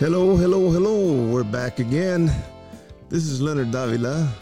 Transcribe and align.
Hello, 0.00 0.34
hello, 0.34 0.70
hello. 0.70 1.26
We're 1.26 1.44
back 1.44 1.78
again. 1.78 2.32
This 3.10 3.26
is 3.26 3.42
Leonard 3.42 3.70
Davila 3.70 4.32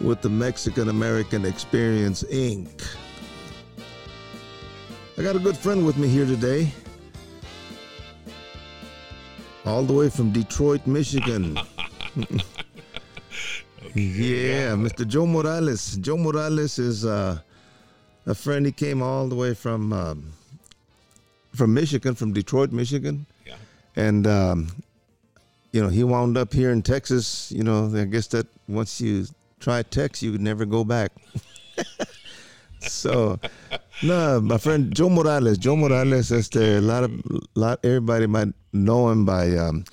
with 0.00 0.22
the 0.22 0.30
Mexican 0.30 0.88
American 0.88 1.44
Experience 1.44 2.22
Inc. 2.22 2.96
I 5.18 5.22
got 5.22 5.36
a 5.36 5.40
good 5.40 5.58
friend 5.58 5.84
with 5.84 5.98
me 5.98 6.08
here 6.08 6.24
today. 6.24 6.72
All 9.66 9.82
the 9.82 9.92
way 9.92 10.08
from 10.08 10.32
Detroit, 10.32 10.86
Michigan. 10.86 11.54
yeah, 13.94 14.72
Mr. 14.72 15.06
Joe 15.06 15.26
Morales. 15.26 15.96
Joe 15.96 16.16
Morales 16.16 16.78
is 16.78 17.04
uh, 17.04 17.38
a 18.24 18.34
friend. 18.34 18.64
He 18.64 18.72
came 18.72 19.02
all 19.02 19.28
the 19.28 19.36
way 19.36 19.52
from 19.52 19.92
um, 19.92 20.32
from 21.54 21.74
Michigan, 21.74 22.14
from 22.14 22.32
Detroit, 22.32 22.72
Michigan. 22.72 23.26
Yeah. 23.44 23.56
And 23.96 24.26
um, 24.28 24.68
you 25.78 25.84
know, 25.84 25.90
he 25.90 26.02
wound 26.02 26.36
up 26.36 26.52
here 26.52 26.72
in 26.72 26.82
Texas. 26.82 27.52
You 27.52 27.62
know, 27.62 27.88
I 27.94 28.04
guess 28.04 28.26
that 28.28 28.48
once 28.66 29.00
you 29.00 29.26
try 29.60 29.84
Tex, 29.84 30.20
you 30.20 30.32
would 30.32 30.40
never 30.40 30.66
go 30.66 30.82
back. 30.82 31.12
so, 32.80 33.38
no, 34.02 34.40
my 34.40 34.58
friend 34.58 34.92
Joe 34.92 35.08
Morales. 35.08 35.56
Joe 35.56 35.76
Morales, 35.76 36.32
este, 36.32 36.56
a 36.56 36.80
lot 36.80 37.04
of 37.04 37.12
lot 37.54 37.78
everybody 37.84 38.26
might 38.26 38.48
know 38.72 39.08
him 39.08 39.24
by. 39.24 39.56
Um, 39.56 39.84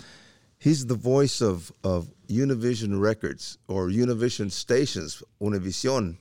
he's 0.58 0.88
the 0.88 0.96
voice 0.96 1.40
of 1.40 1.72
of 1.84 2.12
Univision 2.30 3.00
Records 3.00 3.60
or 3.68 3.90
Univision 3.90 4.52
Stations, 4.52 5.22
Univision, 5.40 6.16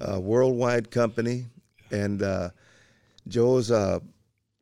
a 0.00 0.18
worldwide 0.18 0.90
company, 0.90 1.46
and 1.92 2.20
uh, 2.20 2.50
Joe's 3.28 3.70
uh, 3.70 4.00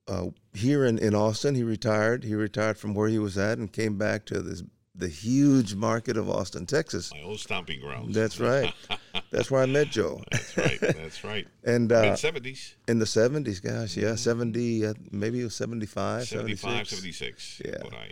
uh, 0.09 0.27
here 0.53 0.85
in, 0.85 0.99
in 0.99 1.15
Austin. 1.15 1.55
He 1.55 1.63
retired. 1.63 2.25
He 2.25 2.35
retired 2.35 2.79
from 2.79 2.95
where 2.95 3.09
he 3.09 3.19
was 3.19 3.39
at 3.39 3.59
and 3.59 3.73
came 3.73 3.97
back 3.99 4.25
to 4.27 4.41
this 4.41 4.63
the 4.97 5.09
huge 5.09 5.75
market 5.75 6.17
of 6.17 6.31
Austin, 6.31 6.67
Texas. 6.67 7.11
My 7.13 7.23
old 7.23 7.41
stomping 7.41 7.81
grounds. 7.81 8.15
That's 8.15 8.39
right. 8.39 8.73
That's 9.33 9.51
where 9.51 9.61
I 9.63 9.67
met 9.67 9.91
Joe. 9.91 10.23
That's 10.31 10.57
right. 10.57 10.81
That's 10.81 11.25
right. 11.25 11.49
And 11.65 11.91
uh, 11.91 12.03
Mid 12.03 12.13
70s, 12.13 12.75
in 12.87 12.99
the 12.99 13.07
seventies, 13.07 13.59
gosh, 13.59 13.97
yeah, 13.97 14.15
seventy, 14.15 14.87
uh, 14.87 14.95
maybe 15.11 15.41
it 15.41 15.45
was 15.45 15.57
75, 15.57 16.29
75, 16.29 16.89
76. 16.89 17.59
76. 17.59 17.63
Yeah. 17.65 17.99
I, 17.99 18.11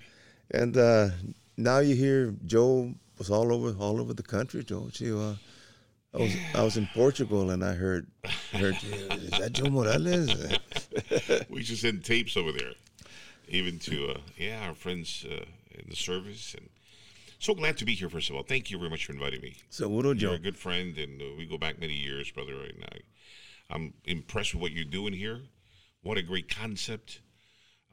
And 0.50 0.76
uh, 0.76 1.10
now 1.56 1.78
you 1.78 1.94
hear 1.94 2.34
Joe 2.46 2.94
was 3.18 3.30
all 3.30 3.52
over 3.52 3.78
all 3.78 4.00
over 4.00 4.14
the 4.14 4.22
country. 4.22 4.64
Joe, 4.64 4.88
you, 4.94 5.18
uh, 5.18 5.34
I 6.14 6.18
was 6.18 6.36
I 6.54 6.62
was 6.62 6.76
in 6.76 6.88
Portugal 6.92 7.50
and 7.50 7.64
I 7.64 7.72
heard 7.72 8.06
heard 8.52 8.76
is 8.82 9.30
that 9.30 9.52
Joe 9.52 9.70
Morales? 9.70 10.34
we 11.48 11.64
to 11.64 11.76
send 11.76 12.04
tapes 12.04 12.36
over 12.36 12.52
there, 12.52 12.72
even 13.48 13.78
to, 13.80 14.10
uh, 14.10 14.20
yeah, 14.36 14.66
our 14.66 14.74
friends 14.74 15.24
uh, 15.30 15.44
in 15.70 15.88
the 15.88 15.96
service. 15.96 16.54
And 16.54 16.68
so 17.38 17.54
glad 17.54 17.78
to 17.78 17.86
be 17.86 17.94
here, 17.94 18.10
first 18.10 18.28
of 18.28 18.36
all. 18.36 18.42
Thank 18.42 18.70
you 18.70 18.78
very 18.78 18.90
much 18.90 19.06
for 19.06 19.12
inviting 19.12 19.40
me. 19.40 19.56
So 19.70 19.88
what 19.88 20.02
do 20.02 20.08
You're 20.08 20.16
Joe? 20.16 20.32
a 20.32 20.38
good 20.38 20.58
friend, 20.58 20.96
and 20.98 21.20
uh, 21.20 21.24
we 21.38 21.46
go 21.46 21.56
back 21.56 21.80
many 21.80 21.94
years, 21.94 22.30
brother. 22.30 22.60
And 22.62 22.84
I, 22.84 23.74
I'm 23.74 23.94
impressed 24.04 24.54
with 24.54 24.62
what 24.62 24.72
you're 24.72 24.84
doing 24.84 25.14
here. 25.14 25.40
What 26.02 26.18
a 26.18 26.22
great 26.22 26.54
concept. 26.54 27.20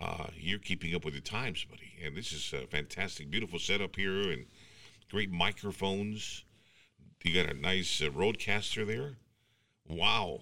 Uh, 0.02 0.28
you're 0.36 0.59
keeping 0.59 0.94
up 0.94 1.06
with 1.06 1.14
the 1.14 1.22
times, 1.22 1.66
buddy. 1.66 1.94
And 2.03 2.16
this 2.16 2.31
is 2.31 2.53
a 2.53 2.67
fantastic, 2.67 3.31
beautiful 3.31 3.59
setup 3.59 3.95
here, 3.95 4.30
and 4.31 4.45
great 5.09 5.31
microphones. 5.31 6.44
You 7.23 7.34
got 7.44 7.53
a 7.53 7.59
nice 7.59 8.02
uh, 8.02 8.09
RODECaster 8.09 8.88
there. 8.88 9.17
Wow. 9.88 10.42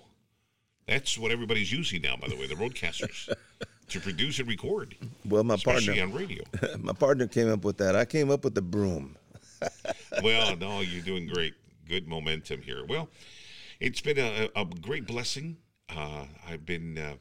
That's 0.88 1.17
what 1.17 1.32
everybody's 1.32 1.71
using 1.71 2.02
now, 2.02 2.15
by 2.15 2.27
the 2.27 2.36
way, 2.36 2.48
the 2.48 2.55
RODECasters 2.55 3.33
to 3.89 3.99
produce 3.99 4.39
and 4.39 4.48
record, 4.48 4.95
Well, 5.26 5.43
my 5.43 5.58
partner, 5.58 6.02
on 6.02 6.14
radio. 6.14 6.43
my 6.80 6.93
partner 6.93 7.27
came 7.27 7.52
up 7.52 7.64
with 7.64 7.77
that. 7.77 7.95
I 7.95 8.05
came 8.05 8.30
up 8.30 8.43
with 8.43 8.54
the 8.54 8.61
broom. 8.61 9.17
well, 10.23 10.55
no, 10.55 10.82
you're 10.82 11.04
doing 11.04 11.27
great. 11.27 11.55
Good 11.87 12.08
momentum 12.08 12.61
here. 12.61 12.86
Well, 12.86 13.10
it's 13.80 14.02
been 14.02 14.20
a, 14.20 14.49
a 14.55 14.66
great 14.66 15.08
blessing. 15.08 15.58
Uh, 15.89 16.26
I've 16.48 16.66
been 16.66 16.98
uh, 16.98 17.14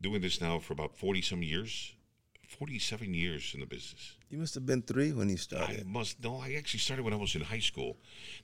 doing 0.00 0.20
this 0.20 0.40
now 0.40 0.58
for 0.58 0.72
about 0.72 0.96
40 0.96 1.22
some 1.22 1.42
years, 1.42 1.94
47 2.48 3.14
years 3.14 3.52
in 3.54 3.60
the 3.60 3.66
business. 3.66 4.17
You 4.30 4.38
must 4.38 4.54
have 4.54 4.66
been 4.66 4.82
three 4.82 5.12
when 5.12 5.28
you 5.30 5.38
started. 5.38 5.80
I 5.80 5.82
must 5.84 6.22
no. 6.22 6.36
I 6.40 6.52
actually 6.52 6.80
started 6.80 7.02
when 7.02 7.14
I 7.14 7.16
was 7.16 7.34
in 7.34 7.40
high 7.40 7.60
school. 7.60 7.96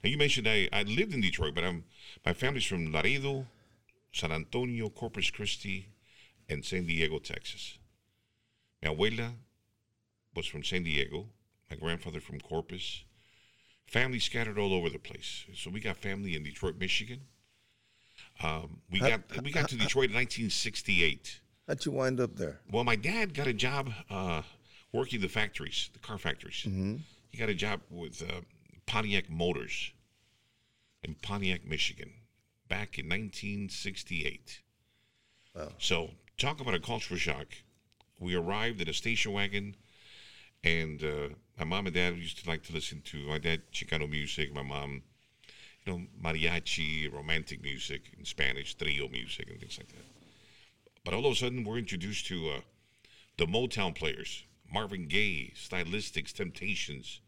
Now 0.03 0.09
you 0.11 0.17
mentioned 0.17 0.49
I, 0.49 0.69
I 0.73 0.83
lived 0.83 1.13
in 1.13 1.21
Detroit, 1.21 1.55
but 1.55 1.65
I'm 1.65 1.85
my 2.25 2.33
family's 2.33 2.65
from 2.65 2.91
Laredo, 2.93 3.47
San 4.13 4.33
Antonio, 4.33 4.89
Corpus 4.89 5.31
Christi, 5.31 5.89
and 6.49 6.65
San 6.65 6.87
Diego, 6.87 7.19
Texas. 7.19 7.79
My 8.83 8.91
abuela 8.91 9.33
was 10.35 10.47
from 10.47 10.65
San 10.65 10.85
Diego. 10.85 11.27
My 11.71 11.77
grandfather 11.77 12.21
from 12.21 12.41
Corpus. 12.41 13.05
Family 13.87 14.19
scattered 14.19 14.59
all 14.59 14.73
over 14.73 14.89
the 14.89 14.99
place. 14.99 15.45
So 15.55 15.71
we 15.71 15.81
got 15.81 15.99
family 15.99 16.35
in 16.35 16.43
Detroit, 16.45 16.77
Michigan. 16.79 17.21
Um, 18.43 18.81
we 18.91 19.01
How- 19.01 19.09
got 19.11 19.43
we 19.43 19.53
got 19.53 19.69
to 19.69 19.77
Detroit 19.77 20.09
in 20.11 20.17
1968. 20.17 21.41
How'd 21.69 21.85
you 21.85 21.93
wind 21.93 22.21
up 22.21 22.37
there? 22.37 22.61
Well, 22.71 22.85
my 22.85 22.97
dad 22.97 23.35
got 23.35 23.47
a 23.47 23.53
job 23.53 23.91
uh, 24.11 24.43
working 24.95 25.21
the 25.21 25.29
factories, 25.29 25.91
the 25.93 25.99
car 25.99 26.19
factories. 26.19 26.63
He 27.31 27.37
got 27.37 27.49
a 27.49 27.55
job 27.55 27.81
with 27.91 28.23
uh, 28.23 28.43
Pontiac 28.87 29.29
Motors 29.29 29.91
in 31.03 31.17
Pontiac, 31.17 31.67
Michigan, 31.67 32.13
back 32.69 32.97
in 32.97 33.07
1968. 33.07 34.61
Wow. 35.55 35.69
So, 35.79 36.11
talk 36.39 36.61
about 36.61 36.75
a 36.75 36.79
cultural 36.79 37.19
shock. 37.19 37.49
We 38.21 38.37
arrived 38.37 38.81
in 38.81 38.89
a 38.89 38.95
station 38.95 39.33
wagon, 39.33 39.75
and 40.63 41.03
uh, 41.03 41.29
my 41.59 41.65
mom 41.65 41.87
and 41.87 41.95
dad 41.95 42.17
used 42.17 42.45
to 42.45 42.49
like 42.49 42.63
to 42.65 42.73
listen 42.73 43.03
to 43.07 43.17
my 43.27 43.39
dad 43.39 43.63
Chicano 43.73 44.09
music, 44.09 44.55
my 44.55 44.63
mom, 44.63 45.03
you 45.85 45.93
know, 45.93 46.03
mariachi, 46.23 47.13
romantic 47.13 47.63
music 47.65 48.03
in 48.17 48.25
Spanish, 48.25 48.77
trio 48.77 49.09
music, 49.09 49.51
and 49.51 49.59
things 49.59 49.77
like 49.77 49.89
that. 49.89 50.05
But 51.05 51.15
all 51.15 51.27
of 51.27 51.33
a 51.33 51.37
sudden, 51.37 51.65
we're 51.65 51.79
introduced 51.79 52.27
to 52.27 52.51
uh, 52.51 52.61
the 53.39 53.47
Motown 53.47 53.93
players 53.93 54.45
Marvin 54.73 55.07
Gaye, 55.07 55.53
Stylistics, 55.57 56.33
Temptations, 56.33 57.21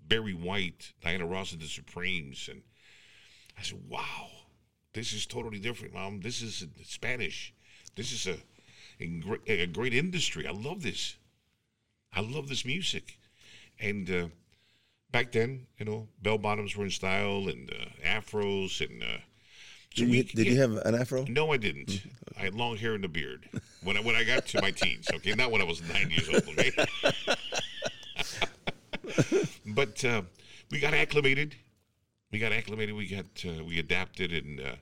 Barry 0.00 0.34
White, 0.34 0.92
Diana 1.02 1.26
Ross 1.26 1.52
and 1.52 1.60
the 1.60 1.66
Supremes. 1.66 2.48
And 2.50 2.62
I 3.58 3.62
said, 3.62 3.80
wow, 3.88 4.28
this 4.92 5.12
is 5.12 5.26
totally 5.26 5.58
different, 5.58 5.94
Mom. 5.94 6.20
This 6.20 6.42
is 6.42 6.66
Spanish. 6.84 7.54
This 7.94 8.12
is 8.12 8.26
a, 8.26 8.38
a, 9.00 9.66
great, 9.66 9.94
industry. 9.94 10.46
I 10.46 10.52
love 10.52 10.82
this. 10.82 11.16
I 12.12 12.20
love 12.20 12.48
this 12.48 12.64
music. 12.64 13.18
And 13.78 14.10
uh, 14.10 14.28
back 15.10 15.32
then, 15.32 15.66
you 15.78 15.84
know, 15.84 16.08
bell 16.20 16.38
bottoms 16.38 16.76
were 16.76 16.84
in 16.84 16.90
style 16.90 17.48
and 17.48 17.70
uh, 17.70 18.06
afros. 18.06 18.80
And 18.80 19.02
uh, 19.02 19.18
so 19.94 20.04
Did, 20.04 20.14
you, 20.14 20.22
did 20.24 20.46
you 20.46 20.58
have 20.58 20.76
an 20.78 20.94
afro? 20.94 21.26
No, 21.28 21.52
I 21.52 21.58
didn't. 21.58 22.02
I 22.36 22.42
had 22.42 22.54
long 22.54 22.76
hair 22.76 22.94
and 22.94 23.04
a 23.04 23.08
beard 23.08 23.48
when 23.82 23.96
I 23.96 24.00
when 24.00 24.16
I 24.16 24.24
got 24.24 24.46
to 24.46 24.62
my 24.62 24.70
teens. 24.70 25.08
Okay, 25.12 25.34
not 25.34 25.50
when 25.50 25.60
I 25.60 25.64
was 25.64 25.82
nine 25.82 26.10
years 26.10 26.28
old. 26.28 26.48
Okay, 26.48 26.72
but 29.66 30.04
uh, 30.04 30.22
we 30.70 30.80
got 30.80 30.94
acclimated. 30.94 31.56
We 32.30 32.38
got 32.38 32.52
acclimated. 32.52 32.94
We 32.94 33.06
got 33.06 33.44
uh, 33.46 33.62
we 33.64 33.78
adapted, 33.78 34.32
and 34.32 34.60
uh, 34.60 34.76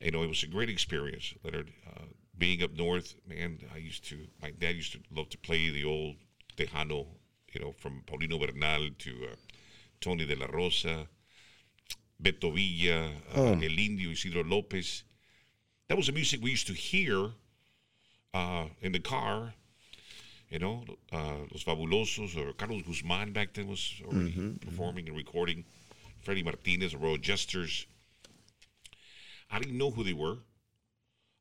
you 0.00 0.12
know 0.12 0.22
it 0.22 0.28
was 0.28 0.42
a 0.42 0.46
great 0.46 0.70
experience, 0.70 1.34
Leonard. 1.44 1.70
Uh, 1.86 2.04
being 2.38 2.62
up 2.62 2.72
north, 2.72 3.14
man, 3.28 3.58
I 3.74 3.76
used 3.76 4.08
to. 4.08 4.26
My 4.40 4.50
dad 4.50 4.74
used 4.74 4.92
to 4.92 5.00
love 5.14 5.28
to 5.30 5.38
play 5.38 5.68
the 5.68 5.84
old 5.84 6.16
Tejano, 6.56 7.06
you 7.52 7.60
know, 7.60 7.72
from 7.72 8.02
Paulino 8.06 8.40
Bernal 8.40 8.88
to 8.98 9.10
uh, 9.30 9.34
Tony 10.00 10.24
de 10.24 10.36
la 10.36 10.46
Rosa, 10.46 11.06
Beto 12.22 12.52
Villa, 12.54 13.10
uh, 13.34 13.40
El 13.52 13.78
Indio, 13.78 14.10
Isidro 14.10 14.44
Lopez. 14.44 15.04
That 15.88 15.96
was 15.96 16.06
the 16.06 16.12
music 16.12 16.40
we 16.42 16.50
used 16.50 16.68
to 16.68 16.72
hear 16.74 17.30
uh, 18.32 18.66
in 18.80 18.92
the 18.92 19.00
car. 19.00 19.54
You 20.48 20.58
know, 20.58 20.84
uh, 21.10 21.46
Los 21.50 21.64
Fabulosos 21.64 22.36
or 22.36 22.52
Carlos 22.52 22.82
Guzman 22.82 23.32
back 23.32 23.54
then 23.54 23.68
was 23.68 23.94
already 24.04 24.58
performing 24.60 25.08
and 25.08 25.16
recording. 25.16 25.64
Freddie 26.20 26.42
Martinez, 26.42 26.92
the 26.92 26.98
Royal 26.98 27.16
Jesters. 27.16 27.86
I 29.50 29.58
didn't 29.58 29.78
know 29.78 29.90
who 29.90 30.04
they 30.04 30.12
were 30.12 30.36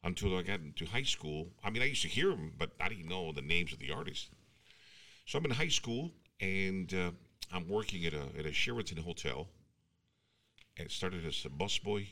until 0.03 0.37
I 0.37 0.41
got 0.43 0.61
into 0.61 0.85
high 0.85 1.03
school. 1.03 1.49
I 1.63 1.69
mean, 1.69 1.81
I 1.83 1.85
used 1.85 2.01
to 2.01 2.07
hear 2.07 2.29
them, 2.29 2.53
but 2.57 2.71
I 2.79 2.89
didn't 2.89 3.07
know 3.07 3.31
the 3.31 3.41
names 3.41 3.73
of 3.73 3.79
the 3.79 3.91
artists. 3.91 4.29
So 5.25 5.37
I'm 5.37 5.45
in 5.45 5.51
high 5.51 5.67
school 5.67 6.11
and 6.39 6.93
uh, 6.93 7.11
I'm 7.53 7.67
working 7.69 8.05
at 8.05 8.13
a 8.13 8.23
at 8.39 8.45
a 8.45 8.53
Sheraton 8.53 8.97
hotel. 8.97 9.47
And 10.77 10.89
started 10.89 11.25
as 11.25 11.45
a 11.45 11.49
busboy. 11.49 12.07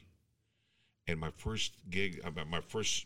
And 1.08 1.20
my 1.20 1.32
first 1.32 1.74
gig, 1.90 2.22
uh, 2.24 2.46
my 2.46 2.62
first 2.62 3.06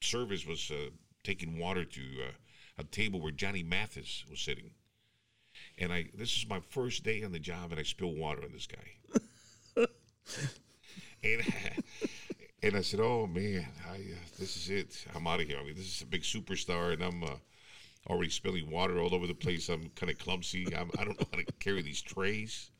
service 0.00 0.46
was 0.46 0.70
uh, 0.70 0.90
taking 1.24 1.58
water 1.58 1.84
to 1.84 2.00
uh, 2.00 2.32
a 2.78 2.84
table 2.84 3.20
where 3.20 3.32
Johnny 3.32 3.62
Mathis 3.62 4.24
was 4.30 4.40
sitting. 4.40 4.70
And 5.78 5.92
I, 5.92 6.06
this 6.14 6.36
is 6.36 6.48
my 6.48 6.60
first 6.60 7.02
day 7.02 7.24
on 7.24 7.32
the 7.32 7.38
job, 7.38 7.72
and 7.72 7.80
I 7.80 7.82
spill 7.82 8.14
water 8.14 8.42
on 8.42 8.52
this 8.52 8.68
guy. 8.68 9.84
and 11.24 11.42
and 12.62 12.76
I 12.76 12.80
said, 12.82 13.00
"Oh 13.00 13.26
man, 13.26 13.66
I, 13.88 13.96
uh, 13.96 14.26
this 14.38 14.56
is 14.56 14.70
it. 14.70 15.06
I'm 15.14 15.26
out 15.26 15.40
of 15.40 15.46
here. 15.46 15.58
I 15.58 15.64
mean, 15.64 15.74
this 15.74 15.96
is 15.96 16.02
a 16.02 16.06
big 16.06 16.22
superstar, 16.22 16.92
and 16.92 17.02
I'm 17.02 17.24
uh, 17.24 17.36
already 18.08 18.30
spilling 18.30 18.70
water 18.70 19.00
all 19.00 19.14
over 19.14 19.26
the 19.26 19.34
place. 19.34 19.68
I'm 19.68 19.90
kind 19.96 20.10
of 20.10 20.18
clumsy. 20.18 20.74
I'm, 20.74 20.90
I 20.98 21.04
don't 21.04 21.18
know 21.20 21.26
how 21.32 21.38
to 21.38 21.44
carry 21.58 21.82
these 21.82 22.02
trays. 22.02 22.70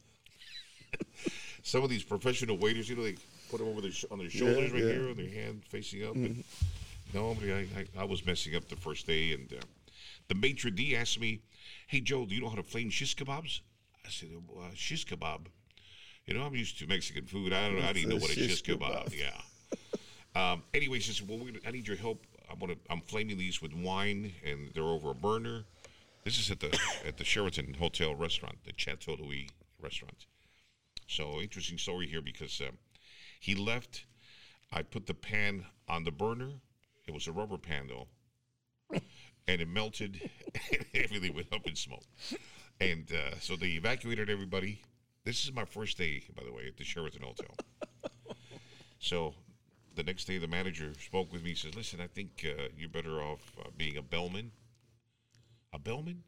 Some 1.62 1.82
of 1.82 1.90
these 1.90 2.02
professional 2.02 2.56
waiters, 2.56 2.88
you 2.88 2.96
know, 2.96 3.02
they 3.02 3.16
put 3.50 3.58
them 3.58 3.68
over 3.68 3.80
their 3.80 3.90
sh- 3.90 4.04
on 4.10 4.18
their 4.18 4.30
shoulders 4.30 4.72
right 4.72 4.82
yeah. 4.82 4.92
here, 4.92 5.08
on 5.10 5.16
their 5.16 5.28
hand 5.28 5.62
facing 5.68 6.04
up. 6.04 6.14
And 6.14 6.42
no, 7.12 7.36
I, 7.42 7.66
I, 7.76 7.86
I 8.00 8.04
was 8.04 8.24
messing 8.24 8.54
up 8.56 8.68
the 8.68 8.76
first 8.76 9.06
day, 9.06 9.32
and 9.32 9.52
uh, 9.52 9.56
the 10.28 10.34
maitre 10.34 10.70
d 10.70 10.96
asked 10.96 11.20
me, 11.20 11.40
"Hey 11.86 12.00
Joe, 12.00 12.24
do 12.24 12.34
you 12.34 12.40
know 12.40 12.48
how 12.48 12.56
to 12.56 12.62
flame 12.62 12.90
shish 12.90 13.16
kebabs?" 13.16 13.60
I 14.06 14.10
said, 14.10 14.28
uh, 14.56 14.62
"Shish 14.74 15.06
kebab." 15.06 15.46
You 16.26 16.34
know, 16.34 16.42
I'm 16.42 16.54
used 16.54 16.78
to 16.78 16.86
Mexican 16.86 17.26
food. 17.26 17.52
I 17.52 17.66
don't 17.66 17.80
know. 17.80 17.86
I 17.86 17.92
didn't 17.92 18.10
know 18.10 18.16
what 18.16 18.30
a 18.30 18.34
shish 18.34 18.62
kebab. 18.62 19.16
Yeah. 19.16 19.30
Um, 20.36 20.62
anyway, 20.72 21.00
she 21.00 21.12
said, 21.12 21.28
"Well, 21.28 21.38
we're 21.38 21.46
gonna, 21.46 21.58
I 21.66 21.72
need 21.72 21.88
your 21.88 21.96
help. 21.96 22.24
I'm 22.48 22.60
gonna, 22.60 22.76
I'm 22.88 23.00
flaming 23.00 23.36
these 23.36 23.60
with 23.60 23.74
wine, 23.74 24.32
and 24.44 24.70
they're 24.74 24.84
over 24.84 25.10
a 25.10 25.14
burner. 25.14 25.64
This 26.24 26.38
is 26.38 26.52
at 26.52 26.60
the 26.60 26.78
at 27.04 27.16
the 27.16 27.24
Sheraton 27.24 27.74
Hotel 27.74 28.14
restaurant, 28.14 28.56
the 28.64 28.72
Chateau 28.76 29.16
Louis 29.20 29.48
restaurant. 29.82 30.26
So 31.10 31.40
interesting 31.40 31.76
story 31.76 32.06
here 32.06 32.22
because 32.22 32.60
um, 32.60 32.78
he 33.40 33.56
left. 33.56 34.04
I 34.72 34.82
put 34.82 35.06
the 35.06 35.14
pan 35.14 35.66
on 35.88 36.04
the 36.04 36.12
burner. 36.12 36.52
It 37.08 37.12
was 37.12 37.26
a 37.26 37.32
rubber 37.32 37.58
pan 37.58 37.88
though, 37.88 38.06
and 39.48 39.60
it 39.60 39.66
melted, 39.68 40.30
and 40.72 40.84
everything 40.94 41.34
went 41.34 41.52
up 41.52 41.66
in 41.66 41.74
smoke. 41.74 42.04
And 42.80 43.10
uh, 43.12 43.38
so 43.40 43.56
they 43.56 43.70
evacuated 43.70 44.30
everybody. 44.30 44.82
This 45.24 45.44
is 45.44 45.52
my 45.52 45.64
first 45.64 45.98
day, 45.98 46.22
by 46.36 46.44
the 46.44 46.52
way, 46.52 46.68
at 46.68 46.76
the 46.76 46.84
Sheraton 46.84 47.22
Hotel. 47.22 47.56
So 49.00 49.34
the 49.96 50.04
next 50.04 50.26
day, 50.26 50.38
the 50.38 50.46
manager 50.46 50.92
spoke 50.94 51.32
with 51.32 51.42
me. 51.42 51.50
He 51.50 51.56
says, 51.56 51.74
"Listen, 51.74 52.00
I 52.00 52.06
think 52.06 52.46
uh, 52.46 52.68
you're 52.76 52.88
better 52.88 53.20
off 53.20 53.40
uh, 53.58 53.70
being 53.76 53.96
a 53.96 54.02
bellman." 54.02 54.52
A 55.72 55.78
bellman? 55.78 56.22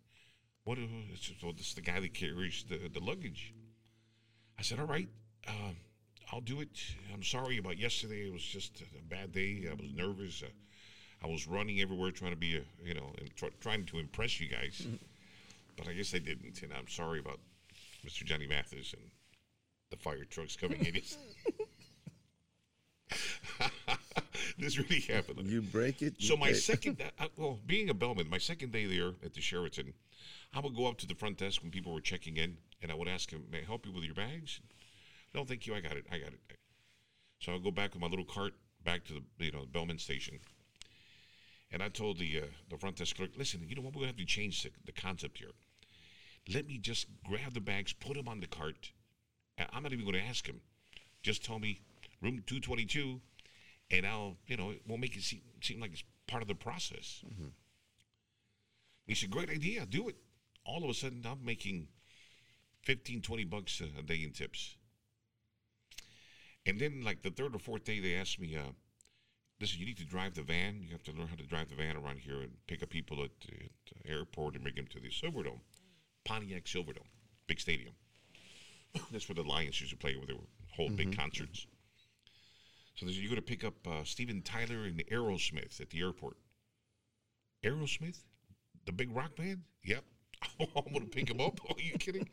What? 0.64 0.78
uh, 0.78 0.82
just- 1.14 1.42
well, 1.42 1.52
this 1.52 1.68
is 1.68 1.74
the 1.74 1.80
guy 1.82 2.00
that 2.00 2.14
carries 2.14 2.64
the, 2.68 2.88
the 2.88 3.00
luggage. 3.00 3.54
I 4.62 4.64
said, 4.64 4.78
"All 4.78 4.86
right, 4.86 5.08
um, 5.48 5.74
I'll 6.30 6.40
do 6.40 6.60
it. 6.60 6.68
I'm 7.12 7.24
sorry 7.24 7.58
about 7.58 7.78
yesterday. 7.78 8.28
It 8.28 8.32
was 8.32 8.44
just 8.44 8.80
a 8.80 9.02
bad 9.10 9.32
day. 9.32 9.66
I 9.68 9.74
was 9.74 9.92
nervous. 9.92 10.40
Uh, 10.40 10.50
I 11.20 11.26
was 11.26 11.48
running 11.48 11.80
everywhere 11.80 12.12
trying 12.12 12.30
to 12.30 12.36
be 12.36 12.54
a, 12.58 12.62
you 12.80 12.94
know, 12.94 13.12
and 13.18 13.34
tr- 13.34 13.46
trying 13.60 13.86
to 13.86 13.98
impress 13.98 14.40
you 14.40 14.48
guys. 14.48 14.86
But 15.76 15.88
I 15.88 15.94
guess 15.94 16.14
I 16.14 16.18
didn't, 16.18 16.62
and 16.62 16.72
I'm 16.72 16.86
sorry 16.86 17.18
about 17.18 17.40
Mr. 18.06 18.22
Johnny 18.22 18.46
Mathis 18.46 18.92
and 18.92 19.02
the 19.90 19.96
fire 19.96 20.24
trucks 20.24 20.54
coming 20.54 20.86
in. 20.86 20.94
this 24.62 24.78
really 24.78 25.00
happened. 25.00 25.46
You 25.48 25.62
break 25.62 26.02
it. 26.02 26.14
So 26.20 26.36
my 26.36 26.48
pay. 26.48 26.54
second, 26.54 27.02
well, 27.36 27.58
being 27.66 27.90
a 27.90 27.94
bellman, 27.94 28.28
my 28.28 28.38
second 28.38 28.72
day 28.72 28.86
there 28.86 29.12
at 29.24 29.34
the 29.34 29.40
Sheraton, 29.40 29.92
I 30.54 30.60
would 30.60 30.74
go 30.74 30.86
up 30.86 30.98
to 30.98 31.06
the 31.06 31.14
front 31.14 31.38
desk 31.38 31.62
when 31.62 31.70
people 31.70 31.92
were 31.92 32.00
checking 32.00 32.36
in, 32.36 32.56
and 32.80 32.90
I 32.90 32.94
would 32.94 33.08
ask 33.08 33.30
them, 33.30 33.44
"May 33.50 33.60
I 33.60 33.64
help 33.64 33.86
you 33.86 33.92
with 33.92 34.04
your 34.04 34.14
bags?" 34.14 34.60
No, 35.34 35.44
thank 35.44 35.66
you. 35.66 35.74
I 35.74 35.80
got 35.80 35.96
it. 35.96 36.06
I 36.10 36.18
got 36.18 36.28
it. 36.28 36.40
So 37.40 37.54
I 37.54 37.58
go 37.58 37.70
back 37.70 37.94
with 37.94 38.00
my 38.00 38.08
little 38.08 38.24
cart 38.24 38.54
back 38.84 39.04
to 39.06 39.14
the 39.14 39.44
you 39.44 39.52
know 39.52 39.66
Bellman 39.72 39.98
station, 39.98 40.38
and 41.70 41.82
I 41.82 41.88
told 41.88 42.18
the 42.18 42.38
uh, 42.38 42.46
the 42.70 42.76
front 42.76 42.96
desk 42.96 43.16
clerk, 43.16 43.30
"Listen, 43.36 43.66
you 43.68 43.74
know 43.74 43.82
what? 43.82 43.94
We're 43.94 44.00
gonna 44.00 44.08
have 44.08 44.16
to 44.16 44.24
change 44.24 44.62
the, 44.62 44.70
the 44.86 44.92
concept 44.92 45.38
here. 45.38 45.52
Let 46.52 46.66
me 46.66 46.78
just 46.78 47.06
grab 47.28 47.54
the 47.54 47.60
bags, 47.60 47.92
put 47.92 48.14
them 48.14 48.28
on 48.28 48.40
the 48.40 48.48
cart. 48.48 48.90
I'm 49.72 49.82
not 49.82 49.92
even 49.92 50.04
going 50.04 50.20
to 50.20 50.28
ask 50.28 50.46
him. 50.46 50.60
Just 51.22 51.44
tell 51.44 51.58
me 51.58 51.78
room 52.20 52.42
222, 52.46 53.20
and 53.92 54.06
I'll 54.06 54.36
you 54.46 54.56
know 54.56 54.70
it 54.70 54.82
won't 54.86 55.00
make 55.00 55.16
it 55.16 55.22
seem, 55.22 55.42
seem 55.60 55.80
like 55.80 55.92
it's 55.92 56.04
part 56.26 56.42
of 56.42 56.48
the 56.48 56.54
process." 56.54 57.22
He 59.06 59.14
said, 59.14 59.30
"Great 59.30 59.50
idea. 59.50 59.86
Do 59.86 60.08
it." 60.08 60.16
All 60.64 60.84
of 60.84 60.90
a 60.90 60.94
sudden, 60.94 61.26
I'm 61.26 61.44
making 61.44 61.88
15, 62.82 63.20
20 63.22 63.44
bucks 63.44 63.80
a, 63.80 63.98
a 63.98 64.02
day 64.02 64.22
in 64.22 64.30
tips. 64.30 64.76
And 66.64 66.78
then, 66.80 67.02
like 67.02 67.22
the 67.22 67.30
third 67.30 67.54
or 67.54 67.58
fourth 67.58 67.84
day, 67.84 67.98
they 67.98 68.14
asked 68.14 68.38
me, 68.38 68.56
uh, 68.56 68.72
"Listen, 69.60 69.80
you 69.80 69.86
need 69.86 69.98
to 69.98 70.04
drive 70.04 70.34
the 70.34 70.42
van. 70.42 70.82
You 70.82 70.90
have 70.92 71.02
to 71.04 71.12
learn 71.12 71.26
how 71.28 71.36
to 71.36 71.46
drive 71.46 71.68
the 71.68 71.74
van 71.74 71.96
around 71.96 72.20
here 72.20 72.40
and 72.40 72.52
pick 72.66 72.82
up 72.82 72.90
people 72.90 73.22
at, 73.24 73.30
at 73.48 73.70
the 74.04 74.10
airport 74.10 74.54
and 74.54 74.62
bring 74.62 74.76
them 74.76 74.86
to 74.88 75.00
the 75.00 75.10
Silverdome, 75.10 75.60
Pontiac 76.24 76.64
Silverdome, 76.64 77.08
big 77.48 77.58
stadium. 77.60 77.94
That's 79.10 79.28
where 79.28 79.34
the 79.34 79.42
Lions 79.42 79.80
used 79.80 79.92
to 79.92 79.98
play, 79.98 80.14
where 80.16 80.26
they 80.26 80.34
were 80.34 80.48
hold 80.76 80.96
big 80.96 81.16
concerts. 81.16 81.66
So 82.94 83.06
you're 83.06 83.30
going 83.30 83.36
to 83.36 83.42
pick 83.42 83.64
up 83.64 83.74
uh, 83.86 84.04
Steven 84.04 84.42
Tyler 84.42 84.84
and 84.84 85.02
Aerosmith 85.10 85.80
at 85.80 85.90
the 85.90 86.00
airport. 86.00 86.36
Aerosmith, 87.64 88.18
the 88.86 88.92
big 88.92 89.14
rock 89.14 89.36
band? 89.36 89.62
Yep, 89.84 90.04
I'm 90.60 90.92
going 90.92 91.04
to 91.04 91.10
pick 91.10 91.30
him 91.30 91.40
up. 91.40 91.58
Are 91.68 91.80
you 91.80 91.92
kidding? 91.98 92.28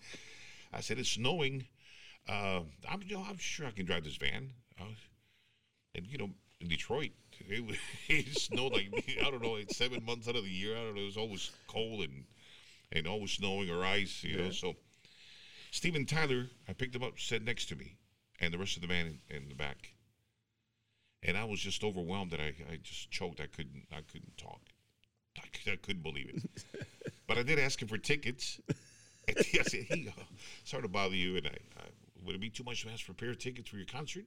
I 0.74 0.82
said 0.82 1.00
it's 1.00 1.10
snowing. 1.10 1.66
Uh, 2.28 2.62
I'm, 2.88 3.02
you 3.06 3.16
know, 3.16 3.26
I'm 3.28 3.38
sure 3.38 3.66
I 3.66 3.72
can 3.72 3.86
drive 3.86 4.04
this 4.04 4.18
van. 4.18 4.52
Uh, 4.80 4.86
and 5.96 6.06
you 6.08 6.18
know, 6.18 6.30
in 6.62 6.68
Detroit, 6.68 7.12
it, 7.48 7.78
it 8.08 8.38
snowed 8.38 8.74
like 8.74 8.92
I 9.26 9.30
don't 9.30 9.42
know, 9.42 9.56
it's 9.56 9.78
seven 9.78 10.04
months 10.04 10.28
out 10.28 10.36
of 10.36 10.44
the 10.44 10.50
year. 10.50 10.76
I 10.76 10.82
don't 10.82 10.96
know. 10.96 11.02
It 11.02 11.06
was 11.06 11.18
always 11.18 11.52
cold 11.68 12.02
and 12.02 12.26
and 12.92 13.08
always 13.08 13.32
snowing 13.32 13.70
or 13.70 13.84
ice. 13.86 14.24
You 14.24 14.38
know, 14.38 14.52
so 14.52 14.76
Steven 15.72 16.06
Tyler, 16.06 16.48
I 16.68 16.74
picked 16.74 16.96
him 16.96 17.04
up, 17.04 17.20
sat 17.20 17.44
next 17.44 17.68
to 17.70 17.76
me, 17.76 17.96
and 18.40 18.54
the 18.54 18.58
rest 18.58 18.76
of 18.76 18.82
the 18.82 18.88
van 18.88 19.20
in, 19.30 19.38
in 19.44 19.50
the 19.50 19.56
back. 19.56 19.94
And 21.24 21.38
I 21.38 21.44
was 21.44 21.60
just 21.60 21.84
overwhelmed 21.84 22.32
that 22.32 22.40
I, 22.40 22.54
I 22.72 22.78
just 22.82 23.12
choked. 23.12 23.40
I 23.40 23.48
couldn't 23.48 23.86
I 23.92 24.02
couldn't 24.02 24.38
talk. 24.38 24.62
I 25.68 25.76
couldn't 25.76 26.04
believe 26.04 26.30
it. 26.30 26.64
but 27.28 27.38
I 27.38 27.44
did 27.44 27.60
ask 27.60 27.82
him 27.82 27.88
for 27.88 27.98
tickets. 27.98 28.60
And 29.28 29.38
I 29.38 29.64
said, 29.64 29.84
"Hey, 29.88 30.08
uh, 30.18 30.22
sorry 30.64 30.84
to 30.84 30.88
bother 30.88 31.16
you, 31.16 31.38
and 31.38 31.46
I, 31.48 31.58
I 31.78 31.84
would 32.26 32.36
it 32.36 32.42
be 32.42 32.50
too 32.50 32.64
much 32.64 32.84
to 32.84 32.90
ask 32.90 33.06
for 33.06 33.12
a 33.12 33.16
pair 33.16 33.30
of 33.30 33.38
tickets 33.38 33.70
for 33.70 33.76
your 33.78 33.86
concert?" 33.86 34.26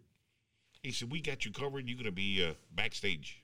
He 0.83 0.93
said, 0.93 1.11
"We 1.11 1.21
got 1.21 1.45
you 1.45 1.51
covered. 1.51 1.89
You're 1.89 1.97
gonna 1.97 2.13
be 2.13 2.45
uh, 2.45 2.55
backstage." 2.75 3.43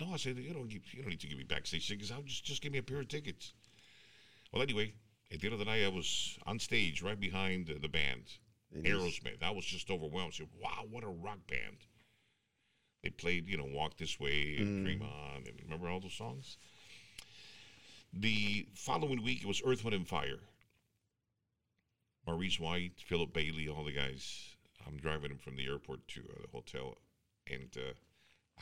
No, 0.00 0.12
I 0.14 0.16
said, 0.16 0.38
"You 0.38 0.52
don't 0.54 0.68
give, 0.68 0.82
you 0.92 1.02
don't 1.02 1.10
need 1.10 1.20
to 1.20 1.26
give 1.26 1.38
me 1.38 1.44
backstage 1.44 1.88
tickets. 1.88 2.10
I'll 2.10 2.22
just 2.22 2.44
just 2.44 2.62
give 2.62 2.72
me 2.72 2.78
a 2.78 2.82
pair 2.82 3.00
of 3.00 3.08
tickets." 3.08 3.52
Well, 4.52 4.62
anyway, 4.62 4.94
at 5.32 5.40
the 5.40 5.46
end 5.48 5.52
of 5.54 5.58
the 5.58 5.64
night, 5.66 5.84
I 5.84 5.88
was 5.88 6.38
on 6.46 6.58
stage 6.58 7.02
right 7.02 7.18
behind 7.18 7.68
uh, 7.68 7.74
the 7.82 7.88
band, 7.88 8.24
And 8.74 8.86
you 8.86 8.96
s- 9.06 9.18
Aerosmith. 9.20 9.42
I 9.42 9.50
was 9.50 9.66
just 9.66 9.90
overwhelmed. 9.90 10.32
I 10.34 10.36
said, 10.38 10.48
"Wow, 10.58 10.86
what 10.88 11.04
a 11.04 11.08
rock 11.08 11.40
band!" 11.46 11.76
They 13.02 13.10
played, 13.10 13.48
you 13.48 13.56
know, 13.56 13.64
"Walk 13.64 13.96
This 13.96 14.18
Way" 14.18 14.56
and 14.58 14.84
"Dream 14.84 15.02
On," 15.02 15.44
and 15.46 15.60
remember 15.62 15.88
all 15.88 16.00
those 16.00 16.14
songs. 16.14 16.56
The 18.12 18.66
following 18.74 19.22
week, 19.22 19.42
it 19.42 19.46
was 19.46 19.62
Earth, 19.64 19.84
Wind, 19.84 19.94
and 19.94 20.08
Fire. 20.08 20.40
Maurice 22.26 22.58
White, 22.58 23.00
Philip 23.06 23.32
Bailey, 23.32 23.68
all 23.68 23.84
the 23.84 23.92
guys. 23.92 24.56
I'm 24.86 24.96
driving 24.96 25.28
them 25.28 25.38
from 25.38 25.56
the 25.56 25.66
airport 25.66 26.06
to 26.08 26.20
uh, 26.20 26.42
the 26.42 26.48
hotel, 26.52 26.98
and 27.46 27.70
uh, 27.76 27.92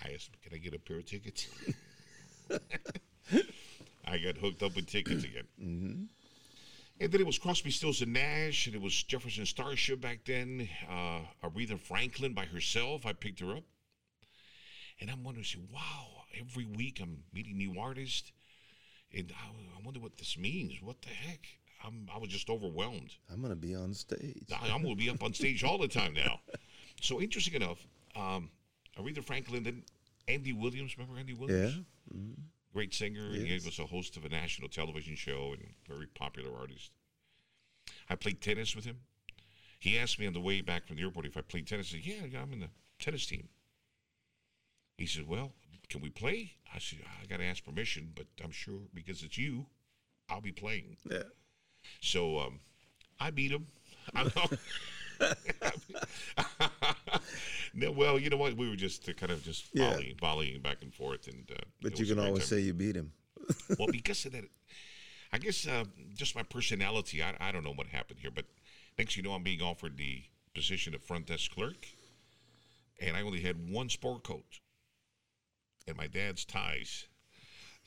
I 0.04 0.12
asked, 0.12 0.40
"Can 0.42 0.52
I 0.54 0.58
get 0.58 0.74
a 0.74 0.78
pair 0.78 0.98
of 0.98 1.06
tickets?" 1.06 1.48
I 4.04 4.18
got 4.18 4.36
hooked 4.36 4.62
up 4.62 4.76
with 4.76 4.86
tickets 4.86 5.24
again. 5.24 6.08
And 7.00 7.12
then 7.12 7.20
it 7.20 7.26
was 7.26 7.38
Crosby, 7.38 7.70
Stills, 7.70 8.00
and 8.02 8.12
Nash, 8.12 8.66
and 8.66 8.74
it 8.74 8.80
was 8.80 9.02
Jefferson 9.02 9.44
Starship 9.44 10.00
back 10.00 10.20
then. 10.24 10.68
Uh, 10.88 11.20
Aretha 11.42 11.78
Franklin 11.78 12.32
by 12.32 12.46
herself. 12.46 13.04
I 13.04 13.12
picked 13.12 13.40
her 13.40 13.56
up. 13.56 13.64
And 15.00 15.10
I'm 15.10 15.22
wondering, 15.24 15.44
say, 15.44 15.58
wow, 15.72 16.06
every 16.40 16.64
week 16.64 17.00
I'm 17.02 17.18
meeting 17.32 17.56
new 17.58 17.78
artists. 17.78 18.32
And 19.16 19.32
I, 19.32 19.48
I 19.78 19.82
wonder 19.84 20.00
what 20.00 20.16
this 20.16 20.36
means. 20.38 20.74
What 20.82 21.00
the 21.02 21.08
heck? 21.08 21.46
I'm, 21.84 22.08
I 22.14 22.18
was 22.18 22.30
just 22.30 22.48
overwhelmed. 22.50 23.12
I'm 23.30 23.42
gonna 23.42 23.54
be 23.54 23.74
on 23.74 23.92
stage. 23.94 24.46
I- 24.52 24.70
I'm 24.74 24.82
going 24.82 24.96
to 24.96 25.02
be 25.02 25.10
up 25.10 25.22
on 25.22 25.32
stage 25.34 25.62
all 25.62 25.78
the 25.78 25.88
time 25.88 26.14
now. 26.14 26.40
So 27.02 27.20
interesting 27.20 27.54
enough, 27.54 27.86
um, 28.16 28.50
Aretha 28.98 29.22
Franklin, 29.22 29.62
then 29.62 29.82
Andy 30.26 30.52
Williams. 30.54 30.96
Remember 30.96 31.18
Andy 31.20 31.34
Williams? 31.34 31.76
Yeah. 32.12 32.20
Great 32.72 32.94
singer. 32.94 33.26
and 33.26 33.46
Yes. 33.46 33.62
He 33.62 33.68
was 33.68 33.78
a 33.78 33.84
host 33.86 34.16
of 34.16 34.24
a 34.24 34.28
national 34.30 34.68
television 34.70 35.14
show 35.14 35.52
and 35.52 35.66
very 35.86 36.06
popular 36.06 36.50
artist. 36.58 36.90
I 38.08 38.14
played 38.16 38.40
tennis 38.40 38.74
with 38.74 38.84
him. 38.86 38.96
He 39.78 39.98
asked 39.98 40.18
me 40.18 40.26
on 40.26 40.32
the 40.32 40.40
way 40.40 40.62
back 40.62 40.86
from 40.86 40.96
the 40.96 41.02
airport 41.02 41.26
if 41.26 41.36
I 41.36 41.42
played 41.42 41.66
tennis. 41.66 41.88
I 41.94 41.98
said, 41.98 42.06
yeah, 42.06 42.40
I'm 42.40 42.52
in 42.54 42.60
the 42.60 42.70
tennis 42.98 43.26
team. 43.26 43.48
He 44.96 45.06
said, 45.06 45.28
well, 45.28 45.52
can 45.88 46.00
we 46.00 46.08
play? 46.08 46.52
I 46.74 46.78
said, 46.78 47.00
I 47.22 47.26
got 47.26 47.38
to 47.38 47.44
ask 47.44 47.64
permission, 47.64 48.12
but 48.14 48.26
I'm 48.42 48.50
sure 48.50 48.80
because 48.94 49.22
it's 49.22 49.38
you, 49.38 49.66
I'll 50.28 50.40
be 50.40 50.52
playing. 50.52 50.96
Yeah. 51.10 51.22
So 52.00 52.38
um, 52.38 52.60
I 53.20 53.30
beat 53.30 53.52
him. 53.52 53.66
I 54.14 54.24
know. 54.24 54.48
no, 57.74 57.90
well, 57.90 58.18
you 58.18 58.30
know 58.30 58.36
what? 58.36 58.56
We 58.56 58.68
were 58.68 58.76
just 58.76 59.08
uh, 59.08 59.12
kind 59.12 59.32
of 59.32 59.42
just 59.42 59.66
Yeah. 59.72 59.90
volleying, 59.90 60.16
volleying 60.20 60.62
back 60.62 60.78
and 60.82 60.92
forth, 60.92 61.26
and 61.26 61.50
uh, 61.50 61.54
But 61.80 61.98
you 61.98 62.06
can 62.06 62.18
always 62.18 62.44
time. 62.44 62.58
say 62.58 62.60
you 62.60 62.74
beat 62.74 62.96
him. 62.96 63.12
well, 63.78 63.88
because 63.90 64.24
of 64.26 64.32
that, 64.32 64.44
I 65.32 65.38
guess 65.38 65.66
uh, 65.66 65.84
just 66.14 66.34
my 66.34 66.42
personality. 66.42 67.22
I, 67.22 67.34
I 67.40 67.52
don't 67.52 67.64
know 67.64 67.72
what 67.72 67.88
happened 67.88 68.20
here, 68.20 68.30
but 68.30 68.44
next 68.98 69.16
you 69.16 69.22
know, 69.22 69.32
I'm 69.32 69.42
being 69.42 69.62
offered 69.62 69.96
the 69.96 70.22
position 70.54 70.94
of 70.94 71.02
front 71.02 71.26
desk 71.26 71.52
clerk, 71.52 71.86
and 73.00 73.16
I 73.16 73.22
only 73.22 73.40
had 73.40 73.70
one 73.70 73.88
sport 73.88 74.24
coat 74.24 74.60
and 75.86 75.96
my 75.96 76.06
dad's 76.06 76.44
ties. 76.44 77.06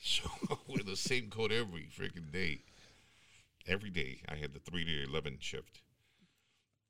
So 0.02 0.30
I 0.48 0.56
wear 0.66 0.82
the 0.82 0.96
same 0.96 1.28
coat 1.28 1.52
every 1.52 1.86
freaking 1.94 2.32
day. 2.32 2.62
Every 3.66 3.90
day 3.90 4.22
I 4.26 4.36
had 4.36 4.54
the 4.54 4.58
three 4.58 4.82
to 4.86 5.04
eleven 5.04 5.36
shift. 5.40 5.82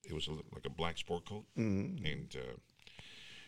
It 0.05 0.13
was 0.13 0.29
a, 0.29 0.31
like 0.31 0.65
a 0.65 0.71
black 0.71 0.97
sport 0.97 1.29
coat, 1.29 1.45
and 2.05 2.37
uh, 2.37 2.55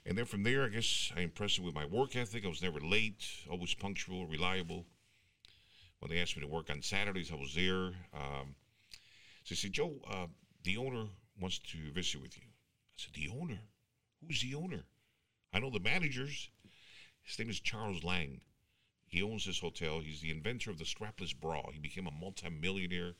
and 0.04 0.18
then 0.18 0.24
from 0.24 0.42
there, 0.42 0.64
I 0.64 0.68
guess 0.68 1.12
I 1.16 1.20
impressed 1.20 1.58
him 1.58 1.64
with 1.64 1.76
my 1.76 1.86
work 1.86 2.16
ethic. 2.16 2.44
I 2.44 2.48
was 2.48 2.60
never 2.60 2.80
late, 2.80 3.24
always 3.48 3.72
punctual, 3.72 4.26
reliable. 4.26 4.84
When 6.00 6.10
they 6.10 6.20
asked 6.20 6.36
me 6.36 6.42
to 6.42 6.48
work 6.48 6.68
on 6.68 6.82
Saturdays, 6.82 7.30
I 7.30 7.36
was 7.36 7.54
there. 7.54 7.92
Um, 8.12 8.56
so 9.44 9.50
he 9.50 9.54
said, 9.54 9.72
Joe, 9.72 9.94
uh, 10.10 10.26
the 10.64 10.76
owner 10.76 11.04
wants 11.40 11.60
to 11.60 11.92
visit 11.92 12.20
with 12.20 12.36
you. 12.36 12.42
I 12.48 12.96
said, 12.96 13.14
the 13.14 13.30
owner? 13.40 13.60
Who's 14.26 14.42
the 14.42 14.56
owner? 14.56 14.82
I 15.52 15.60
know 15.60 15.70
the 15.70 15.78
managers. 15.78 16.50
His 17.22 17.38
name 17.38 17.50
is 17.50 17.60
Charles 17.60 18.02
Lang. 18.04 18.40
He 19.06 19.22
owns 19.22 19.44
this 19.46 19.60
hotel. 19.60 20.00
He's 20.00 20.20
the 20.20 20.30
inventor 20.30 20.70
of 20.70 20.78
the 20.78 20.84
strapless 20.84 21.38
bra. 21.38 21.62
He 21.72 21.78
became 21.78 22.06
a 22.06 22.10
multimillionaire. 22.10 23.12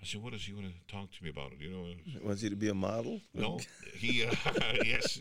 I 0.00 0.06
said, 0.06 0.22
what 0.22 0.32
does 0.32 0.44
he 0.44 0.52
want 0.54 0.66
to 0.66 0.72
talk 0.94 1.10
to 1.10 1.24
me 1.24 1.28
about? 1.30 1.52
You 1.58 1.70
know, 1.70 1.86
Wants 2.24 2.42
you 2.42 2.50
to 2.50 2.56
be 2.56 2.68
a 2.68 2.74
model? 2.74 3.20
no, 3.34 3.60
he 3.94 4.24
uh, 4.24 4.34
yes, 4.84 5.20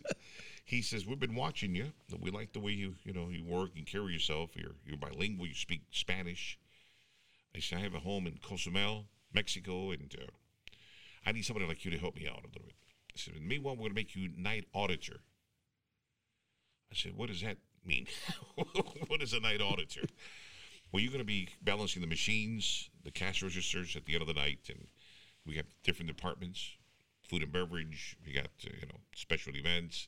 he 0.64 0.82
says 0.82 1.06
we've 1.06 1.20
been 1.20 1.36
watching 1.36 1.76
you. 1.76 1.92
We 2.22 2.32
like 2.32 2.54
the 2.54 2.60
way 2.60 2.72
you 2.72 2.96
you 3.04 3.12
know 3.12 3.28
you 3.30 3.44
work 3.44 3.72
and 3.76 3.86
carry 3.86 4.14
yourself. 4.14 4.52
You're 4.56 4.76
you're 4.86 4.98
bilingual. 4.98 5.48
You 5.48 5.54
speak 5.54 5.82
Spanish. 5.92 6.58
I 7.56 7.60
said 7.60 7.80
I 7.80 7.82
have 7.82 7.96
a 7.96 8.00
home 8.00 8.26
in 8.28 8.38
Cozumel, 8.42 9.06
Mexico, 9.34 9.92
and 9.92 10.16
uh, 10.18 10.32
I 11.26 11.32
need 11.34 11.44
somebody 11.44 11.66
like 11.68 11.84
you 11.84 11.92
to 11.92 11.98
help 11.98 12.16
me 12.16 12.28
out 12.28 12.34
a 12.44 12.48
little 12.48 12.52
bit. 12.54 12.74
I 13.14 13.18
said, 13.18 13.34
meanwhile, 13.42 13.74
we're 13.76 13.80
going 13.80 13.90
to 13.92 13.96
make 13.96 14.16
you 14.16 14.30
night 14.38 14.66
auditor. 14.74 15.18
I 16.92 16.96
said, 16.96 17.16
what 17.16 17.30
does 17.30 17.42
that 17.42 17.58
mean? 17.86 18.08
what 19.08 19.22
is 19.22 19.34
a 19.34 19.40
night 19.40 19.62
auditor? 19.62 20.02
well, 20.92 21.02
you're 21.02 21.12
going 21.12 21.20
to 21.20 21.26
be 21.26 21.50
balancing 21.62 22.02
the 22.02 22.08
machines, 22.08 22.90
the 23.04 23.12
cash 23.12 23.44
registers 23.44 23.96
at 23.96 24.06
the 24.06 24.14
end 24.14 24.22
of 24.22 24.28
the 24.28 24.34
night, 24.34 24.70
and 24.70 24.88
we 25.46 25.56
have 25.56 25.66
different 25.84 26.08
departments, 26.08 26.72
food 27.24 27.44
and 27.44 27.52
beverage. 27.52 28.18
We 28.26 28.34
got 28.34 28.48
uh, 28.66 28.70
you 28.82 28.88
know 28.88 29.00
special 29.16 29.56
events, 29.56 30.08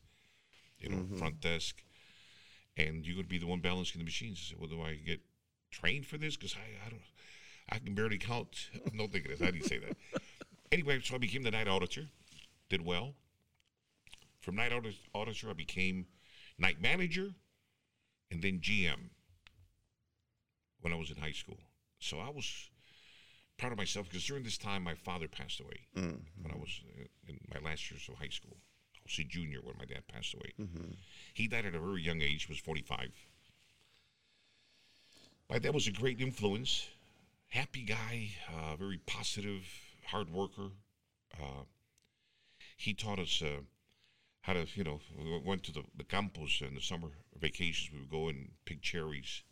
you 0.79 0.89
know 0.89 1.17
front 1.17 1.39
desk, 1.39 1.83
and 2.77 3.05
you're 3.05 3.15
going 3.15 3.25
to 3.25 3.29
be 3.29 3.37
the 3.37 3.47
one 3.47 3.59
balancing 3.59 3.99
the 3.99 4.05
machines. 4.05 4.41
I 4.43 4.49
said, 4.49 4.59
well, 4.59 4.69
do 4.69 4.81
I 4.81 4.95
get 4.95 5.21
trained 5.69 6.05
for 6.07 6.17
this? 6.17 6.35
Because 6.35 6.55
I, 6.55 6.87
I 6.87 6.89
don't, 6.89 7.01
I 7.69 7.77
can 7.77 7.93
barely 7.93 8.17
count. 8.17 8.69
I'm 8.91 8.97
not 8.97 9.11
thinking 9.11 9.31
this. 9.31 9.41
I 9.41 9.51
didn't 9.51 9.65
say 9.65 9.79
that. 9.79 9.97
Anyway, 10.71 10.99
so 11.03 11.15
I 11.15 11.17
became 11.17 11.43
the 11.43 11.51
night 11.51 11.67
auditor. 11.67 12.07
Did 12.69 12.85
well. 12.85 13.13
From 14.39 14.55
night 14.55 14.71
audit- 14.71 14.95
auditor, 15.13 15.49
I 15.49 15.53
became 15.53 16.05
night 16.61 16.81
manager, 16.81 17.31
and 18.29 18.41
then 18.41 18.59
GM 18.59 19.09
when 20.81 20.93
I 20.93 20.95
was 20.95 21.09
in 21.11 21.17
high 21.17 21.31
school. 21.33 21.57
So 21.99 22.19
I 22.19 22.29
was 22.29 22.69
proud 23.57 23.71
of 23.71 23.77
myself 23.77 24.07
because 24.09 24.25
during 24.25 24.43
this 24.43 24.57
time 24.57 24.83
my 24.83 24.95
father 24.95 25.27
passed 25.27 25.59
away 25.59 25.85
when 26.41 26.51
I 26.51 26.55
was 26.57 26.79
in 27.27 27.37
my 27.53 27.59
last 27.67 27.89
years 27.91 28.07
of 28.07 28.15
high 28.15 28.29
school. 28.29 28.57
I 28.95 28.99
was 29.05 29.19
a 29.19 29.23
junior 29.23 29.59
when 29.63 29.75
my 29.77 29.85
dad 29.85 30.07
passed 30.07 30.33
away. 30.33 30.53
He 31.33 31.47
died 31.47 31.65
at 31.65 31.75
a 31.75 31.79
very 31.79 32.01
young 32.01 32.21
age. 32.21 32.45
He 32.45 32.51
was 32.51 32.59
45. 32.59 33.11
My 35.49 35.59
dad 35.59 35.73
was 35.73 35.87
a 35.87 35.91
great 35.91 36.21
influence, 36.21 36.87
happy 37.49 37.81
guy, 37.83 38.29
uh, 38.47 38.75
very 38.77 38.99
positive, 39.05 39.63
hard 40.07 40.29
worker. 40.31 40.69
Uh, 41.37 41.63
he 42.77 42.93
taught 42.93 43.19
us 43.19 43.41
uh, 43.41 43.61
how 44.41 44.53
to, 44.53 44.65
you 44.73 44.83
know, 44.83 44.99
we 45.17 45.39
went 45.45 45.63
to 45.63 45.71
the, 45.71 45.83
the 45.95 46.03
campus 46.03 46.61
in 46.61 46.73
the 46.75 46.81
summer 46.81 47.09
vacations. 47.39 47.91
We 47.93 47.99
would 47.99 48.09
go 48.11 48.27
and 48.27 48.49
pick 48.65 48.81
cherries 48.81 49.43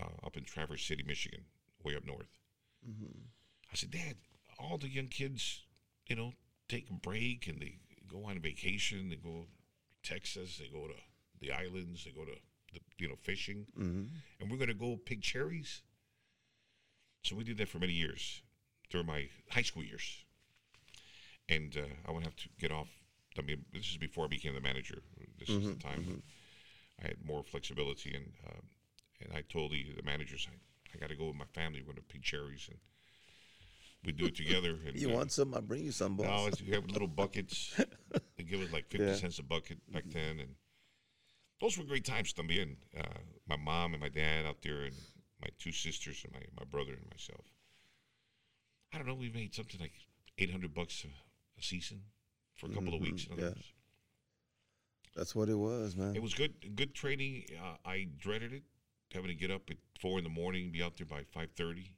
uh, 0.00 0.26
up 0.26 0.36
in 0.36 0.44
Traverse 0.44 0.84
City, 0.84 1.04
Michigan, 1.06 1.44
way 1.84 1.94
up 1.96 2.04
north. 2.04 2.38
I 3.72 3.74
said, 3.76 3.90
Dad, 3.90 4.16
all 4.58 4.78
the 4.78 4.88
young 4.88 5.06
kids, 5.08 5.62
you 6.06 6.16
know, 6.16 6.32
take 6.68 6.90
a 6.90 6.94
break 6.94 7.46
and 7.46 7.60
they 7.60 7.78
go 8.10 8.24
on 8.24 8.40
vacation. 8.40 9.08
They 9.10 9.16
go 9.16 9.46
to 10.02 10.08
Texas. 10.10 10.58
They 10.58 10.68
go 10.68 10.86
to 10.88 10.94
the 11.40 11.52
islands. 11.52 12.04
They 12.04 12.10
go 12.10 12.24
to 12.24 12.32
the, 12.72 12.80
you 12.98 13.08
know 13.08 13.16
fishing, 13.20 13.66
and 14.40 14.50
we're 14.50 14.56
gonna 14.56 14.74
go 14.74 14.96
pick 14.96 15.20
cherries. 15.20 15.82
So 17.22 17.36
we 17.36 17.44
did 17.44 17.58
that 17.58 17.68
for 17.68 17.78
many 17.78 17.92
years 17.92 18.42
during 18.90 19.06
my 19.06 19.28
high 19.50 19.62
school 19.62 19.84
years, 19.84 20.24
and 21.48 21.76
uh, 21.76 22.08
I 22.08 22.12
would 22.12 22.24
have 22.24 22.36
to 22.36 22.48
get 22.58 22.72
off. 22.72 22.88
I 23.38 23.42
mean, 23.42 23.64
this 23.72 23.88
is 23.90 23.96
before 23.96 24.24
I 24.24 24.28
became 24.28 24.54
the 24.54 24.60
manager. 24.60 25.02
This 25.38 25.48
is 25.48 25.68
the 25.68 25.82
time 25.82 26.22
I 27.02 27.08
had 27.08 27.16
more 27.24 27.42
flexibility, 27.42 28.14
and 28.14 28.32
um, 28.48 28.62
and 29.20 29.32
I 29.32 29.42
told 29.42 29.72
the, 29.72 29.86
the 29.96 30.02
managers, 30.02 30.46
I, 30.50 30.54
I 30.94 30.98
got 31.00 31.08
to 31.08 31.16
go 31.16 31.26
with 31.28 31.36
my 31.36 31.46
family. 31.54 31.80
We're 31.80 31.92
gonna 31.92 32.02
pick 32.08 32.22
cherries, 32.22 32.68
and 32.68 32.78
we 34.04 34.12
do 34.12 34.26
it 34.26 34.36
together. 34.36 34.76
And 34.86 34.96
You 34.96 35.10
uh, 35.10 35.14
want 35.14 35.32
some? 35.32 35.54
I'll 35.54 35.62
bring 35.62 35.84
you 35.84 35.92
some, 35.92 36.16
no, 36.16 36.24
boss. 36.24 36.48
it's, 36.48 36.62
we 36.62 36.72
have 36.72 36.88
little 36.90 37.08
buckets. 37.08 37.74
they 38.36 38.44
give 38.44 38.60
us 38.60 38.72
like 38.72 38.86
50 38.88 39.06
Yeah. 39.06 39.14
cents 39.14 39.38
a 39.38 39.42
bucket 39.42 39.78
back 39.92 40.04
then. 40.10 40.40
And 40.40 40.54
those 41.60 41.78
were 41.78 41.84
great 41.84 42.04
times 42.04 42.32
también. 42.32 42.76
Uh, 42.96 43.20
my 43.48 43.56
mom 43.56 43.94
and 43.94 44.00
my 44.00 44.08
dad 44.08 44.44
out 44.46 44.62
there, 44.62 44.82
and 44.82 44.96
my 45.40 45.48
two 45.58 45.72
sisters, 45.72 46.22
and 46.24 46.32
my, 46.32 46.40
my 46.58 46.64
brother 46.70 46.92
and 46.92 47.08
myself. 47.10 47.46
I 48.92 48.98
don't 48.98 49.06
know, 49.06 49.14
we 49.14 49.30
made 49.30 49.54
something 49.54 49.80
like 49.80 49.92
800 50.38 50.74
bucks 50.74 51.04
a, 51.04 51.08
a 51.58 51.62
season 51.62 52.02
for 52.62 52.70
a 52.70 52.74
couple 52.74 52.94
of 52.94 53.00
weeks. 53.00 53.26
in 53.26 53.32
other 53.32 53.42
yeah. 53.42 53.62
That's 55.16 55.34
what 55.34 55.48
it 55.48 55.56
was, 55.56 55.94
man. 55.96 56.16
It 56.16 56.22
was 56.22 56.32
good, 56.32 56.74
good 56.74 56.94
training. 56.94 57.44
Uh, 57.60 57.76
I 57.84 58.08
dreaded 58.18 58.52
it, 58.52 58.62
having 59.12 59.28
to 59.28 59.34
get 59.34 59.50
up 59.50 59.62
at 59.68 59.76
four 60.00 60.16
in 60.18 60.24
the 60.24 60.30
morning, 60.30 60.70
be 60.70 60.82
out 60.82 60.96
there 60.96 61.06
by 61.06 61.24
five 61.34 61.50
thirty. 61.56 61.92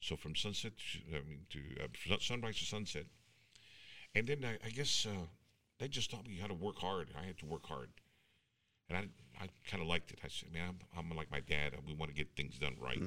So 0.00 0.14
from 0.14 0.36
sunset, 0.36 0.72
to, 0.76 1.16
I 1.16 1.22
mean, 1.28 1.46
to 1.50 1.58
uh, 1.82 2.16
sunrise 2.20 2.58
to 2.58 2.64
sunset, 2.64 3.06
and 4.14 4.26
then 4.26 4.44
I, 4.44 4.58
I 4.64 4.70
guess 4.70 5.06
uh, 5.06 5.26
they 5.80 5.88
just 5.88 6.10
taught 6.10 6.28
me 6.28 6.36
how 6.40 6.46
to 6.46 6.54
work 6.54 6.76
hard. 6.78 7.08
I 7.20 7.26
had 7.26 7.38
to 7.38 7.46
work 7.46 7.66
hard, 7.66 7.88
and 8.88 8.98
I, 8.98 9.42
I 9.42 9.48
kind 9.68 9.82
of 9.82 9.88
liked 9.88 10.12
it. 10.12 10.20
I 10.22 10.28
said, 10.28 10.52
"Man, 10.52 10.68
I'm, 10.96 11.10
I'm 11.10 11.16
like 11.16 11.30
my 11.32 11.40
dad. 11.40 11.72
We 11.84 11.94
want 11.94 12.10
to 12.10 12.16
get 12.16 12.28
things 12.36 12.58
done 12.58 12.76
right." 12.80 12.98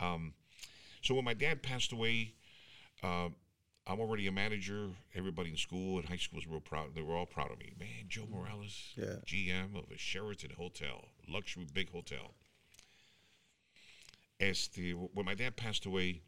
Um, 0.00 0.34
so 1.00 1.14
when 1.14 1.24
my 1.24 1.34
dad 1.34 1.62
passed 1.62 1.92
away, 1.92 2.34
uh, 3.02 3.28
I'm 3.88 4.00
already 4.00 4.26
a 4.26 4.32
manager. 4.32 4.90
Everybody 5.14 5.50
in 5.50 5.56
school 5.56 5.98
and 5.98 6.06
high 6.06 6.16
school 6.16 6.36
was 6.36 6.46
real 6.46 6.60
proud. 6.60 6.94
They 6.94 7.00
were 7.00 7.16
all 7.16 7.24
proud 7.26 7.50
of 7.50 7.58
me. 7.58 7.72
Man, 7.78 8.04
Joe 8.08 8.26
Morales, 8.30 8.92
Yeah. 8.96 9.16
GM 9.26 9.74
of 9.76 9.90
a 9.90 9.96
Sheraton 9.96 10.50
hotel, 10.50 11.06
luxury 11.26 11.66
big 11.72 11.90
hotel. 11.90 12.34
Este, 14.40 14.92
when 15.14 15.24
my 15.26 15.34
dad 15.34 15.56
passed 15.56 15.86
away, 15.86 16.20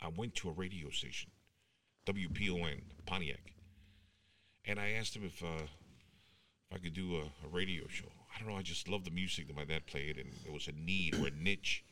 I 0.00 0.08
went 0.08 0.34
to 0.36 0.48
a 0.48 0.52
radio 0.52 0.90
station, 0.90 1.30
WPON, 2.06 2.82
Pontiac, 3.04 3.52
and 4.64 4.78
I 4.78 4.90
asked 4.90 5.16
him 5.16 5.24
if, 5.24 5.42
uh, 5.42 5.64
if 6.70 6.76
I 6.76 6.78
could 6.78 6.94
do 6.94 7.16
a, 7.16 7.22
a 7.44 7.48
radio 7.50 7.88
show. 7.88 8.12
I 8.34 8.38
don't 8.38 8.48
know. 8.48 8.56
I 8.56 8.62
just 8.62 8.88
loved 8.88 9.04
the 9.06 9.10
music 9.10 9.48
that 9.48 9.56
my 9.56 9.64
dad 9.64 9.86
played, 9.86 10.16
and 10.18 10.30
there 10.44 10.52
was 10.52 10.68
a 10.68 10.72
need 10.72 11.14
or 11.16 11.26
a 11.26 11.30
niche 11.30 11.82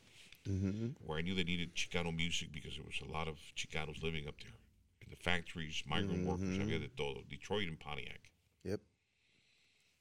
Mm-hmm. 0.49 0.89
where 1.05 1.19
I 1.19 1.23
knew 1.23 1.35
they 1.35 1.45
needed 1.45 1.75
Chicano 1.75 2.15
music 2.15 2.53
because 2.53 2.75
there 2.75 2.85
was 2.85 3.01
a 3.03 3.13
lot 3.13 3.27
of 3.27 3.37
Chicanos 3.57 4.03
living 4.03 4.29
up 4.29 4.37
there 4.41 4.55
in 5.03 5.11
the 5.11 5.17
factories, 5.17 5.83
migrant 5.87 6.21
mm-hmm. 6.21 6.29
workers, 6.29 6.59
había 6.59 6.81
de 6.81 6.89
todo, 6.89 7.23
Detroit 7.29 7.69
and 7.69 7.79
Pontiac. 7.81 8.31
Yep. 8.65 8.81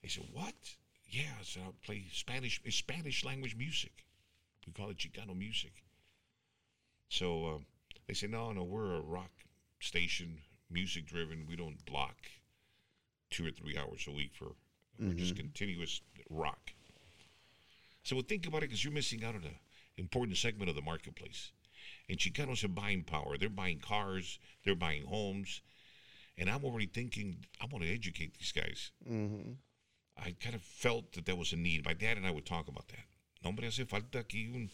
They 0.01 0.09
said, 0.09 0.25
"What? 0.31 0.53
Yeah." 1.09 1.33
I 1.39 1.43
said, 1.43 1.63
"I'll 1.65 1.75
play 1.83 2.05
Spanish, 2.11 2.61
Spanish 2.69 3.23
language 3.25 3.55
music. 3.55 4.05
We 4.67 4.73
call 4.73 4.89
it 4.89 4.97
Chicano 4.97 5.35
music." 5.35 5.83
So 7.09 7.45
uh, 7.47 7.57
they 8.07 8.13
said, 8.13 8.31
"No, 8.31 8.51
no, 8.51 8.63
we're 8.63 8.95
a 8.95 9.01
rock 9.01 9.31
station, 9.79 10.41
music 10.69 11.05
driven. 11.05 11.45
We 11.47 11.55
don't 11.55 11.83
block 11.85 12.17
two 13.29 13.47
or 13.47 13.51
three 13.51 13.77
hours 13.77 14.05
a 14.07 14.11
week 14.11 14.33
for 14.33 14.55
we're 14.99 15.13
just 15.13 15.33
mm-hmm. 15.33 15.41
continuous 15.41 16.01
rock." 16.29 16.71
So 18.03 18.15
well, 18.15 18.25
think 18.27 18.45
about 18.45 18.57
it, 18.57 18.69
because 18.69 18.83
you're 18.83 18.93
missing 18.93 19.23
out 19.23 19.35
on 19.35 19.41
an 19.41 19.55
important 19.97 20.37
segment 20.37 20.69
of 20.69 20.75
the 20.75 20.81
marketplace. 20.81 21.51
And 22.09 22.17
Chicanos 22.17 22.63
are 22.63 22.69
buying 22.69 23.03
power. 23.03 23.37
They're 23.37 23.49
buying 23.49 23.79
cars. 23.79 24.39
They're 24.63 24.75
buying 24.75 25.05
homes. 25.05 25.61
And 26.37 26.49
I'm 26.49 26.63
already 26.65 26.87
thinking, 26.87 27.45
I 27.61 27.65
want 27.71 27.83
to 27.83 27.93
educate 27.93 28.37
these 28.37 28.51
guys. 28.51 28.91
Mm-hmm. 29.09 29.53
I 30.17 30.35
kind 30.39 30.55
of 30.55 30.61
felt 30.61 31.13
that 31.13 31.25
there 31.25 31.35
was 31.35 31.53
a 31.53 31.57
need. 31.57 31.85
My 31.85 31.93
dad 31.93 32.17
and 32.17 32.25
I 32.25 32.31
would 32.31 32.45
talk 32.45 32.67
about 32.67 32.87
that. 32.89 33.05
No, 33.43 33.49
hombre, 33.49 33.65
hace 33.65 33.85
falta 33.85 34.23
aquí 34.23 34.53
un, 34.53 34.69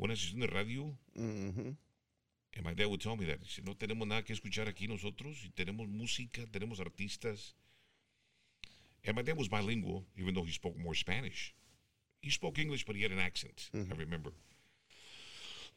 una 0.00 0.14
sesión 0.14 0.40
de 0.40 0.46
radio. 0.48 0.96
Mm-hmm. 1.18 1.70
And 2.54 2.64
my 2.64 2.74
dad 2.74 2.88
would 2.88 3.00
tell 3.00 3.16
me 3.16 3.24
that. 3.26 3.38
He 3.42 3.48
said, 3.48 3.66
no 3.66 3.74
tenemos 3.74 4.06
nada 4.06 4.22
que 4.22 4.34
escuchar 4.34 4.68
aquí 4.68 4.88
nosotros. 4.88 5.38
Y 5.44 5.50
tenemos 5.56 5.88
música, 5.88 6.46
tenemos 6.50 6.80
artistas. 6.80 7.52
And 9.04 9.16
my 9.16 9.22
dad 9.22 9.36
was 9.36 9.48
bilingual, 9.48 10.04
even 10.16 10.34
though 10.34 10.44
he 10.44 10.52
spoke 10.52 10.78
more 10.78 10.94
Spanish. 10.94 11.54
He 12.20 12.30
spoke 12.30 12.58
English, 12.58 12.86
but 12.86 12.94
he 12.94 13.02
had 13.02 13.10
an 13.10 13.18
accent. 13.18 13.70
I 13.74 13.78
mm-hmm. 13.78 13.98
remember. 13.98 14.32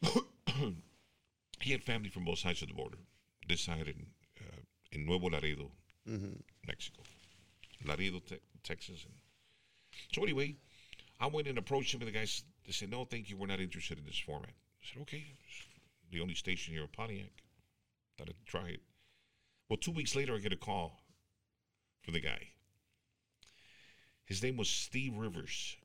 he 1.62 1.72
had 1.72 1.84
family 1.84 2.10
from 2.10 2.26
both 2.26 2.40
sides 2.40 2.62
of 2.62 2.68
the 2.68 2.74
border. 2.74 2.98
This 3.48 3.62
side 3.62 3.88
in 3.88 4.06
uh, 4.42 4.62
in 4.92 5.06
Nuevo 5.06 5.30
Laredo, 5.30 5.72
Mexico, 6.68 7.02
Laredo, 7.84 8.20
te- 8.20 8.40
Texas. 8.64 9.06
And 9.06 9.14
so 10.14 10.24
anyway, 10.24 10.56
I 11.20 11.28
went 11.28 11.48
and 11.48 11.58
approached 11.58 11.94
him, 11.94 12.02
and 12.02 12.08
the 12.08 12.12
guys 12.14 12.44
they 12.66 12.72
said, 12.72 12.90
"No, 12.90 13.06
thank 13.06 13.30
you. 13.30 13.38
We're 13.38 13.48
not 13.48 13.60
interested 13.60 13.98
in 13.98 14.06
this 14.06 14.18
format." 14.18 14.50
I 14.50 14.86
said, 14.94 15.02
"Okay." 15.04 15.24
The 16.12 16.22
only 16.22 16.36
station 16.36 16.74
here 16.74 16.84
in 16.84 16.90
Pontiac. 16.90 17.32
Thought 18.18 18.30
I'd 18.30 18.46
try 18.46 18.68
it. 18.70 18.82
Well, 19.70 19.78
two 19.78 19.92
weeks 19.92 20.16
later, 20.16 20.36
I 20.36 20.40
get 20.40 20.54
a 20.54 20.58
call 20.58 21.02
from 22.04 22.14
the 22.14 22.20
guy. 22.20 22.50
His 24.26 24.42
name 24.42 24.58
was 24.58 24.70
Steve 24.70 25.16
Rivers. 25.16 25.76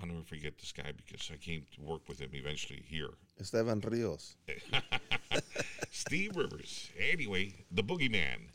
I'll 0.00 0.06
never 0.06 0.22
forget 0.22 0.58
this 0.58 0.72
guy 0.72 0.92
because 0.96 1.28
I 1.32 1.36
came 1.36 1.66
to 1.74 1.80
work 1.80 2.08
with 2.08 2.20
him 2.20 2.30
eventually 2.32 2.84
here. 2.86 3.10
Esteban 3.40 3.80
Rios. 3.80 4.36
Steve 5.90 6.36
Rivers. 6.36 6.90
Anyway, 6.98 7.54
the 7.70 7.82
Boogeyman. 7.82 8.50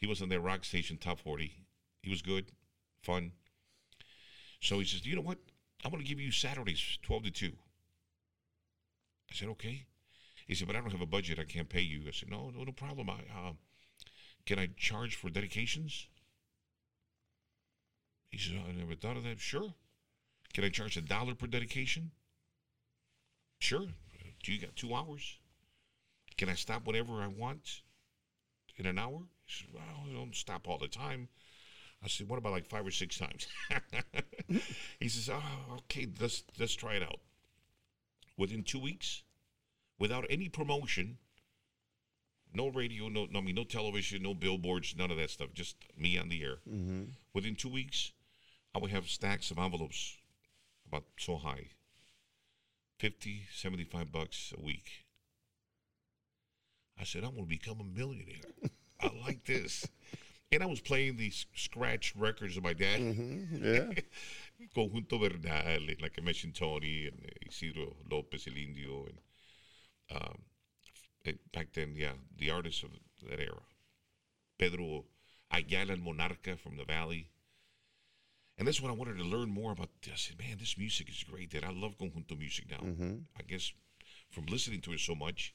He 0.00 0.06
was 0.06 0.20
on 0.20 0.28
their 0.28 0.40
rock 0.40 0.64
station 0.64 0.96
top 0.96 1.20
40. 1.20 1.52
He 2.02 2.10
was 2.10 2.22
good, 2.22 2.46
fun. 3.02 3.32
So 4.60 4.78
he 4.78 4.84
says, 4.84 5.06
You 5.06 5.16
know 5.16 5.22
what? 5.22 5.38
I'm 5.84 5.90
going 5.92 6.02
to 6.02 6.08
give 6.08 6.20
you 6.20 6.32
Saturdays, 6.32 6.98
12 7.02 7.24
to 7.24 7.30
2. 7.30 7.52
I 9.30 9.34
said, 9.34 9.48
Okay. 9.48 9.86
He 10.46 10.54
said, 10.54 10.66
But 10.66 10.76
I 10.76 10.80
don't 10.80 10.90
have 10.90 11.00
a 11.00 11.06
budget. 11.06 11.38
I 11.38 11.44
can't 11.44 11.68
pay 11.68 11.80
you. 11.80 12.02
I 12.08 12.12
said, 12.12 12.30
No, 12.30 12.50
no, 12.50 12.64
no 12.64 12.72
problem. 12.72 13.10
I, 13.10 13.14
uh, 13.14 13.52
can 14.46 14.58
I 14.58 14.70
charge 14.76 15.14
for 15.14 15.30
dedications? 15.30 16.06
He 18.30 18.38
said, 18.38 18.60
I 18.68 18.72
never 18.72 18.94
thought 18.94 19.16
of 19.16 19.24
that. 19.24 19.40
Sure. 19.40 19.74
Can 20.54 20.64
I 20.64 20.68
charge 20.68 20.96
a 20.96 21.00
dollar 21.00 21.34
per 21.34 21.46
dedication? 21.46 22.10
Sure. 23.58 23.86
Do 24.42 24.52
you 24.52 24.60
got 24.60 24.76
two 24.76 24.94
hours? 24.94 25.38
Can 26.36 26.48
I 26.48 26.54
stop 26.54 26.86
whenever 26.86 27.14
I 27.14 27.26
want 27.26 27.82
in 28.76 28.86
an 28.86 28.98
hour? 28.98 29.20
He 29.44 29.64
said, 29.64 29.68
Well, 29.74 29.82
I 30.08 30.12
don't 30.12 30.34
stop 30.34 30.68
all 30.68 30.78
the 30.78 30.88
time. 30.88 31.28
I 32.02 32.08
said, 32.08 32.28
What 32.28 32.38
about 32.38 32.52
like 32.52 32.66
five 32.66 32.86
or 32.86 32.90
six 32.90 33.18
times? 33.18 33.48
he 35.00 35.08
says, 35.08 35.28
Oh, 35.32 35.76
okay, 35.78 36.06
let's 36.20 36.44
let's 36.58 36.74
try 36.74 36.94
it 36.94 37.02
out. 37.02 37.20
Within 38.36 38.62
two 38.62 38.78
weeks, 38.78 39.24
without 39.98 40.24
any 40.30 40.48
promotion, 40.48 41.18
no 42.54 42.68
radio, 42.68 43.08
no, 43.08 43.26
no 43.30 43.40
I 43.40 43.42
mean 43.42 43.56
no 43.56 43.64
television, 43.64 44.22
no 44.22 44.34
billboards, 44.34 44.94
none 44.96 45.10
of 45.10 45.16
that 45.16 45.30
stuff, 45.30 45.52
just 45.52 45.76
me 45.96 46.16
on 46.16 46.28
the 46.28 46.42
air. 46.42 46.58
Mm-hmm. 46.68 47.02
Within 47.34 47.56
two 47.56 47.68
weeks, 47.68 48.12
I 48.74 48.78
would 48.78 48.92
have 48.92 49.08
stacks 49.08 49.50
of 49.50 49.58
envelopes 49.58 50.16
about 50.88 51.04
so 51.18 51.36
high 51.36 51.68
50, 52.98 53.46
75 53.54 54.10
bucks 54.10 54.52
a 54.58 54.64
week. 54.64 55.04
I 57.00 57.04
said, 57.04 57.22
I'm 57.22 57.30
going 57.30 57.44
to 57.44 57.48
become 57.48 57.80
a 57.80 57.84
millionaire. 57.84 58.42
I 59.00 59.10
like 59.24 59.44
this. 59.44 59.86
And 60.50 60.62
I 60.62 60.66
was 60.66 60.80
playing 60.80 61.16
these 61.16 61.46
scratch 61.54 62.14
records 62.16 62.56
of 62.56 62.64
my 62.64 62.72
dad. 62.72 63.00
Yeah. 63.52 63.92
Conjunto 64.74 65.20
Bernal, 65.20 65.80
like 66.02 66.14
I 66.18 66.20
mentioned, 66.20 66.56
Tony 66.56 67.06
and 67.06 67.30
Isidro 67.46 67.94
Lopez, 68.10 68.48
El 68.48 68.56
Indio, 68.56 69.06
and 69.06 69.18
um, 70.20 70.38
and 71.24 71.38
back 71.52 71.68
then, 71.74 71.94
yeah, 71.94 72.14
the 72.36 72.50
artists 72.50 72.82
of 72.82 72.90
that 73.28 73.38
era. 73.38 73.62
Pedro 74.58 75.04
Ayala 75.52 75.92
and 75.92 76.04
Monarca 76.04 76.58
from 76.58 76.76
the 76.76 76.84
Valley. 76.84 77.28
And 78.58 78.66
that's 78.66 78.82
when 78.82 78.90
I 78.90 78.94
wanted 78.94 79.18
to 79.18 79.24
learn 79.24 79.50
more 79.50 79.70
about 79.70 79.88
this. 80.02 80.12
I 80.12 80.16
said, 80.16 80.38
man, 80.38 80.56
this 80.58 80.76
music 80.76 81.08
is 81.08 81.22
great. 81.22 81.52
That 81.52 81.64
I 81.64 81.70
love 81.70 81.96
conjunto 81.96 82.36
music 82.36 82.66
now. 82.68 82.78
Mm-hmm. 82.78 83.14
I 83.38 83.42
guess 83.46 83.72
from 84.30 84.46
listening 84.46 84.80
to 84.82 84.92
it 84.92 85.00
so 85.00 85.14
much. 85.14 85.54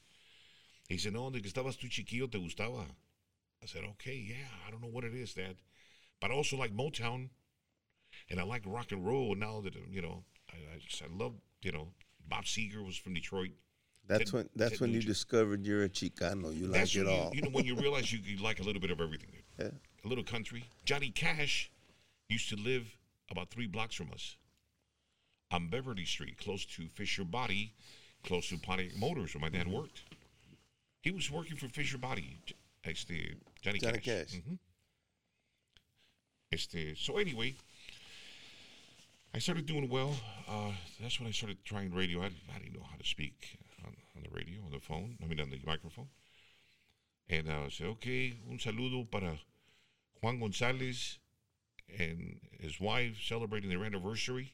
He 0.88 0.98
said, 0.98 1.14
no, 1.14 1.30
de 1.30 1.42
que 1.42 1.50
estabas 1.50 1.78
tú 1.78 1.90
chiquillo 1.90 2.32
te 2.32 2.40
gustaba. 2.40 2.86
I 3.62 3.66
said, 3.66 3.84
okay, 3.92 4.16
yeah, 4.16 4.48
I 4.68 4.72
don't 4.72 4.82
know 4.82 4.90
what 4.90 5.04
it 5.04 5.14
is, 5.14 5.34
Dad. 5.34 5.56
But 6.20 6.32
I 6.32 6.34
also 6.34 6.58
like 6.58 6.76
Motown, 6.76 7.30
and 8.30 8.40
I 8.40 8.44
like 8.44 8.64
rock 8.66 8.92
and 8.92 9.06
roll. 9.06 9.36
Now 9.36 9.62
that, 9.62 9.76
you 9.90 10.02
know, 10.02 10.24
I, 10.50 10.76
I 10.76 10.80
just, 10.80 11.02
I 11.02 11.08
love, 11.14 11.34
you 11.62 11.72
know, 11.72 11.90
Bob 12.28 12.46
Seger 12.46 12.86
was 12.86 12.98
from 12.98 13.14
Detroit. 13.14 13.52
That's 14.08 14.32
Ted- 14.32 14.34
when 14.34 14.50
that's 14.56 14.72
Ted 14.74 14.82
when 14.82 14.92
you 14.92 15.02
discovered 15.02 15.66
you're 15.66 15.84
a 15.84 15.90
Chicano. 15.90 16.56
You 16.56 16.68
like 16.68 16.94
it 16.94 17.06
when 17.06 17.08
all. 17.08 17.32
You, 17.34 17.36
you 17.36 17.42
know, 17.42 17.50
when 17.50 17.66
you 17.66 17.76
realize 17.80 18.12
you, 18.12 18.20
you 18.24 18.42
like 18.44 18.60
a 18.60 18.64
little 18.64 18.82
bit 18.82 18.92
of 18.92 19.00
everything. 19.00 19.30
Yeah. 19.58 19.70
A 20.04 20.08
little 20.08 20.24
country. 20.24 20.66
Johnny 20.84 21.10
Cash 21.10 21.72
used 22.34 22.50
to 22.50 22.56
live 22.56 22.98
about 23.30 23.50
three 23.50 23.68
blocks 23.68 23.96
from 23.96 24.12
us 24.12 24.38
on 25.52 25.70
Beverly 25.70 26.06
Street, 26.06 26.38
close 26.38 26.66
to 26.66 26.88
Fisher 26.88 27.24
Body, 27.24 27.74
close 28.24 28.50
to 28.50 28.58
Pontiac 28.58 28.98
Motors, 28.98 29.36
where 29.36 29.42
my 29.42 29.50
dad 29.50 29.68
worked. 29.68 30.02
He 31.02 31.12
was 31.12 31.30
working 31.30 31.58
for 31.58 31.68
Fisher 31.68 32.00
Body. 32.00 32.38
Este, 32.84 33.36
Johnny, 33.62 33.80
Johnny 33.80 34.00
Cash. 34.00 34.32
Cash. 34.32 34.42
Mhm. 34.42 34.58
Este, 36.52 36.96
so 36.98 37.18
anyway, 37.18 37.56
I 39.34 39.40
started 39.40 39.66
doing 39.66 39.88
well. 39.90 40.16
Uh, 40.48 40.72
that's 41.00 41.20
when 41.20 41.28
I 41.28 41.32
started 41.32 41.58
trying 41.64 41.94
radio. 41.94 42.22
I, 42.22 42.26
I 42.56 42.60
didn't 42.60 42.74
know 42.74 42.88
how 42.90 42.98
to 42.98 43.06
speak 43.06 43.58
on, 43.86 43.96
on 44.16 44.24
the 44.24 44.30
radio, 44.36 44.60
on 44.66 44.72
the 44.72 44.80
phone. 44.80 45.18
I 45.22 45.28
mean, 45.28 45.40
on 45.40 45.50
the 45.50 45.60
microphone. 45.66 46.08
And 47.30 47.48
uh, 47.48 47.66
I 47.66 47.70
said, 47.70 47.88
okay, 47.88 48.34
un 48.50 48.58
saludo 48.58 49.10
para 49.10 49.40
Juan 50.22 50.40
Gonzalez 50.40 51.20
and 51.98 52.40
his 52.60 52.80
wife 52.80 53.18
celebrating 53.24 53.70
their 53.70 53.84
anniversary. 53.84 54.54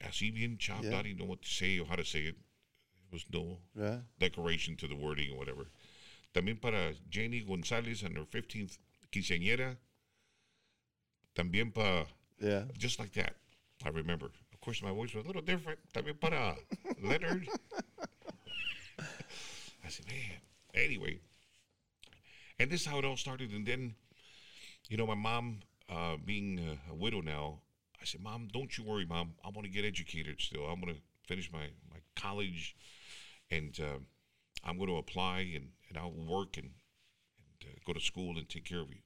Así 0.00 0.32
bien 0.34 0.58
chopped. 0.58 0.84
Yeah. 0.84 0.98
I 0.98 1.02
didn't 1.02 1.18
know 1.18 1.26
what 1.26 1.42
to 1.42 1.48
say 1.48 1.78
or 1.78 1.86
how 1.86 1.96
to 1.96 2.04
say 2.04 2.20
it. 2.20 2.36
There 2.96 3.12
was 3.12 3.24
no 3.32 3.58
Yeah. 3.76 4.00
decoration 4.18 4.76
to 4.78 4.88
the 4.88 4.96
wording 4.96 5.30
or 5.32 5.38
whatever. 5.38 5.66
También 6.34 6.60
para 6.60 6.94
Jenny 7.10 7.40
Gonzalez 7.40 8.02
and 8.02 8.16
her 8.16 8.24
15th 8.24 8.78
quinceañera. 9.12 9.76
También 11.34 11.72
para, 11.72 12.06
Yeah. 12.40 12.64
just 12.78 12.98
like 12.98 13.12
that, 13.12 13.36
I 13.84 13.88
remember. 13.90 14.26
Of 14.52 14.60
course, 14.60 14.82
my 14.82 14.90
voice 14.92 15.14
was 15.14 15.24
a 15.24 15.26
little 15.26 15.42
different. 15.42 15.78
También 15.92 16.18
para 16.18 16.56
Leonard. 17.00 17.46
I 19.84 19.88
said, 19.88 20.06
man. 20.06 20.40
Anyway, 20.74 21.18
and 22.58 22.70
this 22.70 22.80
is 22.82 22.86
how 22.86 22.98
it 22.98 23.04
all 23.04 23.16
started. 23.16 23.50
And 23.52 23.66
then, 23.66 23.94
you 24.88 24.96
know, 24.96 25.06
my 25.06 25.14
mom, 25.14 25.60
uh, 25.90 26.16
being 26.24 26.58
a, 26.58 26.92
a 26.92 26.94
widow 26.94 27.20
now, 27.20 27.60
I 28.00 28.04
said, 28.04 28.20
Mom, 28.20 28.48
don't 28.52 28.76
you 28.76 28.84
worry, 28.84 29.04
Mom. 29.04 29.34
I 29.44 29.48
want 29.48 29.64
to 29.64 29.72
get 29.72 29.84
educated 29.84 30.40
still. 30.40 30.64
I'm 30.64 30.80
going 30.80 30.94
to 30.94 31.00
finish 31.26 31.52
my, 31.52 31.68
my 31.90 31.98
college 32.16 32.74
and 33.50 33.78
uh, 33.80 33.98
I'm 34.64 34.76
going 34.76 34.88
to 34.88 34.96
apply 34.96 35.52
and, 35.54 35.68
and 35.88 35.98
I'll 35.98 36.10
work 36.10 36.56
and, 36.56 36.70
and 37.60 37.70
uh, 37.70 37.74
go 37.86 37.92
to 37.92 38.00
school 38.00 38.36
and 38.36 38.48
take 38.48 38.64
care 38.64 38.80
of 38.80 38.88
you 38.90 39.00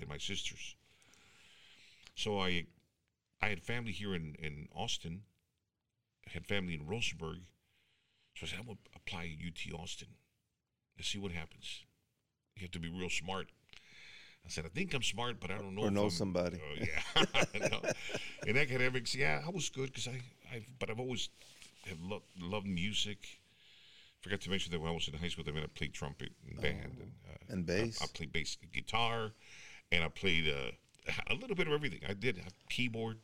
and 0.00 0.08
my 0.08 0.18
sisters. 0.18 0.74
So 2.16 2.40
I 2.40 2.66
I 3.42 3.48
had 3.48 3.62
family 3.62 3.92
here 3.92 4.14
in, 4.14 4.36
in 4.38 4.68
Austin. 4.74 5.22
I 6.26 6.30
had 6.32 6.46
family 6.46 6.74
in 6.74 6.86
Rosenberg. 6.86 7.38
So 8.36 8.44
I 8.44 8.48
said, 8.50 8.58
I'm 8.58 8.66
going 8.66 8.78
to 8.84 8.90
apply 8.96 9.24
at 9.24 9.46
UT 9.46 9.80
Austin. 9.80 10.08
Let's 10.96 11.08
see 11.08 11.18
what 11.18 11.32
happens. 11.32 11.84
You 12.56 12.62
have 12.62 12.70
to 12.72 12.78
be 12.78 12.90
real 12.90 13.08
smart. 13.08 13.48
I 14.44 14.48
said, 14.48 14.64
I 14.64 14.68
think 14.68 14.94
I'm 14.94 15.02
smart, 15.02 15.36
but 15.40 15.50
I 15.50 15.58
don't 15.58 15.74
know. 15.74 15.82
Or 15.82 15.90
know 15.90 16.02
I'm- 16.02 16.10
somebody. 16.10 16.58
Oh, 16.60 16.84
yeah. 17.54 17.68
No. 17.70 17.80
In 18.46 18.56
academics, 18.56 19.14
yeah, 19.14 19.42
I 19.46 19.50
was 19.50 19.68
good 19.68 19.86
because 19.86 20.08
I, 20.08 20.20
I, 20.52 20.62
but 20.78 20.90
I've 20.90 20.98
always 21.00 21.28
have 21.86 21.98
lo- 22.02 22.22
loved 22.40 22.66
music. 22.66 23.18
Forgot 24.22 24.40
to 24.42 24.50
mention 24.50 24.72
that 24.72 24.80
when 24.80 24.90
I 24.90 24.94
was 24.94 25.08
in 25.08 25.14
high 25.14 25.28
school, 25.28 25.44
I 25.46 25.50
mean, 25.52 25.62
I 25.62 25.66
played 25.68 25.94
trumpet 25.94 26.30
and 26.48 26.60
band 26.60 26.96
and, 27.00 27.12
uh, 27.28 27.52
And 27.52 27.64
bass. 27.66 27.98
I, 28.00 28.04
I 28.04 28.08
played 28.12 28.32
bass 28.32 28.56
guitar, 28.72 29.30
and 29.92 30.04
I 30.04 30.08
played 30.08 30.48
uh, 30.48 31.12
a 31.28 31.34
little 31.34 31.56
bit 31.56 31.66
of 31.68 31.72
everything. 31.72 32.00
I 32.08 32.12
did 32.14 32.36
have 32.38 32.52
keyboard. 32.68 33.18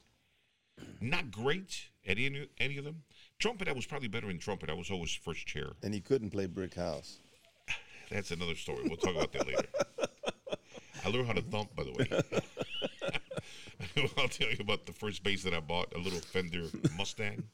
Not 1.01 1.31
great 1.31 1.87
at 2.07 2.19
any 2.19 2.49
any 2.61 2.77
of 2.77 2.85
them. 2.85 3.03
Trumpet, 3.39 3.67
I 3.69 3.73
was 3.73 3.87
probably 3.87 4.09
better 4.09 4.29
in 4.31 4.39
trumpet. 4.39 4.69
I 4.71 4.75
was 4.75 4.91
always 4.91 5.13
first 5.15 5.47
chair. 5.47 5.73
And 5.83 5.93
he 5.95 6.01
couldn't 6.01 6.31
play 6.31 6.45
Brick 6.47 6.75
House. 6.75 7.19
That's 8.11 8.31
another 8.31 8.55
story. 8.55 8.83
We'll 8.85 8.97
talk 8.99 9.15
about 9.17 9.33
that 9.33 9.47
later. 9.47 9.65
I 11.07 11.09
learned 11.09 11.29
how 11.29 11.35
to 11.35 11.43
thump, 11.43 11.77
by 11.77 11.85
the 11.85 11.93
way. 11.93 12.09
I'll 14.19 14.29
tell 14.29 14.51
you 14.51 14.57
about 14.59 14.87
the 14.87 14.93
first 14.93 15.23
bass 15.23 15.45
that 15.45 15.55
I 15.55 15.61
bought, 15.61 15.95
a 15.95 15.99
little 15.99 16.19
Fender 16.19 16.65
Mustang. 16.99 17.45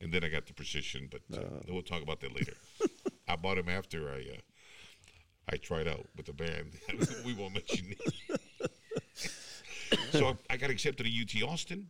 And 0.00 0.12
then 0.12 0.24
I 0.24 0.28
got 0.28 0.46
the 0.46 0.52
precision, 0.52 1.08
but 1.08 1.20
uh, 1.38 1.60
we'll 1.68 1.82
talk 1.82 2.02
about 2.02 2.20
that 2.20 2.34
later. 2.34 2.54
I 3.28 3.36
bought 3.36 3.56
him 3.56 3.68
after 3.68 4.08
I 4.10 4.16
uh, 4.16 4.40
I 5.52 5.58
tried 5.58 5.86
out 5.86 6.06
with 6.16 6.26
the 6.26 6.32
band. 6.32 6.72
we 7.24 7.34
won't 7.34 7.54
mention 7.54 7.86
it. 7.92 8.70
so 10.10 10.26
I, 10.28 10.54
I 10.54 10.56
got 10.56 10.70
accepted 10.70 11.06
to 11.06 11.40
UT 11.42 11.48
Austin, 11.48 11.88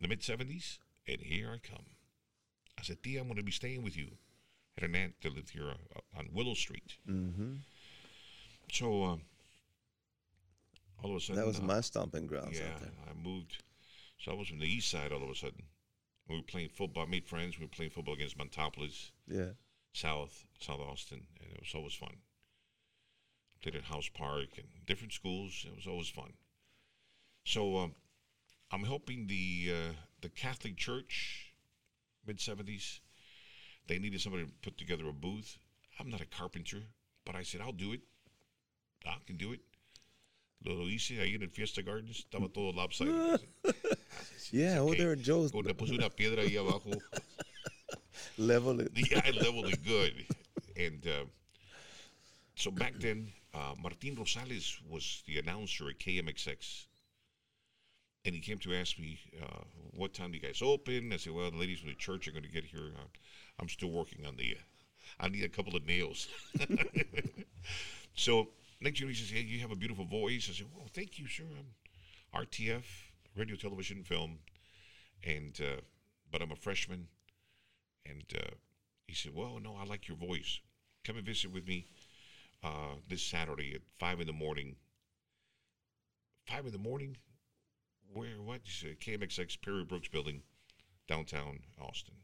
the 0.00 0.06
mid 0.06 0.20
70s, 0.20 0.78
and 1.08 1.20
here 1.20 1.50
I 1.52 1.58
come. 1.66 1.86
I 2.78 2.82
said, 2.82 3.02
Tia, 3.02 3.20
I'm 3.20 3.26
going 3.26 3.38
to 3.38 3.42
be 3.42 3.50
staying 3.50 3.82
with 3.82 3.96
you. 3.96 4.06
I 4.78 4.82
had 4.82 4.90
an 4.90 4.96
aunt 4.96 5.14
that 5.22 5.34
lived 5.34 5.50
here 5.50 5.68
uh, 5.68 6.18
on 6.18 6.28
Willow 6.32 6.54
Street. 6.54 6.96
Mm-hmm. 7.08 7.54
So 8.72 9.04
uh, 9.04 9.16
all 11.02 11.10
of 11.10 11.16
a 11.16 11.20
sudden, 11.20 11.36
That 11.36 11.46
was 11.46 11.60
uh, 11.60 11.62
my 11.64 11.80
stomping 11.80 12.26
grounds 12.26 12.58
yeah, 12.58 12.66
out 12.74 12.80
there. 12.80 12.90
I 13.08 13.14
moved. 13.14 13.62
So 14.18 14.32
I 14.32 14.34
was 14.34 14.48
from 14.48 14.58
the 14.58 14.66
east 14.66 14.90
side 14.90 15.12
all 15.12 15.22
of 15.22 15.30
a 15.30 15.34
sudden. 15.34 15.62
We 16.28 16.36
were 16.36 16.42
playing 16.42 16.68
football. 16.68 17.04
I 17.04 17.10
made 17.10 17.26
friends. 17.26 17.58
We 17.58 17.64
were 17.64 17.70
playing 17.70 17.90
football 17.90 18.14
against 18.14 18.38
Montopolis, 18.38 19.10
Yeah. 19.26 19.50
South, 19.92 20.44
South 20.60 20.80
Austin, 20.80 21.26
and 21.40 21.52
it 21.52 21.60
was 21.60 21.74
always 21.74 21.94
fun. 21.94 22.16
Played 23.62 23.76
at 23.76 23.84
House 23.84 24.08
Park 24.08 24.48
and 24.56 24.66
different 24.86 25.12
schools. 25.12 25.64
It 25.68 25.74
was 25.76 25.86
always 25.86 26.08
fun. 26.08 26.32
So 27.44 27.76
um, 27.78 27.94
I'm 28.70 28.84
helping 28.84 29.26
the 29.26 29.72
uh, 29.72 29.92
the 30.20 30.28
Catholic 30.28 30.76
Church, 30.76 31.52
mid 32.26 32.40
seventies. 32.40 33.00
They 33.88 33.98
needed 33.98 34.20
somebody 34.20 34.46
to 34.46 34.52
put 34.62 34.78
together 34.78 35.08
a 35.08 35.12
booth. 35.12 35.58
I'm 35.98 36.10
not 36.10 36.20
a 36.20 36.26
carpenter, 36.26 36.82
but 37.24 37.34
I 37.34 37.42
said 37.42 37.60
I'll 37.60 37.72
do 37.72 37.92
it. 37.92 38.00
I 39.06 39.16
can 39.26 39.36
do 39.36 39.52
it. 39.52 39.60
Lo 40.64 40.88
hice 40.88 41.20
ahí 41.20 41.34
en 41.34 41.42
el 41.42 41.50
Fiesta 41.50 41.82
Gardens. 41.82 42.24
Estaba 42.24 42.48
todo 42.52 42.72
lopsided. 42.72 43.40
Yeah, 44.50 44.80
over 44.80 44.90
Okay. 44.92 44.98
there 45.04 45.16
Joe's. 45.16 45.52
Le 45.54 45.72
puse 45.74 45.92
una 45.94 46.10
piedra 46.10 46.42
ahí 46.42 46.56
abajo. 46.56 46.90
Level 48.38 48.80
it. 48.80 48.92
yeah, 48.94 49.20
I 49.24 49.30
leveled 49.30 49.72
it 49.72 49.82
good. 49.84 50.12
And 50.76 51.06
uh, 51.06 51.24
so 52.54 52.70
back 52.70 52.92
then, 53.00 53.32
uh, 53.54 53.74
Martin 53.82 54.14
Rosales 54.16 54.78
was 54.88 55.22
the 55.26 55.38
announcer 55.38 55.88
at 55.88 55.98
KMXX. 55.98 56.86
And 58.24 58.34
he 58.34 58.40
came 58.40 58.58
to 58.58 58.74
ask 58.74 58.98
me, 58.98 59.18
uh, 59.42 59.64
what 59.96 60.12
time 60.12 60.30
do 60.32 60.36
you 60.36 60.42
guys 60.42 60.60
open? 60.62 61.12
I 61.12 61.16
said, 61.16 61.32
well, 61.32 61.50
the 61.50 61.56
ladies 61.56 61.80
from 61.80 61.88
the 61.88 61.94
church 61.96 62.28
are 62.28 62.32
going 62.32 62.44
to 62.44 62.50
get 62.50 62.64
here. 62.64 62.90
I'm 63.58 63.68
still 63.68 63.90
working 63.90 64.26
on 64.26 64.36
the, 64.36 64.52
uh, 64.54 65.24
I 65.24 65.28
need 65.28 65.44
a 65.44 65.48
couple 65.48 65.74
of 65.76 65.84
nails. 65.86 66.28
so 68.14 68.48
year 69.00 69.08
he 69.08 69.14
says, 69.14 69.30
hey, 69.30 69.40
you 69.40 69.60
have 69.60 69.70
a 69.70 69.76
beautiful 69.76 70.04
voice. 70.04 70.48
I 70.50 70.54
said, 70.54 70.66
well, 70.74 70.88
thank 70.92 71.18
you, 71.18 71.26
sir. 71.26 71.44
I'm 71.58 72.44
RTF, 72.46 72.84
radio, 73.36 73.56
television, 73.56 74.02
film. 74.02 74.38
And, 75.24 75.58
uh, 75.60 75.80
but 76.30 76.42
I'm 76.42 76.52
a 76.52 76.56
freshman. 76.56 77.08
And 78.06 78.24
uh, 78.34 78.54
he 79.06 79.14
said, 79.14 79.34
Well, 79.34 79.60
no, 79.62 79.76
I 79.76 79.84
like 79.84 80.08
your 80.08 80.16
voice. 80.16 80.60
Come 81.04 81.16
and 81.16 81.26
visit 81.26 81.52
with 81.52 81.66
me 81.66 81.86
uh, 82.64 82.96
this 83.08 83.22
Saturday 83.22 83.74
at 83.74 83.82
5 83.98 84.20
in 84.22 84.26
the 84.26 84.32
morning. 84.32 84.76
5 86.46 86.66
in 86.66 86.72
the 86.72 86.78
morning? 86.78 87.16
Where, 88.12 88.40
what? 88.42 88.60
He 88.64 88.70
said, 88.70 89.00
KMXX 89.00 89.60
Perry 89.62 89.84
Brooks 89.84 90.08
building, 90.08 90.42
downtown 91.08 91.60
Austin. 91.80 92.14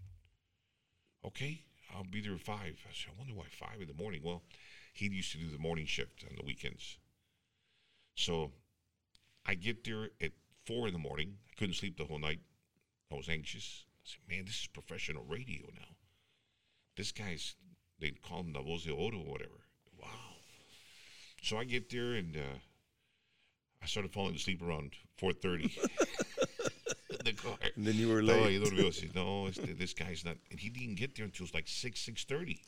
Okay, 1.24 1.62
I'll 1.94 2.04
be 2.04 2.20
there 2.20 2.34
at 2.34 2.40
5. 2.40 2.56
I 2.56 2.66
said, 2.92 3.12
I 3.14 3.18
wonder 3.18 3.34
why 3.34 3.46
5 3.50 3.80
in 3.80 3.88
the 3.88 3.94
morning. 3.94 4.20
Well, 4.24 4.42
he 4.98 5.06
used 5.14 5.32
to 5.32 5.38
do 5.38 5.48
the 5.50 5.58
morning 5.58 5.86
shift 5.86 6.24
on 6.28 6.36
the 6.36 6.44
weekends. 6.44 6.98
So 8.14 8.50
I 9.46 9.54
get 9.54 9.84
there 9.84 10.10
at 10.20 10.32
4 10.66 10.88
in 10.88 10.92
the 10.92 10.98
morning. 10.98 11.34
I 11.50 11.54
couldn't 11.58 11.74
sleep 11.76 11.96
the 11.96 12.04
whole 12.04 12.18
night. 12.18 12.40
I 13.12 13.14
was 13.14 13.28
anxious. 13.28 13.84
I 14.02 14.04
said, 14.04 14.20
man, 14.28 14.44
this 14.44 14.60
is 14.62 14.66
professional 14.66 15.24
radio 15.28 15.66
now. 15.74 15.94
This 16.96 17.12
guy's, 17.12 17.54
they 18.00 18.10
call 18.10 18.40
him 18.40 18.52
La 18.52 18.62
Voz 18.62 18.84
de 18.84 18.92
Oro 18.92 19.18
or 19.18 19.32
whatever. 19.32 19.60
Wow. 20.00 20.08
So 21.42 21.58
I 21.58 21.64
get 21.64 21.88
there 21.90 22.14
and 22.14 22.36
uh, 22.36 22.58
I 23.80 23.86
started 23.86 24.12
falling 24.12 24.34
asleep 24.34 24.60
around 24.62 24.92
4.30 25.22 25.60
in 27.20 27.24
the 27.24 27.32
car. 27.34 27.56
And 27.76 27.86
then 27.86 27.94
you 27.94 28.08
were 28.08 28.20
No, 28.20 28.32
late. 28.34 28.52
you 28.54 28.64
don't 28.64 28.74
realize, 28.74 29.04
no, 29.14 29.48
this 29.50 29.94
guy's 29.94 30.24
not, 30.24 30.36
and 30.50 30.58
he 30.58 30.68
didn't 30.70 30.96
get 30.96 31.14
there 31.14 31.24
until 31.24 31.44
it 31.44 31.52
was 31.52 31.54
like 31.54 31.68
6, 31.68 32.00
6.30. 32.00 32.58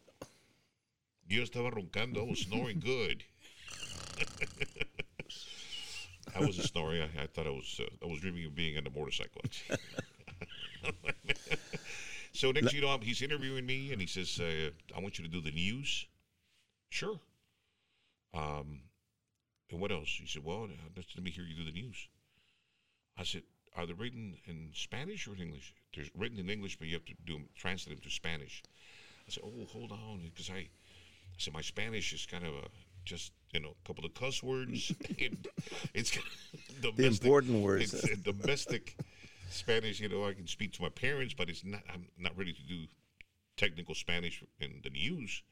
Yo 1.31 1.43
estaba 1.45 1.71
roncando, 1.71 2.23
I 2.23 2.29
was 2.29 2.41
snoring 2.41 2.81
good. 2.81 3.23
I 6.35 6.41
wasn't 6.41 6.67
snoring. 6.67 7.03
I, 7.03 7.23
I 7.23 7.27
thought 7.29 7.47
I 7.47 7.51
was, 7.51 7.81
uh, 7.81 7.85
I 8.03 8.09
was 8.09 8.19
dreaming 8.19 8.47
of 8.47 8.57
being 8.57 8.77
on 8.77 8.85
a 8.85 8.91
motorcycle. 8.91 9.41
so 12.33 12.51
next, 12.51 12.73
you 12.73 12.81
know, 12.81 12.99
he's 13.01 13.23
interviewing 13.23 13.65
me, 13.65 13.93
and 13.93 14.01
he 14.01 14.09
says, 14.09 14.41
uh, 14.41 14.71
"I 14.97 14.99
want 14.99 15.19
you 15.21 15.25
to 15.25 15.31
do 15.31 15.41
the 15.41 15.53
news." 15.53 16.07
Sure. 16.89 17.21
Um, 18.35 18.81
and 19.71 19.81
what 19.81 19.93
else? 19.93 20.09
He 20.21 20.27
said, 20.27 20.43
"Well, 20.45 20.65
uh, 20.65 20.91
let 20.97 21.23
me 21.23 21.31
hear 21.31 21.45
you 21.45 21.55
do 21.55 21.65
the 21.65 21.71
news." 21.71 22.09
I 23.17 23.23
said, 23.23 23.45
"Are 23.77 23.87
they 23.87 23.93
written 23.93 24.37
in 24.47 24.73
Spanish 24.75 25.29
or 25.29 25.37
in 25.37 25.43
English?" 25.43 25.75
They're 25.95 26.07
written 26.17 26.41
in 26.41 26.51
English, 26.51 26.77
but 26.77 26.89
you 26.89 26.95
have 26.95 27.05
to 27.05 27.15
do 27.25 27.35
them, 27.35 27.49
translate 27.55 27.95
them 27.95 28.03
to 28.03 28.11
Spanish. 28.11 28.65
I 29.29 29.31
said, 29.31 29.45
"Oh, 29.47 29.65
hold 29.67 29.93
on," 29.93 30.23
because 30.25 30.51
I, 30.51 30.71
Said 31.41 31.55
my 31.55 31.63
Spanish 31.63 32.13
is 32.13 32.27
kind 32.27 32.45
of 32.45 32.53
a 32.53 32.67
just 33.07 33.33
you 33.55 33.61
know 33.61 33.71
a 33.71 33.87
couple 33.89 34.05
of 34.05 34.13
cuss 34.13 34.43
words. 34.43 34.93
it's 35.95 36.11
kind 36.11 36.27
of 36.85 36.97
domestic, 36.97 37.25
important 37.25 37.63
words. 37.63 37.95
It's 37.95 38.05
a 38.05 38.17
domestic 38.17 38.95
Spanish. 39.49 40.01
You 40.01 40.11
know, 40.11 40.27
I 40.27 40.35
can 40.35 40.47
speak 40.47 40.75
to 40.75 40.83
my 40.83 40.91
parents, 40.91 41.33
but 41.33 41.49
it's 41.49 41.65
not. 41.65 41.81
I'm 41.91 42.09
not 42.19 42.37
ready 42.37 42.53
to 42.53 42.63
do 42.63 42.85
technical 43.57 43.95
Spanish 43.95 44.45
in 44.61 44.83
the 44.83 44.91
news. 44.91 45.43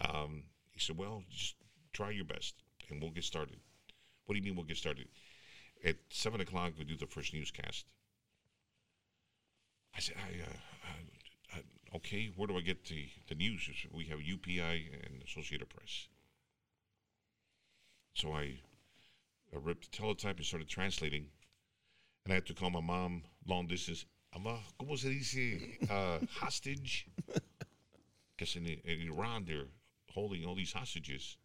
Um, 0.00 0.44
he 0.70 0.78
said, 0.78 0.96
"Well, 0.96 1.24
just 1.28 1.56
try 1.92 2.10
your 2.10 2.24
best, 2.24 2.54
and 2.88 3.02
we'll 3.02 3.10
get 3.10 3.24
started." 3.24 3.58
What 4.26 4.34
do 4.34 4.38
you 4.38 4.44
mean 4.44 4.54
we'll 4.54 4.64
get 4.64 4.76
started? 4.76 5.08
At 5.84 5.96
seven 6.10 6.40
o'clock, 6.40 6.74
we 6.78 6.84
do 6.84 6.96
the 6.96 7.08
first 7.08 7.34
newscast. 7.34 7.84
I 9.96 9.98
said, 9.98 10.14
I, 10.18 10.42
uh, 10.42 10.56
okay, 11.94 12.30
where 12.36 12.46
do 12.46 12.56
I 12.56 12.60
get 12.60 12.84
the, 12.84 13.08
the 13.28 13.34
news? 13.34 13.68
We 13.92 14.04
have 14.04 14.18
UPI 14.18 14.92
and 15.04 15.22
Associated 15.22 15.68
Press. 15.68 16.08
So 18.14 18.32
I, 18.32 18.60
I 19.52 19.58
ripped 19.62 19.90
the 19.90 19.96
teletype 19.96 20.36
and 20.36 20.46
started 20.46 20.68
translating. 20.68 21.26
And 22.24 22.32
I 22.32 22.34
had 22.34 22.46
to 22.46 22.54
call 22.54 22.70
my 22.70 22.80
mom 22.80 23.22
long 23.46 23.66
distance. 23.66 24.04
Ama, 24.34 24.58
¿cómo 24.78 24.96
se 24.96 25.08
dice 25.08 25.78
uh, 25.90 26.18
hostage? 26.40 27.06
Because 28.36 28.56
in, 28.56 28.66
in 28.66 29.00
Iran, 29.08 29.44
they're 29.46 29.66
holding 30.10 30.44
all 30.44 30.54
these 30.54 30.72
hostages. 30.72 31.36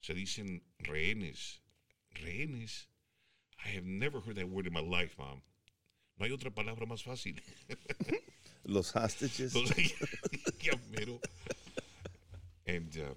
Se 0.00 0.12
dicen 0.12 0.60
rehenes. 0.86 1.58
Rehenes? 2.22 2.86
I 3.64 3.68
have 3.68 3.84
never 3.84 4.20
heard 4.20 4.36
that 4.36 4.50
word 4.50 4.66
in 4.66 4.72
my 4.72 4.80
life, 4.80 5.16
mom. 5.18 5.40
No 6.18 6.26
hay 6.26 6.32
otra 6.32 6.50
palabra 6.50 6.86
más 6.86 7.02
fácil. 7.02 7.40
Los 8.66 8.92
hostages. 8.92 9.54
Mero. 10.90 11.20
And 12.66 12.96
uh, 12.96 13.14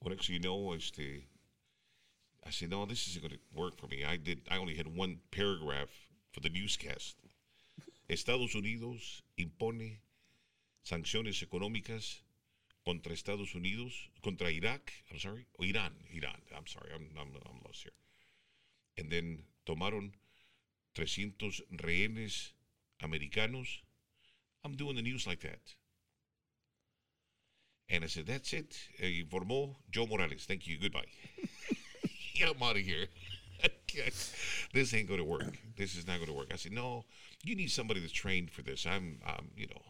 what 0.00 0.28
you 0.28 0.38
know, 0.40 0.72
este, 0.72 1.24
I 2.46 2.50
said, 2.50 2.70
no, 2.70 2.84
this 2.84 3.08
isn't 3.08 3.22
going 3.22 3.32
to 3.34 3.58
work 3.58 3.78
for 3.78 3.86
me. 3.86 4.04
I 4.04 4.16
did. 4.16 4.40
I 4.50 4.58
only 4.58 4.74
had 4.74 4.94
one 4.94 5.18
paragraph 5.30 5.88
for 6.32 6.40
the 6.40 6.50
newscast. 6.50 7.16
Estados 8.08 8.54
Unidos 8.54 9.22
impone 9.38 10.00
sanciones 10.82 11.42
económicas 11.42 12.22
contra 12.84 13.12
Estados 13.12 13.54
Unidos, 13.54 14.10
contra 14.22 14.50
Irak. 14.50 14.92
I'm 15.10 15.18
sorry, 15.18 15.46
oh, 15.58 15.64
Irán, 15.64 15.92
Irán. 16.12 16.40
I'm 16.56 16.66
sorry, 16.66 16.90
I'm, 16.94 17.08
I'm, 17.18 17.28
I'm 17.46 17.60
lost 17.64 17.84
here. 17.84 17.92
And 18.98 19.10
then 19.10 19.44
tomaron 19.66 20.12
300 20.94 21.62
rehenes 21.82 22.52
americanos. 23.02 23.82
I'm 24.64 24.74
doing 24.76 24.96
the 24.96 25.02
news 25.02 25.26
like 25.26 25.40
that. 25.40 25.60
And 27.88 28.04
I 28.04 28.06
said, 28.06 28.26
that's 28.26 28.52
it. 28.52 28.76
Uh, 29.02 29.06
informó 29.06 29.74
Joe 29.90 30.06
Morales. 30.06 30.44
Thank 30.46 30.66
you. 30.66 30.78
Goodbye. 30.78 31.06
yeah, 32.34 32.50
I'm 32.54 32.62
out 32.62 32.76
of 32.76 32.82
here. 32.82 33.06
this 34.72 34.94
ain't 34.94 35.08
going 35.08 35.18
to 35.18 35.24
work. 35.24 35.58
This 35.76 35.96
is 35.96 36.06
not 36.06 36.16
going 36.16 36.28
to 36.28 36.32
work. 36.32 36.48
I 36.52 36.56
said, 36.56 36.72
no, 36.72 37.04
you 37.42 37.54
need 37.56 37.70
somebody 37.70 38.00
that's 38.00 38.12
trained 38.12 38.50
for 38.50 38.62
this. 38.62 38.86
I'm, 38.86 39.18
I'm 39.26 39.48
you 39.56 39.66
know, 39.66 39.82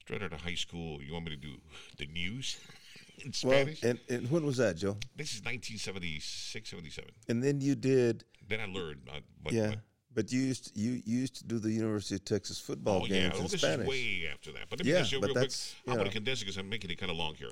straight 0.00 0.22
out 0.22 0.32
of 0.32 0.40
high 0.40 0.54
school. 0.56 1.00
You 1.02 1.12
want 1.12 1.26
me 1.26 1.30
to 1.30 1.36
do 1.36 1.54
the 1.98 2.06
news 2.06 2.58
in 3.24 3.32
Well, 3.44 3.60
Spanish? 3.60 3.82
and, 3.82 3.98
and 4.10 4.30
when 4.30 4.44
was 4.44 4.56
that, 4.58 4.76
Joe? 4.76 4.96
this 5.16 5.30
is 5.34 5.40
1976, 5.42 6.68
77. 6.68 7.10
And 7.28 7.42
then 7.42 7.60
you 7.60 7.74
did, 7.74 8.24
Then 8.48 8.60
I 8.60 8.66
learned. 8.66 9.08
Uh, 9.08 9.20
but, 9.42 9.52
yeah. 9.52 9.68
but- 9.70 9.78
But 10.14 10.30
you 10.30 10.40
used 10.42 10.70
you 10.76 11.02
used 11.04 11.34
to 11.36 11.44
do 11.44 11.58
the 11.58 11.70
University 11.72 12.14
of 12.14 12.24
Texas 12.24 12.60
football 12.60 13.02
Oh, 13.02 13.06
yeah. 13.06 13.22
games 13.22 13.32
Well, 13.34 13.42
in 13.42 13.48
this 13.48 13.60
Spanish. 13.60 13.80
is 13.84 13.88
way 13.88 14.28
after 14.32 14.52
that. 14.52 14.66
But 14.70 14.78
let 14.78 14.86
me 14.86 14.92
Yeah, 14.92 14.98
just 15.00 15.12
real 15.12 15.22
quick. 15.22 15.34
that's, 15.34 15.74
I'm 15.88 15.94
going 15.94 16.06
to 16.06 16.12
condense 16.12 16.40
it 16.40 16.44
because 16.44 16.56
I'm 16.56 16.68
making 16.68 16.90
it 16.90 16.98
kind 16.98 17.10
of 17.10 17.16
long 17.16 17.34
here. 17.34 17.50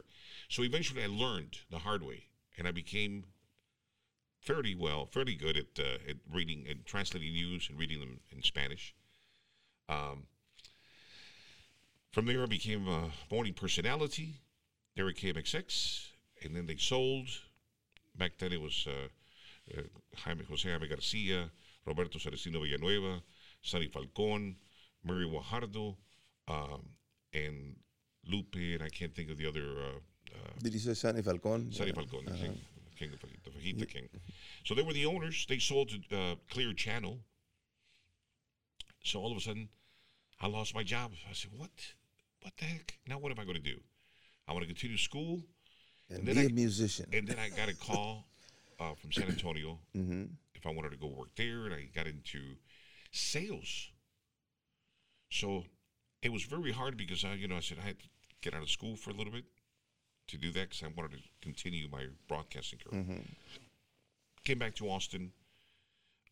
So 0.48 0.62
eventually 0.62 1.02
I 1.02 1.08
learned 1.08 1.58
the 1.70 1.78
hard 1.78 2.02
way, 2.02 2.24
and 2.56 2.68
I 2.68 2.70
became 2.70 3.24
fairly 4.38 4.74
well, 4.74 5.06
fairly 5.06 5.34
good 5.34 5.56
at, 5.56 5.66
uh, 5.78 5.98
at 6.08 6.16
reading 6.32 6.66
and 6.68 6.84
translating 6.86 7.32
news 7.32 7.68
and 7.68 7.78
reading 7.78 7.98
them 8.00 8.20
in 8.30 8.42
Spanish. 8.42 8.94
Um, 9.88 10.26
from 12.12 12.26
there, 12.26 12.42
I 12.42 12.46
became 12.46 12.86
a 12.86 13.10
morning 13.30 13.54
personality 13.54 14.36
there 14.94 15.08
at 15.08 15.16
KMXX, 15.16 16.06
and 16.44 16.54
then 16.54 16.66
they 16.66 16.76
sold. 16.76 17.28
Back 18.16 18.32
then, 18.38 18.52
it 18.52 18.60
was 18.60 18.86
uh, 18.86 19.76
uh, 19.78 19.82
Jaime 20.16 20.44
Jose 20.44 20.70
Jaime 20.70 20.86
Garcia, 20.86 21.50
Roberto 21.86 22.18
Celestino 22.18 22.60
Villanueva, 22.62 23.22
Sonny 23.62 23.88
Falcon, 23.88 24.56
Mary 25.04 25.26
Guajardo, 25.26 25.96
um, 26.48 26.82
and 27.32 27.76
Lupe, 28.28 28.54
and 28.74 28.82
I 28.82 28.88
can't 28.88 29.14
think 29.14 29.30
of 29.30 29.38
the 29.38 29.46
other. 29.46 29.62
Uh, 29.62 29.98
uh, 30.34 30.50
Did 30.62 30.74
you 30.74 30.78
say 30.80 30.94
Sonny 30.94 31.22
Falcon? 31.22 31.72
Sonny 31.72 31.88
Yeah. 31.90 31.94
Falcon, 31.94 32.24
the 32.26 32.32
king, 32.38 32.60
king 32.98 33.12
of 33.12 33.18
Fajita, 33.20 33.50
Fajita 33.50 33.88
King. 33.88 34.08
So 34.64 34.74
they 34.74 34.82
were 34.82 34.92
the 34.92 35.06
owners. 35.06 35.46
They 35.48 35.58
sold 35.58 35.90
to 35.90 36.16
uh, 36.16 36.34
Clear 36.50 36.72
Channel. 36.72 37.18
So 39.04 39.20
all 39.20 39.32
of 39.32 39.36
a 39.36 39.40
sudden, 39.40 39.68
I 40.40 40.46
lost 40.46 40.74
my 40.74 40.84
job. 40.84 41.12
I 41.28 41.32
said, 41.32 41.50
"What? 41.56 41.70
What 42.42 42.52
the 42.58 42.64
heck? 42.64 42.98
Now 43.08 43.18
what 43.18 43.32
am 43.32 43.40
I 43.40 43.44
going 43.44 43.56
to 43.56 43.62
do? 43.62 43.80
I 44.46 44.52
want 44.52 44.62
to 44.62 44.66
continue 44.68 44.96
school." 44.96 45.42
And 46.10 46.26
then 46.26 46.34
be 46.36 46.40
I- 46.42 46.44
a 46.44 46.48
musician. 46.50 47.06
And 47.12 47.26
then 47.26 47.38
I 47.38 47.48
got 47.48 47.68
a 47.68 47.74
call 47.74 48.26
uh, 48.78 48.94
from 48.94 49.10
San 49.12 49.28
Antonio 49.28 49.78
hmm 49.94 50.24
if 50.62 50.66
I 50.70 50.74
wanted 50.74 50.90
to 50.92 50.96
go 50.96 51.08
work 51.08 51.34
there, 51.36 51.64
and 51.64 51.74
I 51.74 51.88
got 51.94 52.06
into 52.06 52.56
sales. 53.10 53.88
So 55.30 55.64
it 56.22 56.32
was 56.32 56.44
very 56.44 56.70
hard 56.72 56.96
because 56.96 57.24
I, 57.24 57.34
you 57.34 57.48
know, 57.48 57.56
I 57.56 57.60
said 57.60 57.78
I 57.82 57.86
had 57.86 57.98
to 57.98 58.06
get 58.42 58.54
out 58.54 58.62
of 58.62 58.70
school 58.70 58.96
for 58.96 59.10
a 59.10 59.14
little 59.14 59.32
bit 59.32 59.44
to 60.28 60.38
do 60.38 60.52
that 60.52 60.70
because 60.70 60.82
I 60.82 60.88
wanted 60.96 61.12
to 61.16 61.22
continue 61.40 61.88
my 61.90 62.06
broadcasting 62.28 62.78
career. 62.78 63.02
Came 64.44 64.58
back 64.58 64.74
to 64.76 64.88
Austin, 64.88 65.32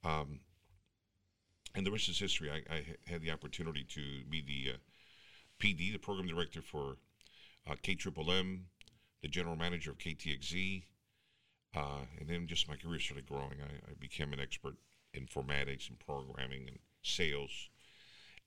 um, 0.05 0.41
and 1.75 1.87
the 1.87 1.91
rest 1.91 2.09
is 2.09 2.19
history. 2.19 2.51
I, 2.51 2.73
I 2.73 2.85
had 3.07 3.23
the 3.23 3.31
opportunity 3.31 3.85
to 3.85 4.01
be 4.29 4.41
the 4.43 4.73
uh, 4.75 4.77
PD, 5.61 5.93
the 5.93 5.99
program 5.99 6.27
director 6.29 6.61
for 6.63 6.97
uh, 7.69 7.75
KMMM, 7.83 8.61
the 9.23 9.29
general 9.29 9.57
manager 9.57 9.91
of 9.93 9.99
KTXZ, 9.99 10.83
uh, 11.77 12.01
and 12.19 12.29
then 12.29 12.47
just 12.47 12.69
my 12.69 12.77
career 12.77 12.99
started 13.01 13.27
growing. 13.27 13.57
I, 13.63 13.91
I 13.91 13.95
became 13.99 14.33
an 14.33 14.41
expert 14.41 14.75
in 15.15 15.27
informatics 15.27 15.89
and 15.89 15.99
programming 15.99 16.69
and 16.69 16.79
sales. 17.03 17.69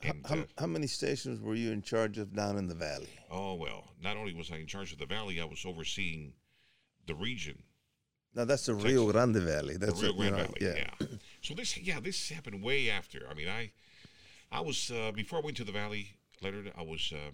And 0.01 0.25
How, 0.25 0.35
uh, 0.39 0.43
how 0.57 0.67
many 0.67 0.87
stations 0.87 1.39
were 1.39 1.55
you 1.55 1.71
in 1.71 1.81
charge 1.81 2.17
of 2.17 2.35
down 2.35 2.57
in 2.57 2.67
the 2.67 2.75
valley? 2.75 3.09
oh 3.31 3.53
well, 3.55 3.85
not 4.01 4.17
only 4.17 4.33
was 4.33 4.51
I 4.51 4.57
in 4.57 4.67
charge 4.67 4.91
of 4.91 4.99
the 4.99 5.05
valley, 5.05 5.39
I 5.39 5.45
was 5.45 5.65
overseeing 5.65 6.33
the 7.07 7.15
region, 7.15 7.61
Now 8.35 8.45
that's 8.45 8.65
the 8.65 8.73
Rio 8.73 9.09
Grande 9.11 9.37
Valley. 9.37 9.77
the 9.77 9.87
That's 9.87 10.01
Rio 10.01 10.11
a- 10.11 10.13
you 10.15 10.29
Grande 10.31 10.35
Valley. 10.47 10.57
Yeah. 10.61 10.73
Yeah. 10.99 11.07
So 11.41 11.53
this, 11.53 11.77
yeah, 11.77 11.99
this 11.99 12.29
happened 12.29 12.63
way 12.63 12.89
after. 12.89 13.27
I 13.29 13.33
mean, 13.33 13.47
I, 13.49 13.71
I 14.51 14.61
was 14.61 14.89
uh, 14.91 15.11
before 15.11 15.39
I 15.39 15.41
went 15.43 15.57
to 15.57 15.63
the 15.63 15.71
valley. 15.73 16.15
Leonard, 16.41 16.71
I 16.77 16.81
was 16.81 17.13
uh, 17.15 17.31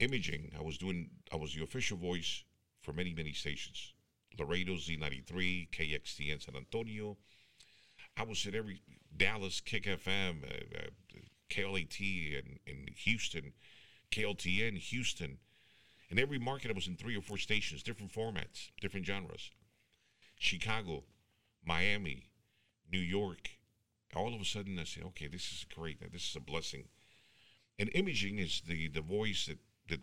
imaging. 0.00 0.50
I 0.58 0.62
was 0.62 0.78
doing. 0.78 1.10
I 1.32 1.36
was 1.36 1.54
the 1.54 1.62
official 1.62 1.96
voice 1.96 2.44
for 2.80 2.92
many, 2.92 3.14
many 3.14 3.32
stations. 3.32 3.92
Laredo 4.38 4.74
Z93, 4.74 5.70
KXTN 5.70 6.44
San 6.44 6.56
Antonio. 6.56 7.16
I 8.16 8.24
was 8.24 8.46
at 8.46 8.54
every 8.54 8.82
Dallas 9.16 9.60
Kick 9.60 9.84
FM, 9.84 10.44
uh, 10.44 10.78
uh, 10.78 11.20
KLAT 11.50 12.00
in, 12.00 12.58
in 12.66 12.86
Houston, 13.04 13.52
KLTN 14.10 14.78
Houston. 14.78 15.38
In 16.10 16.18
every 16.18 16.38
market, 16.38 16.70
I 16.70 16.74
was 16.74 16.86
in 16.86 16.96
three 16.96 17.16
or 17.16 17.22
four 17.22 17.38
stations, 17.38 17.82
different 17.82 18.12
formats, 18.12 18.70
different 18.80 19.06
genres. 19.06 19.50
Chicago, 20.38 21.04
Miami, 21.64 22.28
New 22.92 23.00
York. 23.00 23.50
All 24.14 24.34
of 24.34 24.40
a 24.40 24.44
sudden, 24.44 24.78
I 24.78 24.84
said, 24.84 25.04
okay, 25.04 25.26
this 25.26 25.50
is 25.52 25.64
great. 25.74 25.98
This 26.12 26.28
is 26.28 26.36
a 26.36 26.40
blessing. 26.40 26.84
And 27.78 27.90
imaging 27.94 28.38
is 28.38 28.62
the, 28.66 28.88
the 28.88 29.00
voice 29.00 29.46
that, 29.46 29.58
that 29.88 30.00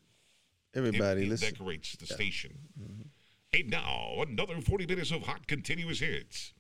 Everybody, 0.74 1.28
it, 1.28 1.34
it 1.34 1.42
decorates 1.42 1.96
the 1.96 2.08
station. 2.08 2.58
And 3.52 3.70
now, 3.70 4.22
another 4.22 4.62
40 4.62 4.86
minutes 4.86 5.12
of 5.12 5.24
hot 5.24 5.48
continuous 5.48 6.00
hits. 6.00 6.54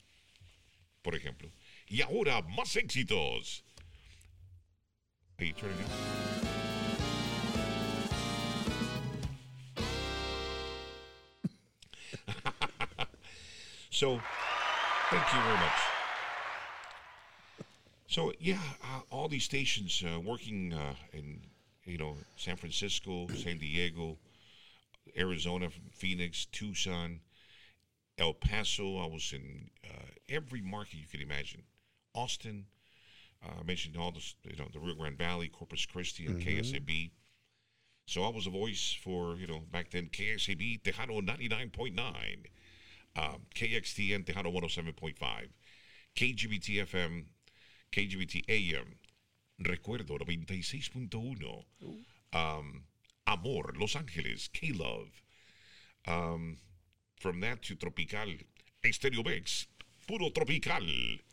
Por 1.03 1.13
ejemplo. 1.13 1.51
Y 1.89 2.01
ahora, 2.01 2.41
más 2.57 2.75
éxitos. 2.75 3.61
Are 5.39 5.45
you 5.45 5.53
turning 5.53 5.77
up? 12.97 13.09
so, 13.89 14.19
thank 15.09 15.33
you 15.33 15.41
very 15.41 15.57
much. 15.57 15.89
So 18.09 18.33
yeah, 18.39 18.57
uh, 18.83 19.01
all 19.11 19.27
these 19.27 19.43
stations 19.43 20.03
uh, 20.03 20.19
working 20.19 20.73
uh, 20.73 20.95
in 21.13 21.41
you 21.85 21.99
know 21.99 22.17
San 22.37 22.55
Francisco, 22.55 23.27
San 23.35 23.59
Diego, 23.59 24.17
Arizona, 25.17 25.69
Phoenix, 25.91 26.45
Tucson, 26.45 27.19
El 28.17 28.33
Paso. 28.33 28.97
I 28.97 29.07
was 29.07 29.33
in 29.33 29.69
uh, 29.83 30.11
every 30.29 30.61
market 30.61 30.95
you 30.95 31.07
could 31.09 31.21
imagine. 31.21 31.63
Austin. 32.13 32.65
Uh, 33.43 33.61
I 33.61 33.63
mentioned 33.63 33.95
all 33.97 34.11
the 34.11 34.21
you 34.49 34.57
know 34.57 34.67
the 34.73 34.79
Rio 34.79 34.95
Grande 34.95 35.17
Valley, 35.17 35.47
Corpus 35.47 35.85
Christi, 35.85 36.25
and 36.25 36.41
KSAB. 36.41 37.11
So 38.05 38.23
I 38.23 38.29
was 38.29 38.47
a 38.47 38.49
voice 38.49 38.97
for 39.01 39.35
you 39.35 39.47
know 39.47 39.61
back 39.71 39.91
then 39.91 40.07
KSAB 40.07 40.81
Tejano 40.81 41.23
ninety 41.23 41.47
nine 41.47 41.69
point 41.69 41.95
nine, 41.95 42.43
um, 43.15 43.45
KXTN 43.55 44.25
Tejano 44.25 44.45
one 44.45 44.55
hundred 44.55 44.71
seven 44.71 44.93
point 44.93 45.17
five, 45.17 45.47
KGBT 46.15 46.85
FM, 46.85 47.25
KGBT 47.93 48.43
AM, 48.49 48.95
Recuerdo 49.63 50.03
96.1, 50.05 51.63
um, 52.33 52.83
Amor, 53.29 53.73
Los 53.79 53.95
Angeles, 53.95 54.47
K-Love. 54.51 55.21
Um, 56.07 56.57
from 57.19 57.39
that 57.41 57.61
to 57.63 57.75
Tropical, 57.75 58.33
Estereo 58.83 59.23
Mix, 59.23 59.67
Puro 60.07 60.29
Tropical. 60.29 60.83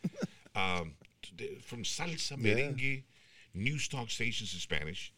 um, 0.55 0.93
the- 1.35 1.57
from 1.61 1.83
salsa, 1.83 2.31
Yeah. 2.31 2.53
merengue, 2.55 3.03
news 3.53 3.87
talk 3.87 4.09
stations 4.09 4.53
in 4.53 4.59
Spanish. 4.59 5.13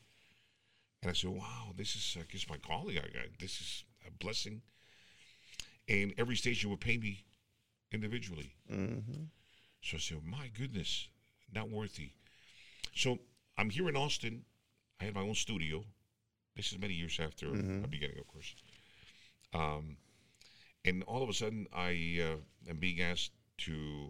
And 1.01 1.09
I 1.11 1.13
said, 1.13 1.29
wow, 1.31 1.73
this 1.75 1.95
is, 1.95 2.17
I 2.19 2.23
guess, 2.31 2.45
my 2.49 2.57
calling. 2.57 2.97
I 2.97 3.01
got, 3.01 3.39
this 3.39 3.59
is 3.61 3.83
a 4.07 4.11
blessing. 4.11 4.61
And 5.87 6.13
every 6.17 6.35
station 6.35 6.69
would 6.69 6.81
pay 6.81 6.97
me 6.97 7.23
individually. 7.91 8.51
So 9.81 9.95
I 9.95 9.99
said, 9.99 10.17
my 10.25 10.49
goodness, 10.57 11.07
not 11.53 11.69
worthy. 11.69 12.11
So 12.95 13.17
I'm 13.57 13.69
here 13.69 13.87
in 13.89 13.95
Austin. 13.95 14.43
I 15.01 15.05
had 15.05 15.15
my 15.15 15.21
own 15.21 15.35
studio. 15.35 15.83
This 16.59 16.73
is 16.73 16.77
many 16.77 16.93
years 16.93 17.17
after 17.21 17.49
the 17.49 17.87
beginning, 17.87 18.17
of 18.19 18.27
course. 18.27 18.53
Um, 19.53 19.95
and 20.83 21.03
all 21.03 21.23
of 21.23 21.29
a 21.29 21.33
sudden, 21.33 21.67
I 21.73 22.19
uh, 22.21 22.69
am 22.69 22.79
being 22.79 22.99
asked 22.99 23.31
to 23.59 24.09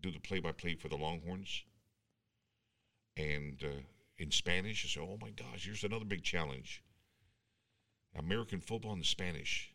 do 0.00 0.10
the 0.10 0.18
play-by-play 0.20 0.76
for 0.76 0.88
the 0.88 0.96
Longhorns. 0.96 1.64
And 3.18 3.62
uh, 3.62 3.82
in 4.16 4.30
Spanish, 4.30 4.86
I 4.86 4.88
said, 4.88 5.06
"Oh 5.06 5.18
my 5.20 5.28
gosh, 5.32 5.66
here's 5.66 5.84
another 5.84 6.06
big 6.06 6.22
challenge: 6.22 6.82
American 8.18 8.60
football 8.60 8.94
in 8.94 9.02
Spanish." 9.02 9.70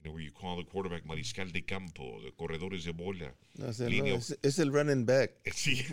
You 0.00 0.06
know, 0.06 0.14
where 0.14 0.22
you 0.22 0.30
call 0.30 0.58
the 0.58 0.62
quarterback 0.62 1.04
mariscal 1.04 1.52
de 1.52 1.60
campo, 1.60 2.20
the 2.20 2.30
corredores 2.30 2.84
de 2.84 2.92
bola. 2.92 3.32
No, 3.58 3.66
ese 3.66 3.80
no, 3.80 3.88
línea- 3.88 4.14
es, 4.14 4.32
es 4.44 4.60
el 4.60 4.70
running 4.70 5.04
back. 5.04 5.30
Sí. 5.50 5.84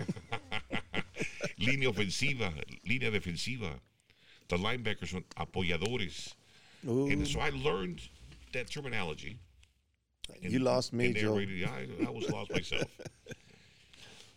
línea 1.57 1.89
ofensiva, 1.89 2.53
línea 2.83 3.09
defensiva. 3.09 3.81
The 4.49 4.57
linebackers 4.57 5.09
son 5.09 5.23
apoyadores. 5.37 6.33
Ooh, 6.87 7.07
And 7.07 7.27
so 7.27 7.39
I 7.39 7.49
learned 7.49 8.01
that 8.53 8.69
terminology. 8.69 9.39
and- 10.43 10.51
you 10.51 10.59
lost 10.59 10.93
me, 10.93 11.13
Joe. 11.13 11.37
I, 11.37 11.87
I 12.07 12.09
was 12.11 12.29
lost 12.29 12.51
myself. 12.51 12.83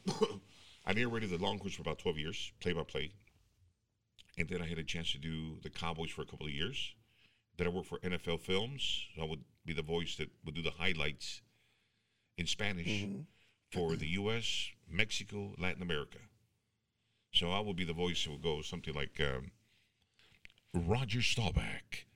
I 0.87 0.93
narrated 0.95 1.31
the 1.31 1.39
Longhorns 1.39 1.75
for 1.75 1.83
about 1.83 1.99
12 1.99 2.19
years, 2.19 2.53
play 2.61 2.73
by 2.73 2.83
play. 2.83 3.11
And 4.39 4.49
then 4.49 4.63
I 4.63 4.67
had 4.67 4.79
a 4.79 4.85
chance 4.85 5.13
to 5.13 5.19
do 5.19 5.59
the 5.63 5.69
Cowboys 5.71 6.11
for 6.11 6.23
a 6.23 6.27
couple 6.27 6.47
of 6.47 6.53
years. 6.53 6.95
Then 7.57 7.67
I 7.67 7.71
worked 7.71 7.89
for 7.89 7.99
NFL 7.99 8.41
Films. 8.41 9.03
I 9.21 9.25
would 9.25 9.41
be 9.67 9.73
the 9.75 9.83
voice 9.83 10.17
that 10.17 10.31
would 10.45 10.55
do 10.55 10.63
the 10.63 10.71
highlights 10.71 11.43
in 12.39 12.47
Spanish 12.47 12.87
Mm-hmm. 13.03 13.21
for 13.73 13.97
the 13.97 14.07
U.S., 14.09 14.69
Mexico, 14.89 15.53
Latin 15.59 15.83
America. 15.83 16.19
So 17.35 17.51
I 17.51 17.61
would 17.61 17.77
be 17.77 17.85
the 17.85 17.93
voice 17.93 18.25
that 18.25 18.31
would 18.31 18.43
go 18.43 18.63
something 18.63 18.95
like 18.95 19.21
um, 19.21 19.51
Roger 20.75 21.23
Staubach, 21.23 22.07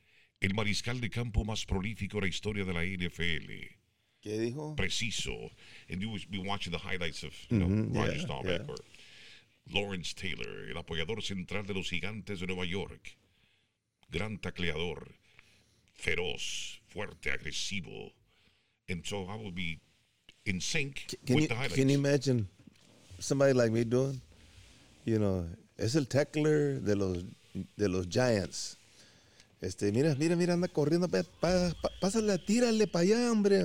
el 0.41 0.55
mariscal 0.55 1.01
de 1.01 1.09
campo 1.11 1.45
más 1.45 1.65
prolífico 1.65 2.15
de 2.19 2.23
la 2.23 2.29
historia 2.29 2.65
de 2.65 2.73
la 2.73 2.83
NFL. 2.85 3.77
¿Qué 4.21 4.38
dijo? 4.38 4.77
Preciso. 4.77 5.51
And 5.88 6.01
you 6.01 6.11
would 6.11 6.31
be 6.31 6.38
watching 6.38 6.73
the 6.73 6.79
highlights 6.79 7.25
of 7.25 7.33
you 7.51 7.59
know, 7.59 7.67
Mhm, 7.67 7.95
Roger 7.95 8.12
yeah, 8.17 8.25
Staubach 8.25 8.61
yeah. 8.67 8.67
or 8.73 8.77
Lawrence 9.73 10.15
Taylor, 10.15 10.69
el 10.71 10.77
apoyador 10.83 11.23
central 11.23 11.65
de 11.65 11.75
los 11.75 11.88
gigantes 11.91 12.41
de 12.41 12.47
Nueva 12.47 12.65
York. 12.67 13.17
Gran 14.11 14.38
tacleador, 14.38 15.09
feroz, 15.95 16.81
fuerte, 16.88 17.31
agresivo. 17.33 18.12
And 18.88 19.05
so 19.07 19.27
I 19.29 19.37
would 19.37 19.55
be 19.55 19.81
in 20.45 20.61
sync 20.61 21.07
Can 21.27 21.35
with 21.37 21.43
you, 21.45 21.49
the 21.49 21.55
highlights. 21.55 21.75
can 21.75 21.88
you 21.88 21.97
imagine 21.99 22.49
somebody 23.19 23.55
like 23.55 23.73
me 23.73 23.85
doing? 23.85 24.21
You 25.05 25.19
know, 25.19 25.49
es 25.79 25.97
el 25.97 26.05
tackler 26.07 26.81
de 26.81 26.95
los 26.95 27.25
de 27.77 27.88
los 27.88 28.07
Giants. 28.09 28.77
Este, 29.61 29.93
mira, 29.93 30.15
mira, 30.17 30.35
mira, 30.35 30.55
anda 30.55 30.67
corriendo, 30.69 31.09
pa, 31.09 31.23
pa- 31.41 31.73
pa- 31.81 31.93
pásale, 32.01 32.37
tírale 32.38 32.87
para 32.88 33.05
allá, 33.05 33.31
hombre. 33.31 33.62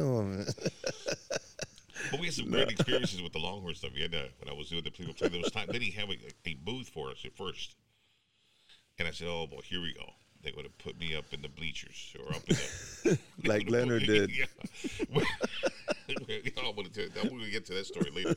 But 2.12 2.20
we 2.20 2.28
had 2.28 2.36
some 2.36 2.50
great 2.52 2.70
experiences 2.70 3.22
with 3.22 3.34
the 3.34 3.40
Longhorn 3.40 3.74
stuff. 3.76 3.92
We 3.94 4.02
had 4.02 4.14
uh, 4.14 4.28
when 4.40 4.48
I 4.50 4.54
was 4.54 4.70
doing 4.70 4.84
the 4.84 4.92
play 4.92 5.12
play. 5.14 5.28
There 5.30 5.42
was 5.42 5.52
time. 5.52 5.68
Then 5.72 5.82
he 5.82 5.90
had 5.92 6.08
a, 6.10 6.16
a 6.50 6.54
booth 6.64 6.90
for 6.90 7.10
us 7.10 7.26
at 7.26 7.36
first, 7.36 7.76
and 9.00 9.08
I 9.08 9.12
said, 9.12 9.28
"Oh 9.28 9.48
boy, 9.48 9.62
here 9.64 9.82
we 9.82 9.94
go." 9.94 10.06
They 10.44 10.52
would 10.56 10.66
have 10.66 10.78
put 10.78 11.00
me 11.00 11.16
up 11.16 11.26
in 11.34 11.42
the 11.42 11.50
bleachers 11.50 12.16
or 12.20 12.30
up 12.36 12.44
in 12.48 12.56
the 13.04 13.20
Like 13.44 13.70
Leonard 13.76 14.04
did. 14.04 14.30
yeah. 14.30 14.46
Well, 15.14 15.26
gonna 17.40 17.50
get 17.50 17.66
to 17.66 17.74
that 17.74 17.88
story 17.88 18.12
later. 18.12 18.36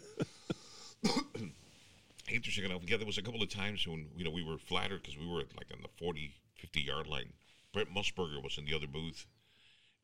Interesting 2.31 2.65
enough, 2.65 2.83
yeah, 2.87 2.97
there 2.97 3.07
was 3.07 3.19
a 3.19 3.23
couple 3.23 3.43
of 3.43 3.49
times 3.49 3.87
when 3.87 4.07
you 4.17 4.25
know 4.25 4.31
we 4.31 4.43
were 4.43 4.59
flattered 4.59 5.03
because 5.03 5.19
we 5.19 5.27
were 5.27 5.41
at, 5.41 5.57
like 5.57 5.67
on 5.73 5.81
the 5.83 5.89
40, 5.99 6.33
50 6.59 6.81
yard 6.81 7.07
line. 7.07 7.33
Brent 7.73 7.93
Musburger 7.95 8.43
was 8.43 8.59
in 8.59 8.65
the 8.65 8.75
other 8.75 8.87
booth, 8.87 9.27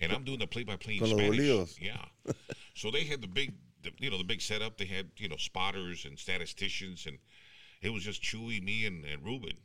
and 0.00 0.12
I'm 0.12 0.24
doing 0.24 0.38
the 0.38 0.46
play 0.46 0.64
by 0.64 0.76
play 0.76 0.94
in 0.94 1.00
Spanish. 1.18 1.36
Yeah. 1.80 2.04
So 2.74 2.90
they 2.90 3.04
had 3.04 3.22
the 3.22 3.26
big 3.26 3.54
the, 3.82 3.90
you 3.98 4.10
know 4.10 4.18
the 4.18 4.24
big 4.24 4.42
setup. 4.42 4.76
They 4.76 4.84
had 4.84 5.06
you 5.16 5.28
know 5.28 5.36
spotters 5.36 6.04
and 6.04 6.18
statisticians, 6.18 7.06
and 7.06 7.18
it 7.80 7.90
was 7.90 8.02
just 8.02 8.22
Chewy, 8.22 8.62
me, 8.62 8.84
and, 8.84 9.04
and 9.04 9.24
Ruben. 9.24 9.56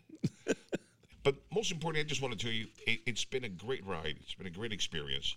but 1.23 1.35
most 1.53 1.71
importantly, 1.71 2.05
I 2.05 2.07
just 2.07 2.21
want 2.21 2.37
to 2.37 2.43
tell 2.43 2.53
you, 2.53 2.67
it, 2.87 3.01
it's 3.05 3.25
been 3.25 3.43
a 3.43 3.49
great 3.49 3.85
ride. 3.85 4.15
It's 4.21 4.33
been 4.33 4.47
a 4.47 4.51
great 4.51 4.71
experience. 4.71 5.35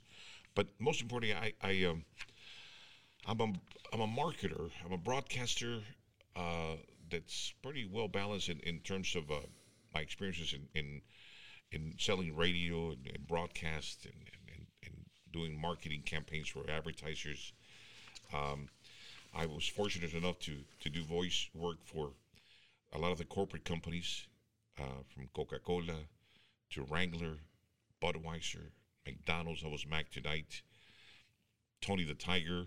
But 0.54 0.68
most 0.78 1.02
importantly, 1.02 1.37
I, 1.37 1.52
I 1.68 1.84
um, 1.84 2.04
I'm 3.26 3.40
a 3.40 3.52
I'm 3.92 4.00
a 4.00 4.06
marketer. 4.06 4.70
I'm 4.84 4.92
a 4.92 4.98
broadcaster 4.98 5.80
uh, 6.37 6.76
that's 7.14 7.55
pretty 7.62 7.88
well 7.90 8.09
balanced 8.09 8.48
in, 8.48 8.59
in 8.61 8.81
terms 8.81 9.14
of 9.14 9.31
uh, 9.31 9.37
my 9.94 10.00
experiences 10.00 10.53
in, 10.53 10.66
in 10.74 11.00
in 11.70 11.94
selling 11.98 12.37
radio 12.37 12.90
and, 12.90 13.07
and 13.07 13.27
broadcast 13.27 14.05
and, 14.05 14.14
and, 14.48 14.66
and, 14.85 14.94
doing 15.33 15.61
marketing 15.61 16.00
campaigns 16.07 16.46
for 16.46 16.62
advertisers. 16.70 17.53
Um, 18.33 18.68
I 19.35 19.46
was 19.46 19.66
fortunate 19.66 20.14
enough 20.14 20.38
to 20.40 20.53
to 20.81 20.90
do 20.90 21.03
voice 21.03 21.48
work 21.55 21.79
for 21.85 22.11
a 22.92 22.98
lot 22.98 23.12
of 23.12 23.18
the 23.18 23.24
corporate 23.24 23.64
companies, 23.64 24.27
uh, 24.79 25.03
from 25.12 25.29
Coca 25.35 25.59
Cola 25.59 25.98
to 26.70 26.83
Wrangler, 26.83 27.38
Budweiser, 28.03 28.70
McDonald's. 29.07 29.62
I 29.64 29.68
was 29.68 29.87
Mac 29.87 30.11
tonight. 30.11 30.62
Tony 31.81 32.05
the 32.05 32.14
Tiger, 32.14 32.66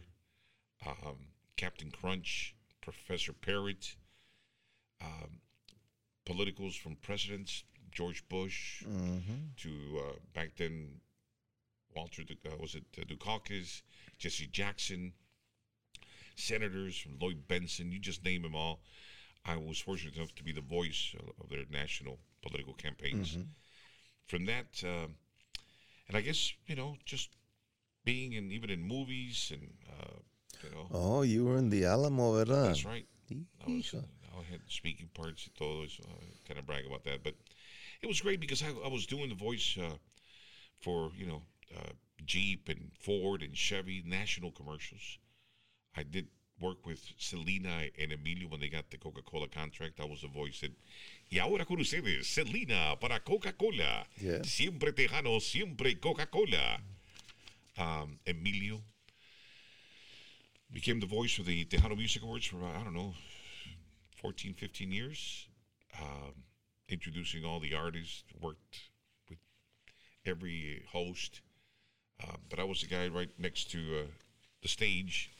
um, 0.86 1.18
Captain 1.56 1.90
Crunch, 1.90 2.54
Professor 2.82 3.34
Parrot, 3.34 3.96
um, 5.02 5.40
politicals 6.26 6.76
from 6.76 6.96
presidents, 6.98 7.64
George 7.92 8.24
Bush 8.30 8.84
to 9.62 9.70
uh, 10.00 10.14
back 10.34 10.50
then 10.58 11.02
Walter, 11.96 12.24
Du- 12.24 12.36
uh, 12.46 12.56
was 12.60 12.76
it 12.76 12.84
uh, 12.98 13.02
Dukakis, 13.06 13.82
Jesse 14.20 14.48
Jackson, 14.48 15.14
senators 16.36 16.98
from 16.98 17.18
Lloyd 17.20 17.48
Bentsen, 17.48 17.92
you 17.92 18.00
just 18.00 18.24
name 18.24 18.42
them 18.44 18.56
all. 18.56 18.80
I 19.46 19.56
was 19.58 19.80
fortunate 19.80 20.16
enough 20.16 20.36
to 20.36 20.44
be 20.44 20.52
the 20.52 20.62
voice 20.62 21.16
of, 21.42 21.50
their 21.50 21.64
national 21.72 22.20
political 22.42 22.74
campaigns. 22.74 23.38
From 24.28 24.46
that, 24.46 24.84
uh, 24.84 25.08
and 26.08 26.18
I 26.18 26.22
guess 26.22 26.52
you 26.68 26.76
know, 26.76 26.98
just 27.06 27.30
being 28.04 28.34
in 28.34 28.52
even 28.52 28.70
in 28.70 28.82
movies 28.84 29.52
and 29.54 29.74
uh, 29.90 30.18
you 30.64 30.70
know, 30.76 30.88
Oh, 30.92 31.22
you 31.22 31.46
were 31.46 31.58
in 31.58 31.70
the 31.70 31.86
Alamo, 31.86 32.34
¿verdad? 32.34 32.66
that's 32.68 32.86
right. 32.86 33.06
I 33.66 33.72
was. 33.72 33.96
I 34.40 34.52
had 34.52 34.62
speaking 34.68 35.10
parts 35.14 35.46
and 35.46 35.56
todo, 35.56 35.88
so 35.88 36.04
I 36.08 36.48
kind 36.48 36.60
of 36.60 36.66
brag 36.66 36.86
about 36.86 37.04
that. 37.06 37.24
But 37.24 37.36
it 38.02 38.08
was 38.08 38.22
great 38.22 38.40
because 38.40 38.64
I, 38.64 38.70
I 38.86 38.90
was 38.90 39.06
doing 39.06 39.30
the 39.30 39.36
voice 39.36 39.78
uh, 39.82 39.96
for, 40.80 41.12
you 41.18 41.26
know, 41.26 41.42
uh, 41.76 41.92
Jeep 42.26 42.70
and 42.70 42.92
Ford 43.00 43.42
and 43.42 43.56
Chevy 43.56 44.04
national 44.06 44.52
commercials. 44.52 45.18
I 45.96 46.04
did 46.04 46.28
work 46.60 46.86
with 46.86 47.02
Selena 47.18 47.84
and 48.00 48.12
Emilio 48.12 48.48
when 48.48 48.60
they 48.60 48.70
got 48.70 48.90
the 48.90 48.98
Coca-Cola 48.98 49.48
contract. 49.48 50.00
I 50.00 50.06
was 50.06 50.22
the 50.22 50.28
voice 50.28 50.62
that, 50.62 50.72
y 51.32 51.40
ahora 51.40 51.66
con 51.66 51.78
ustedes, 51.78 52.26
Selena 52.26 52.96
para 53.00 53.20
Coca-Cola. 53.20 54.06
Yeah. 54.20 54.42
Siempre 54.44 54.92
Tejano, 54.92 55.40
siempre 55.42 55.96
Coca-Cola. 55.96 56.80
Um, 57.78 58.18
Emilio 58.26 58.82
became 60.72 61.00
the 61.00 61.06
voice 61.06 61.34
for 61.34 61.44
the 61.44 61.66
Tejano 61.66 61.96
Music 61.96 62.24
Awards 62.24 62.48
for, 62.48 62.58
I 62.58 62.84
don't 62.84 62.96
know, 62.96 63.14
14, 64.28 64.56
15 64.56 64.92
years. 64.92 65.48
Um, 66.02 66.34
introducing 66.90 67.46
all 67.46 67.62
the 67.62 67.74
artists, 67.74 68.26
worked 68.42 68.82
with 69.30 69.38
every 70.26 70.84
host. 70.92 71.40
Uh, 72.22 72.36
but 72.50 72.60
I 72.60 72.66
was 72.66 72.82
the 72.82 72.88
guy 72.88 73.08
right 73.08 73.30
next 73.40 73.72
to 73.72 73.78
uh, 73.78 74.08
the 74.62 74.68
stage. 74.68 75.32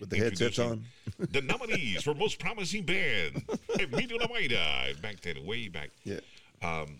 With 0.00 0.08
the 0.08 0.16
headsets 0.16 0.58
on. 0.58 0.86
the 1.18 1.42
nominees 1.42 2.02
for 2.02 2.14
Most 2.14 2.38
Promising 2.38 2.84
Band, 2.86 3.42
Emilio 3.78 4.16
Lamaida. 4.16 4.98
Back 5.02 5.20
then, 5.20 5.44
way 5.44 5.68
back. 5.68 5.90
Yeah. 6.04 6.20
Um, 6.62 6.98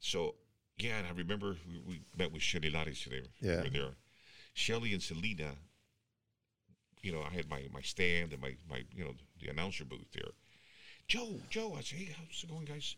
So, 0.00 0.34
yeah, 0.76 0.98
and 0.98 1.06
I 1.06 1.12
remember 1.16 1.56
we, 1.66 1.80
we 1.88 2.00
met 2.14 2.30
with 2.30 2.42
Shelly 2.42 2.68
Lares 2.68 3.00
today. 3.00 3.22
Yeah. 3.40 3.62
We 3.62 3.70
there. 3.70 3.94
Shelly 4.52 4.92
and 4.92 5.02
Selena, 5.02 5.52
you 7.00 7.12
know, 7.12 7.22
I 7.22 7.34
had 7.34 7.48
my, 7.48 7.62
my 7.72 7.80
stand 7.80 8.34
and 8.34 8.42
my, 8.42 8.54
my, 8.68 8.84
you 8.94 9.04
know, 9.04 9.14
the 9.40 9.48
announcer 9.48 9.84
booth 9.84 10.10
there. 10.12 10.32
Joe, 11.08 11.40
Joe, 11.50 11.74
I 11.78 11.82
said, 11.82 11.98
hey, 11.98 12.14
how's 12.16 12.42
it 12.42 12.50
going, 12.50 12.64
guys? 12.64 12.96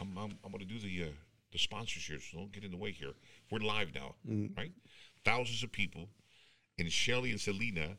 I'm, 0.00 0.16
I'm, 0.16 0.38
I'm 0.44 0.52
going 0.52 0.66
to 0.66 0.72
do 0.72 0.78
the, 0.78 1.04
uh, 1.04 1.12
the 1.52 1.58
sponsorships. 1.58 2.30
So 2.30 2.38
don't 2.38 2.52
get 2.52 2.64
in 2.64 2.70
the 2.70 2.76
way 2.76 2.92
here. 2.92 3.12
We're 3.50 3.60
live 3.60 3.94
now, 3.94 4.14
right? 4.56 4.72
Thousands 5.24 5.62
of 5.62 5.70
people. 5.70 6.08
And 6.78 6.90
Shelly 6.90 7.30
and 7.30 7.40
Selena 7.40 7.96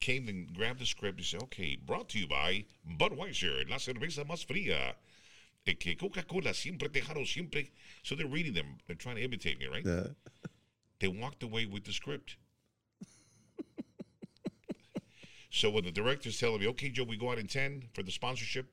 came 0.00 0.28
and 0.28 0.52
grabbed 0.54 0.80
the 0.80 0.86
script 0.86 1.18
and 1.18 1.26
said, 1.26 1.42
okay, 1.42 1.76
brought 1.76 2.08
to 2.10 2.18
you 2.18 2.26
by 2.26 2.64
Budweiser, 2.98 3.68
la 3.68 3.76
cerveza 3.76 4.24
más 4.26 4.46
fría. 4.46 4.94
Que 5.66 5.96
Coca-Cola 5.96 6.54
siempre 6.54 6.88
tejano, 6.88 7.26
siempre. 7.26 7.70
So 8.02 8.14
they're 8.14 8.26
reading 8.26 8.54
them. 8.54 8.78
They're 8.86 8.96
trying 8.96 9.16
to 9.16 9.22
imitate 9.22 9.58
me, 9.58 9.66
right? 9.66 9.84
Yeah. 9.84 10.06
They 11.00 11.08
walked 11.08 11.42
away 11.42 11.66
with 11.66 11.84
the 11.84 11.92
script. 11.92 12.36
So 15.56 15.70
when 15.70 15.84
the 15.84 15.90
director's 15.90 16.38
telling 16.38 16.60
me, 16.60 16.68
okay, 16.68 16.90
Joe, 16.90 17.04
we 17.04 17.16
go 17.16 17.32
out 17.32 17.38
in 17.38 17.46
10 17.46 17.84
for 17.94 18.02
the 18.02 18.12
sponsorship, 18.12 18.66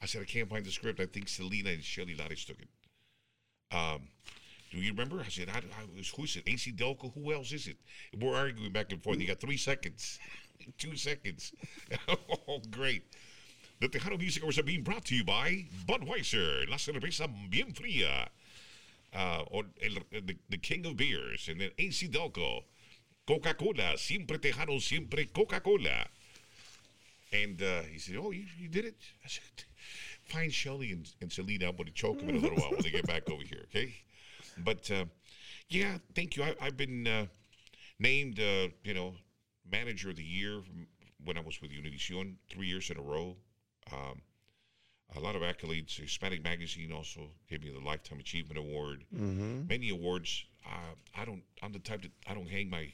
I 0.00 0.06
said, 0.06 0.22
I 0.22 0.24
can't 0.24 0.48
find 0.48 0.64
the 0.64 0.70
script. 0.70 0.98
I 0.98 1.04
think 1.04 1.28
Selena 1.28 1.68
and 1.68 1.84
Shelly 1.84 2.14
Lares 2.14 2.42
took 2.46 2.56
it. 2.58 2.68
Um, 3.70 4.08
do 4.70 4.78
you 4.78 4.92
remember? 4.92 5.20
I 5.20 5.28
said, 5.28 5.50
I, 5.50 5.58
I, 5.58 6.02
who 6.16 6.24
is 6.24 6.36
it? 6.36 6.44
AC 6.46 6.72
Delco? 6.72 7.12
Who 7.12 7.34
else 7.34 7.52
is 7.52 7.66
it? 7.66 7.76
We're 8.18 8.34
arguing 8.34 8.72
back 8.72 8.90
and 8.92 9.02
forth. 9.02 9.20
You 9.20 9.26
got 9.26 9.40
three 9.40 9.58
seconds, 9.58 10.18
two 10.78 10.96
seconds. 10.96 11.52
oh, 12.08 12.62
great. 12.70 13.02
The 13.80 13.88
Tejano 13.90 14.18
Music 14.18 14.42
Awards 14.42 14.58
are 14.58 14.62
being 14.62 14.82
brought 14.82 15.04
to 15.06 15.14
you 15.14 15.22
by 15.22 15.66
Budweiser, 15.86 16.66
La 16.70 16.76
Cerveza 16.76 17.28
Bien 17.50 17.72
Fría, 17.72 18.28
uh, 19.14 19.42
or 19.50 19.64
el, 19.84 19.96
the, 20.12 20.34
the 20.48 20.56
king 20.56 20.86
of 20.86 20.96
beers, 20.96 21.46
and 21.50 21.60
then 21.60 21.70
AC 21.78 22.08
Delco, 22.08 22.62
Coca-Cola, 23.30 23.96
siempre 23.96 24.38
Tejano, 24.38 24.80
siempre 24.80 25.26
Coca-Cola. 25.26 26.04
And 27.32 27.62
uh, 27.62 27.82
he 27.82 27.98
said, 28.00 28.16
"Oh, 28.16 28.32
you, 28.32 28.44
you 28.58 28.68
did 28.68 28.84
it." 28.84 28.96
I 29.24 29.28
said, 29.28 29.42
"Find 30.24 30.52
Shelly 30.52 30.90
and, 30.90 31.08
and 31.20 31.30
Selena. 31.30 31.68
I'm 31.68 31.76
going 31.76 31.86
to 31.86 31.92
choke 31.92 32.18
them 32.18 32.30
in 32.30 32.36
a 32.36 32.38
little 32.40 32.58
while 32.58 32.72
when 32.72 32.82
they 32.82 32.90
get 32.90 33.06
back 33.06 33.30
over 33.30 33.44
here." 33.44 33.66
Okay, 33.70 33.94
but 34.64 34.90
uh, 34.90 35.04
yeah, 35.68 35.98
thank 36.16 36.36
you. 36.36 36.42
I, 36.42 36.56
I've 36.60 36.76
been 36.76 37.06
uh, 37.06 37.26
named, 38.00 38.40
uh, 38.40 38.68
you 38.82 38.94
know, 38.94 39.14
manager 39.70 40.10
of 40.10 40.16
the 40.16 40.24
year 40.24 40.62
when 41.24 41.38
I 41.38 41.40
was 41.40 41.62
with 41.62 41.70
Univision 41.70 42.34
three 42.48 42.66
years 42.66 42.90
in 42.90 42.98
a 42.98 43.02
row. 43.02 43.36
Um, 43.92 44.22
a 45.14 45.20
lot 45.20 45.36
of 45.36 45.42
accolades. 45.42 46.00
Hispanic 46.00 46.42
Magazine 46.42 46.90
also 46.90 47.30
gave 47.48 47.62
me 47.62 47.70
the 47.70 47.84
Lifetime 47.84 48.18
Achievement 48.18 48.58
Award. 48.58 49.04
Many 49.68 49.90
awards. 49.90 50.44
Uh, 50.66 50.94
I 51.16 51.24
don't. 51.24 51.42
I'm 51.62 51.72
the 51.72 51.78
type 51.78 52.02
that 52.02 52.12
I 52.26 52.34
don't 52.34 52.48
hang 52.48 52.68
my 52.68 52.92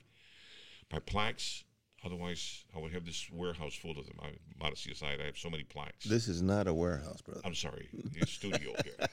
my 0.93 0.99
plaques. 1.01 1.65
Otherwise, 2.05 2.65
I 2.75 2.79
would 2.79 2.93
have 2.93 3.05
this 3.05 3.29
warehouse 3.33 3.75
full 3.75 3.99
of 3.99 4.07
them. 4.07 4.17
I, 4.23 4.29
modesty 4.63 4.93
aside, 4.93 5.19
I 5.21 5.27
have 5.27 5.37
so 5.39 5.51
many 5.51 5.65
plaques. 5.65 6.05
This 6.05 6.29
is 6.29 6.41
not 6.41 6.69
a 6.69 6.75
warehouse, 6.75 7.21
brother. 7.21 7.41
I'm 7.45 7.55
sorry, 7.55 7.89
it's 8.15 8.31
studio 8.33 8.73
here. 8.85 9.07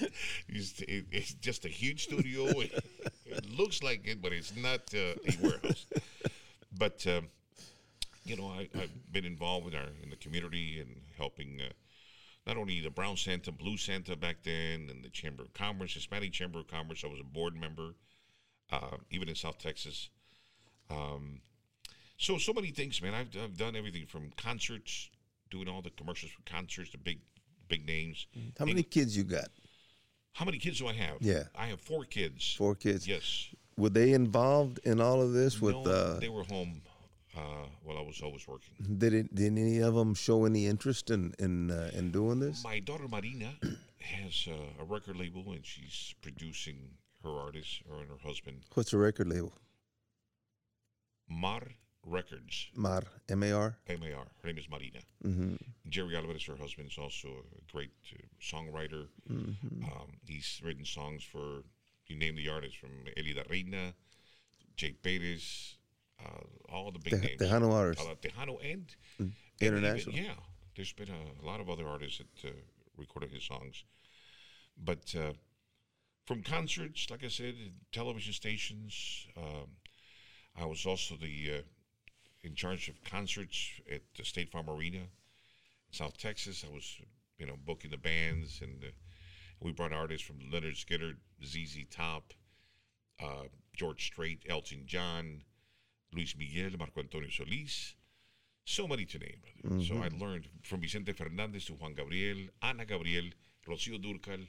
it's, 0.48 0.80
it- 0.80 1.06
it's 1.10 1.34
just 1.34 1.64
a 1.64 1.68
huge 1.68 2.04
studio. 2.04 2.46
It, 2.60 2.84
it 3.26 3.50
looks 3.50 3.82
like 3.82 4.02
it, 4.06 4.22
but 4.22 4.32
it's 4.32 4.54
not 4.56 4.80
uh, 4.94 5.14
a 5.26 5.36
warehouse. 5.42 5.86
But 6.78 7.04
um, 7.06 7.28
you 8.24 8.36
know, 8.36 8.46
I, 8.46 8.68
I've 8.78 9.12
been 9.12 9.24
involved 9.24 9.66
in 9.68 9.74
our 9.74 9.88
in 10.02 10.08
the 10.10 10.16
community 10.16 10.80
and 10.80 10.96
helping 11.18 11.60
uh, 11.60 11.72
not 12.46 12.56
only 12.56 12.80
the 12.80 12.90
Brown 12.90 13.16
Santa, 13.16 13.52
Blue 13.52 13.76
Santa 13.76 14.16
back 14.16 14.36
then, 14.44 14.88
and 14.90 15.04
the 15.04 15.10
Chamber 15.10 15.42
of 15.42 15.52
Commerce, 15.52 15.94
Hispanic 15.94 16.32
Chamber 16.32 16.60
of 16.60 16.68
Commerce. 16.68 17.02
I 17.04 17.08
was 17.08 17.20
a 17.20 17.24
board 17.24 17.54
member, 17.54 17.94
uh, 18.72 18.96
even 19.10 19.28
in 19.28 19.34
South 19.34 19.58
Texas. 19.58 20.08
Um, 20.90 21.40
so 22.16 22.38
so 22.38 22.52
many 22.52 22.70
things, 22.70 23.00
man. 23.02 23.14
I've, 23.14 23.28
I've 23.42 23.56
done 23.56 23.76
everything 23.76 24.06
from 24.06 24.32
concerts, 24.36 25.10
doing 25.50 25.68
all 25.68 25.82
the 25.82 25.90
commercials 25.90 26.32
for 26.32 26.42
concerts, 26.50 26.90
the 26.90 26.98
big 26.98 27.20
big 27.68 27.86
names. 27.86 28.26
How 28.58 28.64
many 28.64 28.82
kids 28.82 29.16
you 29.16 29.24
got? 29.24 29.48
How 30.32 30.44
many 30.46 30.58
kids 30.58 30.78
do 30.78 30.86
I 30.86 30.94
have? 30.94 31.16
Yeah. 31.20 31.44
I 31.54 31.66
have 31.66 31.80
four 31.80 32.04
kids. 32.04 32.54
Four 32.54 32.74
kids. 32.74 33.06
Yes. 33.06 33.48
Were 33.76 33.90
they 33.90 34.12
involved 34.12 34.80
in 34.84 35.00
all 35.00 35.20
of 35.20 35.32
this? 35.32 35.60
With 35.60 35.74
no, 35.74 35.82
uh, 35.82 36.20
they 36.20 36.30
were 36.30 36.44
home 36.44 36.80
uh, 37.36 37.66
while 37.82 37.98
I 37.98 38.02
was 38.02 38.20
always 38.22 38.46
working. 38.48 38.74
did 38.98 39.12
it, 39.12 39.34
did 39.34 39.52
any 39.58 39.80
of 39.80 39.94
them 39.94 40.14
show 40.14 40.44
any 40.44 40.66
interest 40.66 41.10
in 41.10 41.34
in 41.38 41.70
uh, 41.70 41.90
in 41.94 42.10
doing 42.10 42.40
this? 42.40 42.64
My 42.64 42.80
daughter 42.80 43.08
Marina 43.08 43.52
has 43.98 44.48
uh, 44.48 44.82
a 44.82 44.84
record 44.84 45.16
label, 45.16 45.52
and 45.52 45.64
she's 45.64 46.14
producing 46.22 46.76
her 47.24 47.30
artist 47.38 47.82
her 47.88 48.00
and 48.00 48.08
her 48.10 48.18
husband, 48.26 48.60
What's 48.74 48.90
the 48.90 48.98
record 48.98 49.28
label? 49.28 49.52
Mar 51.28 51.62
Records, 52.04 52.66
Mar 52.74 53.02
M 53.28 53.42
A 53.44 53.52
R. 53.52 53.76
M-A-R. 53.88 54.26
Her 54.42 54.46
name 54.48 54.58
is 54.58 54.68
Marina. 54.68 54.98
Mm-hmm. 55.24 55.54
Jerry 55.88 56.16
Alvarez, 56.16 56.44
her 56.46 56.56
husband, 56.56 56.88
is 56.90 56.98
also 56.98 57.28
a 57.28 57.72
great 57.72 57.92
uh, 58.12 58.18
songwriter. 58.40 59.06
Mm-hmm. 59.30 59.84
Um, 59.84 60.08
he's 60.26 60.60
written 60.64 60.84
songs 60.84 61.22
for, 61.22 61.62
you 62.08 62.16
name 62.16 62.34
the 62.34 62.48
artists, 62.48 62.76
from 62.76 62.90
Elida 63.16 63.48
Reyna, 63.48 63.94
Jake 64.76 65.00
Perez, 65.02 65.76
uh, 66.20 66.72
all 66.72 66.90
the 66.90 66.98
big 66.98 67.20
Te- 67.20 67.26
names. 67.28 67.40
Tejano 67.40 67.72
artists. 67.72 68.04
Uh, 68.04 68.14
Tejano 68.20 68.58
and, 68.72 68.86
Mm. 69.20 69.20
and 69.20 69.32
even- 69.60 69.76
International. 69.78 70.16
yeah, 70.16 70.34
there's 70.74 70.92
been 70.92 71.08
a, 71.10 71.44
a 71.44 71.46
lot 71.46 71.60
of 71.60 71.70
other 71.70 71.86
artists 71.86 72.18
that 72.18 72.48
uh, 72.48 72.52
recorded 72.96 73.30
his 73.30 73.44
songs. 73.44 73.84
But 74.76 75.14
uh, 75.16 75.34
from 76.24 76.42
concerts, 76.42 77.08
like 77.10 77.24
I 77.24 77.28
said, 77.28 77.54
television 77.90 78.32
stations, 78.32 79.26
um, 79.36 79.68
I 80.56 80.66
was 80.66 80.86
also 80.86 81.16
the 81.16 81.58
uh, 81.58 81.62
in 82.42 82.54
charge 82.54 82.88
of 82.88 83.02
concerts 83.04 83.70
at 83.90 84.02
the 84.16 84.24
State 84.24 84.50
Farm 84.50 84.68
Arena, 84.68 84.98
in 84.98 85.92
South 85.92 86.16
Texas. 86.18 86.64
I 86.68 86.72
was, 86.72 86.98
you 87.38 87.46
know, 87.46 87.56
booking 87.64 87.90
the 87.90 87.96
bands, 87.96 88.60
and 88.62 88.82
uh, 88.82 88.88
we 89.60 89.72
brought 89.72 89.92
artists 89.92 90.26
from 90.26 90.38
Lynyrd 90.38 90.76
Skynyrd, 90.76 91.16
ZZ 91.44 91.86
Top, 91.90 92.32
uh, 93.22 93.44
George 93.74 94.04
Strait, 94.04 94.44
Elton 94.48 94.84
John, 94.86 95.42
Luis 96.12 96.34
Miguel, 96.36 96.70
Marco 96.78 97.00
Antonio 97.00 97.30
Solis. 97.30 97.94
So 98.64 98.86
many 98.86 99.04
to 99.06 99.18
name. 99.18 99.40
brother. 99.64 99.82
So 99.84 99.96
I 99.96 100.08
learned 100.16 100.46
from 100.62 100.80
Vicente 100.80 101.12
Fernandez 101.12 101.64
to 101.64 101.72
Juan 101.72 101.94
Gabriel, 101.94 102.48
Ana 102.62 102.84
Gabriel, 102.84 103.30
Rocío 103.66 103.98
Durcal. 104.00 104.46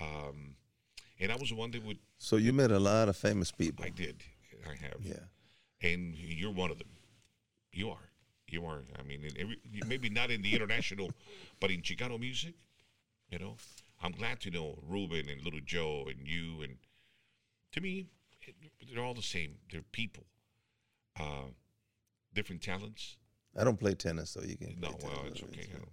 Um, 0.00 0.54
and 1.20 1.32
I 1.32 1.36
was 1.36 1.48
the 1.50 1.54
one 1.56 1.70
that 1.72 1.84
would, 1.84 1.98
So 2.18 2.36
you 2.36 2.52
met 2.52 2.70
a 2.70 2.78
lot 2.78 3.08
of 3.08 3.16
famous 3.16 3.50
people. 3.50 3.84
I 3.84 3.88
did, 3.90 4.22
I 4.66 4.70
have. 4.84 5.00
Yeah. 5.02 5.14
And 5.82 6.14
you're 6.14 6.52
one 6.52 6.70
of 6.70 6.78
them. 6.78 6.88
You 7.72 7.90
are. 7.90 8.10
You 8.48 8.64
are. 8.66 8.80
I 8.98 9.02
mean, 9.02 9.24
in 9.24 9.30
every, 9.38 9.58
maybe 9.86 10.08
not 10.08 10.30
in 10.30 10.42
the 10.42 10.54
international, 10.54 11.10
but 11.60 11.70
in 11.70 11.82
Chicano 11.82 12.18
music, 12.18 12.54
you 13.30 13.38
know, 13.38 13.56
I'm 14.02 14.12
glad 14.12 14.40
to 14.42 14.50
know 14.50 14.78
Ruben 14.88 15.28
and 15.28 15.42
Little 15.42 15.60
Joe 15.64 16.06
and 16.08 16.26
you. 16.26 16.62
And 16.62 16.76
to 17.72 17.80
me, 17.80 18.06
it, 18.42 18.54
they're 18.94 19.02
all 19.04 19.14
the 19.14 19.22
same. 19.22 19.56
They're 19.70 19.82
people, 19.92 20.24
uh, 21.18 21.48
different 22.34 22.62
talents. 22.62 23.16
I 23.58 23.64
don't 23.64 23.78
play 23.80 23.94
tennis, 23.94 24.30
so 24.30 24.42
you 24.42 24.56
can. 24.56 24.76
No, 24.80 24.90
well, 25.02 25.12
tennis. 25.16 25.32
it's 25.32 25.42
okay. 25.42 25.68
I 25.74 25.78
don't- 25.78 25.90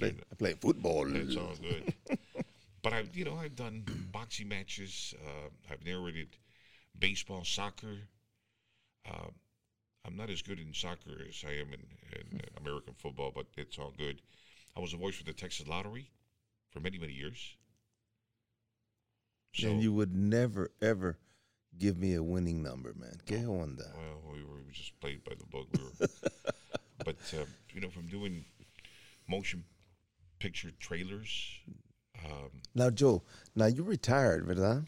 Play- 0.00 0.16
I 0.32 0.34
play 0.34 0.52
football. 0.60 1.06
it's 1.14 1.36
all 1.36 1.54
good. 1.62 1.94
but 2.86 2.92
I, 2.92 3.02
you 3.14 3.24
know, 3.24 3.34
I've 3.34 3.56
done 3.56 3.82
boxing 4.12 4.46
matches. 4.46 5.12
Uh, 5.20 5.48
I've 5.68 5.84
narrated 5.84 6.28
baseball, 6.96 7.42
soccer. 7.42 7.96
Uh, 9.04 9.26
I'm 10.04 10.16
not 10.16 10.30
as 10.30 10.40
good 10.40 10.60
in 10.60 10.72
soccer 10.72 11.20
as 11.28 11.42
I 11.44 11.54
am 11.54 11.72
in, 11.72 11.80
in 12.12 12.40
American 12.64 12.94
football, 12.96 13.32
but 13.34 13.46
it's 13.56 13.76
all 13.76 13.92
good. 13.98 14.22
I 14.76 14.80
was 14.80 14.92
a 14.92 14.96
voice 14.96 15.16
for 15.16 15.24
the 15.24 15.32
Texas 15.32 15.66
Lottery 15.66 16.12
for 16.70 16.78
many, 16.78 16.96
many 16.96 17.12
years. 17.12 17.56
So, 19.52 19.66
and 19.66 19.82
you 19.82 19.92
would 19.92 20.14
never 20.14 20.70
ever 20.80 21.18
give 21.76 21.98
me 21.98 22.14
a 22.14 22.22
winning 22.22 22.62
number, 22.62 22.94
man. 22.96 23.18
¿Qué 23.26 23.46
onda? 23.48 23.90
well, 23.96 24.32
we 24.32 24.44
were 24.44 24.62
we 24.64 24.72
just 24.72 25.00
played 25.00 25.24
by 25.24 25.32
the 25.36 25.46
book. 25.46 25.66
We 25.72 25.82
were, 25.82 26.06
but 27.04 27.16
uh, 27.34 27.46
you 27.74 27.80
know, 27.80 27.90
from 27.90 28.06
doing 28.06 28.44
motion 29.28 29.64
picture 30.38 30.70
trailers. 30.78 31.58
Um, 32.30 32.50
Now, 32.74 32.90
Joe, 32.90 33.22
now 33.54 33.66
you 33.66 33.82
retired, 33.82 34.46
¿verdad? 34.46 34.86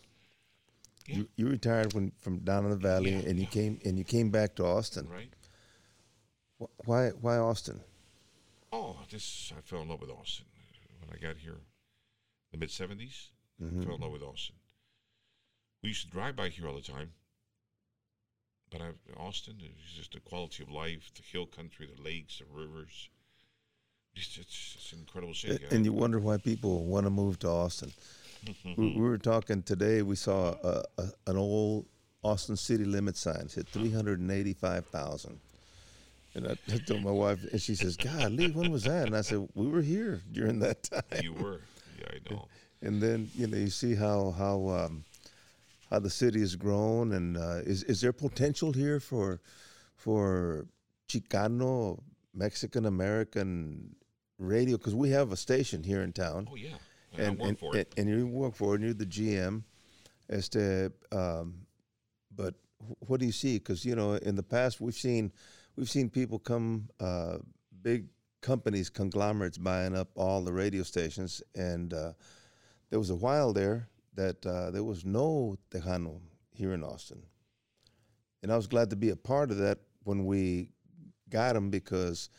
Yeah. 1.06 1.16
You, 1.16 1.28
you 1.36 1.46
retired 1.48 1.92
when 1.94 2.12
from 2.18 2.38
down 2.40 2.64
in 2.64 2.70
the 2.70 2.76
valley, 2.76 3.12
Yeah, 3.12 3.28
and 3.28 3.38
you 3.38 3.44
yeah. 3.44 3.50
came 3.50 3.80
and 3.84 3.96
you 3.98 4.04
came 4.04 4.30
back 4.30 4.54
to 4.56 4.64
Austin. 4.66 5.08
right? 5.08 5.32
Why 6.84 7.10
why 7.10 7.36
Austin? 7.38 7.80
Oh, 8.72 8.96
this 9.10 9.52
I 9.56 9.60
fell 9.62 9.80
in 9.82 9.88
love 9.88 10.00
with 10.00 10.10
Austin 10.10 10.46
when 11.00 11.16
I 11.16 11.18
got 11.20 11.36
here, 11.38 11.54
in 11.54 11.60
the 12.52 12.58
mid 12.58 12.68
'70s. 12.70 13.28
I 13.62 13.82
fell 13.84 13.94
in 13.94 14.00
love 14.02 14.12
with 14.12 14.22
Austin. 14.22 14.56
We 15.82 15.90
used 15.90 16.04
to 16.04 16.10
drive 16.10 16.36
by 16.36 16.48
here 16.48 16.66
all 16.68 16.74
the 16.74 16.82
time, 16.82 17.12
but 18.70 18.82
I, 18.82 18.90
Austin 19.16 19.62
is 19.62 19.92
just 19.96 20.12
the 20.12 20.20
quality 20.20 20.62
of 20.62 20.68
life, 20.70 21.10
the 21.14 21.22
hill 21.22 21.46
country, 21.46 21.86
the 21.86 22.02
lakes, 22.02 22.38
the 22.38 22.44
rivers. 22.52 23.08
It's, 24.14 24.38
it's 24.38 24.92
an 24.92 25.00
incredible 25.00 25.34
city. 25.34 25.64
And 25.70 25.84
you 25.84 25.92
wonder 25.92 26.18
why 26.18 26.38
people 26.38 26.84
want 26.84 27.06
to 27.06 27.10
move 27.10 27.38
to 27.40 27.48
Austin. 27.48 27.92
we, 28.64 28.74
we 28.96 29.00
were 29.00 29.18
talking 29.18 29.62
today. 29.62 30.02
We 30.02 30.16
saw 30.16 30.56
a, 30.62 30.82
a, 30.98 31.08
an 31.26 31.36
old 31.36 31.86
Austin 32.22 32.56
city 32.56 32.84
limit 32.84 33.16
sign. 33.16 33.42
It 33.42 33.50
said 33.50 33.68
three 33.68 33.92
hundred 33.92 34.20
and 34.20 34.30
eighty-five 34.30 34.86
thousand. 34.86 35.38
And 36.34 36.46
I, 36.48 36.56
I 36.72 36.78
told 36.78 37.02
my 37.02 37.10
wife, 37.10 37.40
and 37.52 37.60
she 37.60 37.74
says, 37.74 37.96
"God, 37.96 38.32
Lee, 38.32 38.50
when 38.50 38.70
was 38.70 38.84
that?" 38.84 39.06
And 39.06 39.16
I 39.16 39.22
said, 39.22 39.48
"We 39.54 39.68
were 39.68 39.82
here 39.82 40.20
during 40.32 40.58
that 40.60 40.82
time." 40.82 41.02
you 41.22 41.32
were, 41.32 41.60
yeah, 41.98 42.06
I 42.10 42.32
know. 42.32 42.48
And 42.82 43.00
then 43.02 43.30
you 43.34 43.46
know 43.46 43.56
you 43.56 43.70
see 43.70 43.94
how 43.94 44.32
how 44.36 44.68
um, 44.68 45.04
how 45.90 45.98
the 46.00 46.10
city 46.10 46.40
has 46.40 46.54
grown, 46.56 47.12
and 47.12 47.36
uh, 47.36 47.60
is 47.64 47.82
is 47.84 48.00
there 48.00 48.12
potential 48.12 48.72
here 48.72 49.00
for 49.00 49.40
for 49.96 50.66
Chicano 51.08 52.00
Mexican 52.34 52.86
American 52.86 53.94
radio? 54.38 54.76
Because 54.76 54.94
we 54.94 55.10
have 55.10 55.32
a 55.32 55.36
station 55.36 55.82
here 55.82 56.02
in 56.02 56.12
town 56.12 56.48
Oh 56.50 56.56
yeah, 56.56 56.70
and, 57.12 57.38
and 57.38 57.40
and, 57.40 57.58
for 57.58 57.70
and, 57.72 57.80
it. 57.80 57.94
and 57.96 58.08
you 58.08 58.26
work 58.26 58.54
for 58.54 58.74
it, 58.74 58.76
and 58.76 58.84
you're 58.84 58.94
the 58.94 59.06
GM. 59.06 59.62
As 60.30 60.50
to, 60.50 60.92
um, 61.10 61.54
but 62.36 62.54
what 62.98 63.18
do 63.18 63.24
you 63.24 63.32
see? 63.32 63.58
Because 63.58 63.84
you 63.84 63.96
know, 63.96 64.14
in 64.14 64.34
the 64.34 64.42
past, 64.42 64.80
we've 64.80 64.94
seen 64.94 65.32
we've 65.76 65.88
seen 65.88 66.10
people 66.10 66.38
come, 66.38 66.88
uh, 67.00 67.38
big 67.82 68.08
companies, 68.40 68.90
conglomerates 68.90 69.58
buying 69.58 69.96
up 69.96 70.08
all 70.16 70.42
the 70.42 70.52
radio 70.52 70.82
stations, 70.82 71.42
and 71.54 71.94
uh, 71.94 72.12
there 72.90 72.98
was 72.98 73.10
a 73.10 73.16
while 73.16 73.52
there 73.52 73.88
that 74.14 74.44
uh, 74.44 74.70
there 74.70 74.84
was 74.84 75.04
no 75.04 75.56
Tejano 75.70 76.20
here 76.52 76.74
in 76.74 76.84
Austin, 76.84 77.22
and 78.42 78.52
I 78.52 78.56
was 78.56 78.66
glad 78.66 78.90
to 78.90 78.96
be 78.96 79.10
a 79.10 79.16
part 79.16 79.50
of 79.50 79.56
that 79.58 79.78
when 80.04 80.26
we 80.26 80.70
got 81.30 81.54
them 81.54 81.70
because 81.70 82.30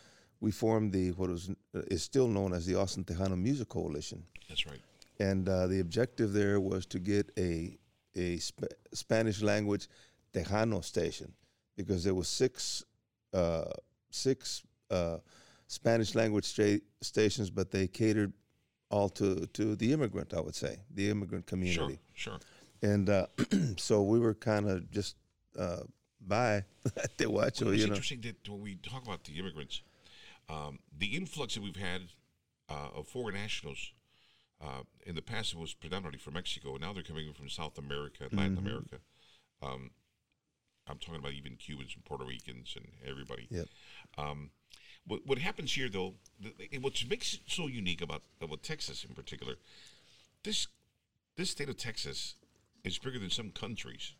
we 0.42 0.52
formed 0.52 0.92
the 0.94 1.12
what 1.12 1.30
was 1.30 1.50
is 1.74 2.04
still 2.04 2.28
known 2.28 2.54
as 2.54 2.66
the 2.66 2.76
Austin 2.76 3.04
Tejano 3.04 3.38
Music 3.38 3.68
Coalition 3.70 4.24
That's 4.48 4.66
right. 4.66 4.80
and 5.20 5.48
uh, 5.50 5.68
the 5.68 5.80
objective 5.80 6.34
there 6.34 6.60
was 6.60 6.86
to 6.88 7.00
get 7.00 7.32
a 7.38 7.78
a 8.16 8.38
Sp- 8.42 8.74
Spanish 8.94 9.42
language 9.42 9.88
Tejano 10.34 10.84
station 10.84 11.34
because 11.76 12.04
there 12.04 12.16
was 12.16 12.28
six 12.28 12.84
uh, 13.34 13.66
six 14.12 14.64
uh, 14.90 15.18
Spanish 15.68 16.16
language 16.16 16.46
sta- 16.46 16.82
stations, 17.02 17.50
but 17.52 17.70
they 17.70 17.88
catered 17.88 18.34
all 18.90 19.10
to 19.10 19.46
to 19.54 19.76
the 19.76 19.94
immigrant. 19.94 20.34
I 20.34 20.40
would 20.42 20.56
say 20.56 20.80
the 20.94 21.10
immigrant 21.10 21.46
community, 21.46 22.00
sure. 22.14 22.34
Sure. 22.34 22.40
and 22.92 23.10
uh, 23.10 23.28
so 23.78 24.02
we 24.02 24.20
were 24.20 24.34
kind 24.34 24.68
of 24.68 24.90
just 24.90 25.16
uh, 26.22 26.28
by 26.28 26.64
the 27.18 27.30
watch, 27.30 27.62
Well, 27.62 27.70
you 27.70 27.76
it's 27.76 27.84
know. 27.86 27.90
interesting 27.94 28.22
that 28.22 28.48
when 28.50 28.62
we 28.62 28.76
talk 28.76 29.04
about 29.04 29.24
the 29.24 29.38
immigrants, 29.40 29.82
um, 30.50 30.80
the 30.98 31.08
influx 31.16 31.56
that 31.56 31.64
we've 31.64 31.76
had 31.76 32.02
uh, 32.70 32.90
of 32.96 33.08
foreign 33.08 33.36
nationals 33.36 33.92
uh, 34.62 34.82
in 35.06 35.16
the 35.16 35.22
past 35.22 35.54
it 35.54 35.60
was 35.60 35.74
predominantly 35.74 36.20
from 36.20 36.34
Mexico. 36.34 36.76
Now 36.78 36.94
they're 36.94 37.04
coming 37.04 37.32
from 37.34 37.50
South 37.50 37.78
America 37.78 38.24
Latin 38.32 38.56
Mm-hmm. 38.58 38.68
America. 38.68 38.96
Um, 39.62 39.92
I'm 40.88 40.98
talking 40.98 41.20
about 41.20 41.34
even 41.34 41.56
Cubans 41.56 41.94
and 41.96 42.04
Puerto 42.04 42.26
Ricans 42.26 42.76
and 42.76 42.88
everybody. 43.08 43.48
Yep. 43.52 43.68
Um, 44.18 44.50
what, 45.06 45.22
what 45.26 45.38
happens 45.38 45.74
here, 45.74 45.88
though, 45.90 46.16
th- 46.42 46.58
th- 46.58 46.82
what 46.82 47.04
makes 47.10 47.36
it 47.36 47.42
so 47.48 47.68
unique 47.68 48.02
about 48.02 48.24
about 48.42 48.64
Texas 48.64 49.04
in 49.08 49.14
particular, 49.16 49.54
this 50.44 50.68
this 51.38 51.52
state 51.52 51.70
of 51.70 51.78
Texas 51.78 52.36
is 52.84 52.98
bigger 52.98 53.20
than 53.20 53.30
some 53.30 53.52
countries, 53.52 54.14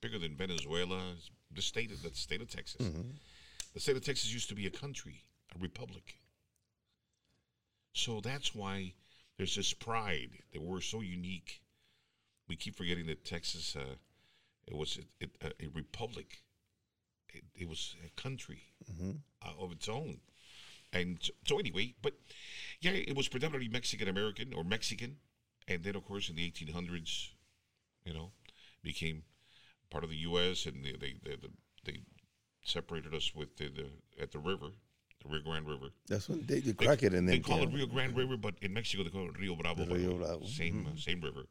bigger 0.00 0.18
than 0.18 0.36
Venezuela. 0.36 1.14
The 1.56 1.62
state 1.62 1.90
of 1.90 2.02
the 2.02 2.10
state 2.14 2.42
of 2.42 2.48
Texas. 2.48 2.80
The 3.74 3.80
state 3.80 3.96
of 3.96 4.04
Texas 4.04 4.32
used 4.32 4.48
to 4.50 4.54
be 4.54 4.66
a 4.66 4.70
country, 4.70 5.22
a 5.54 5.58
republic. 5.58 6.18
So 7.92 8.20
that's 8.20 8.54
why 8.54 8.92
there's 9.38 9.56
this 9.56 9.72
pride 9.72 10.30
that 10.52 10.62
we're 10.62 10.80
so 10.82 11.00
unique. 11.00 11.62
We 12.48 12.56
keep 12.56 12.76
forgetting 12.76 13.06
that 13.06 13.24
Texas, 13.24 13.74
uh, 13.74 13.96
it 14.66 14.76
was 14.76 14.98
it, 14.98 15.06
it, 15.20 15.30
a, 15.42 15.64
a 15.64 15.68
republic. 15.74 16.42
It, 17.30 17.44
it 17.54 17.68
was 17.68 17.96
a 18.04 18.20
country 18.20 18.62
uh, 19.42 19.52
of 19.58 19.72
its 19.72 19.88
own. 19.88 20.18
And 20.92 21.18
so, 21.20 21.32
so 21.46 21.58
anyway, 21.58 21.94
but 22.02 22.14
yeah, 22.80 22.92
it 22.92 23.16
was 23.16 23.28
predominantly 23.28 23.68
Mexican 23.68 24.08
American 24.08 24.52
or 24.54 24.64
Mexican, 24.64 25.16
and 25.68 25.82
then 25.82 25.96
of 25.96 26.04
course 26.04 26.28
in 26.30 26.36
the 26.36 26.50
1800s, 26.50 27.28
you 28.04 28.14
know, 28.14 28.30
became 28.82 29.22
part 29.90 30.04
of 30.04 30.10
the 30.10 30.16
U.S. 30.16 30.66
and 30.66 30.84
they 30.84 30.92
they 30.92 31.14
they, 31.24 31.36
they 31.84 32.00
separated 32.64 33.14
us 33.14 33.34
with 33.34 33.56
the, 33.56 33.68
the 33.68 33.86
at 34.22 34.32
the 34.32 34.38
river, 34.38 34.66
the 35.22 35.28
Rio 35.28 35.42
Grande 35.42 35.68
River. 35.68 35.86
That's 36.08 36.28
when 36.28 36.44
they, 36.46 36.58
you 36.58 36.74
crack 36.74 37.02
it 37.02 37.14
in 37.14 37.26
They 37.26 37.38
call 37.38 37.62
it. 37.62 37.72
Rio 37.72 37.86
Grande 37.86 38.16
River, 38.16 38.36
but 38.36 38.54
in 38.60 38.72
Mexico 38.72 39.04
they 39.04 39.10
call 39.10 39.28
it 39.28 39.38
Rio 39.38 39.54
Bravo. 39.56 39.86
Rio. 39.86 40.14
Bravo. 40.18 40.38
Mm-hmm. 40.38 40.46
Same 40.46 40.88
uh, 40.92 40.96
same 40.96 41.20
river. 41.20 41.46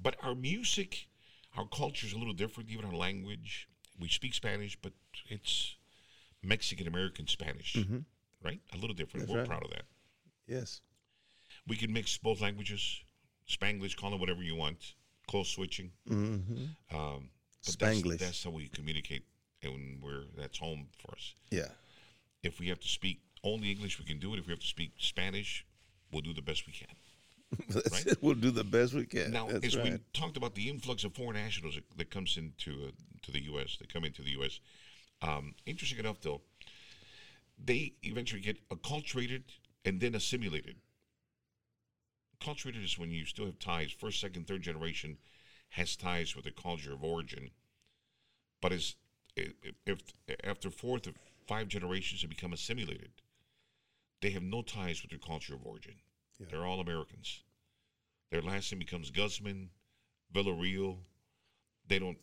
But 0.00 0.16
our 0.22 0.34
music, 0.34 1.08
our 1.56 1.66
culture 1.66 2.06
is 2.06 2.12
a 2.12 2.18
little 2.18 2.34
different. 2.34 2.70
Even 2.70 2.84
our 2.84 2.94
language, 2.94 3.68
we 3.98 4.08
speak 4.08 4.34
Spanish, 4.34 4.76
but 4.80 4.92
it's 5.28 5.76
Mexican 6.42 6.86
American 6.86 7.26
Spanish, 7.26 7.76
right? 8.44 8.60
A 8.72 8.76
little 8.76 8.94
different. 8.94 9.26
Mm-hmm. 9.26 9.36
That's 9.36 9.48
We're 9.48 9.54
right. 9.54 9.60
proud 9.60 9.64
of 9.64 9.70
that. 9.70 9.84
Yes. 10.46 10.80
We 11.66 11.76
can 11.76 11.92
mix 11.92 12.16
both 12.16 12.40
languages, 12.40 13.02
Spanglish, 13.48 13.96
call 13.96 14.14
it 14.14 14.20
whatever 14.20 14.42
you 14.42 14.54
want, 14.54 14.94
code 15.30 15.46
switching. 15.46 15.90
Mm-hmm. 16.08 16.96
Um, 16.96 17.30
but 17.64 17.74
Spanglish. 17.74 18.18
That's, 18.18 18.22
that's 18.22 18.44
how 18.44 18.50
we 18.50 18.68
communicate 18.68 19.24
and 19.62 20.02
we're 20.02 20.24
that's 20.36 20.58
home 20.58 20.86
for 20.98 21.12
us. 21.12 21.34
Yeah. 21.50 21.68
If 22.42 22.60
we 22.60 22.68
have 22.68 22.80
to 22.80 22.88
speak 22.88 23.20
only 23.44 23.70
English, 23.70 23.98
we 23.98 24.04
can 24.04 24.18
do 24.18 24.34
it. 24.34 24.38
If 24.38 24.46
we 24.46 24.52
have 24.52 24.60
to 24.60 24.66
speak 24.66 24.92
Spanish, 24.98 25.64
we'll 26.12 26.22
do 26.22 26.32
the 26.32 26.42
best 26.42 26.66
we 26.66 26.72
can. 26.72 26.88
Right. 27.74 28.06
it. 28.06 28.18
We'll 28.20 28.34
do 28.34 28.50
the 28.50 28.64
best 28.64 28.92
we 28.92 29.06
can. 29.06 29.30
Now, 29.30 29.46
That's 29.46 29.74
as 29.74 29.76
we 29.76 29.98
talked 30.12 30.36
about 30.36 30.54
the 30.54 30.68
influx 30.68 31.04
of 31.04 31.14
foreign 31.14 31.36
nationals 31.36 31.76
that, 31.76 31.84
that 31.96 32.10
comes 32.10 32.36
into 32.36 32.88
uh, 32.88 32.90
to 33.22 33.32
the 33.32 33.42
U.S., 33.44 33.78
that 33.78 33.90
come 33.90 34.04
into 34.04 34.20
the 34.20 34.32
U.S. 34.32 34.60
Um, 35.22 35.54
interesting 35.64 35.98
enough, 35.98 36.20
though, 36.20 36.42
they 37.62 37.94
eventually 38.02 38.42
get 38.42 38.58
acculturated 38.68 39.44
and 39.86 39.98
then 39.98 40.14
assimilated. 40.14 40.76
Acculturated 42.40 42.84
is 42.84 42.98
when 42.98 43.10
you 43.10 43.24
still 43.24 43.46
have 43.46 43.58
ties. 43.58 43.90
First, 43.90 44.20
second, 44.20 44.46
third 44.46 44.62
generation 44.62 45.18
has 45.70 45.96
ties 45.96 46.34
with 46.34 46.44
the 46.44 46.50
culture 46.50 46.92
of 46.92 47.04
origin, 47.04 47.50
but 48.60 48.72
as 48.72 48.94
if, 49.36 49.52
if 49.86 50.00
after 50.44 50.70
fourth 50.70 51.06
or 51.06 51.12
five 51.46 51.68
generations 51.68 52.22
have 52.22 52.30
become 52.30 52.52
assimilated, 52.52 53.10
they 54.20 54.30
have 54.30 54.42
no 54.42 54.62
ties 54.62 55.02
with 55.02 55.10
their 55.10 55.18
culture 55.18 55.54
of 55.54 55.66
origin. 55.66 55.94
They're 56.50 56.64
all 56.64 56.80
Americans. 56.80 57.42
Their 58.30 58.42
last 58.42 58.70
name 58.70 58.78
becomes 58.78 59.10
Guzman, 59.10 59.70
Villarreal. 60.32 60.98
They 61.86 61.98
don't, 61.98 62.18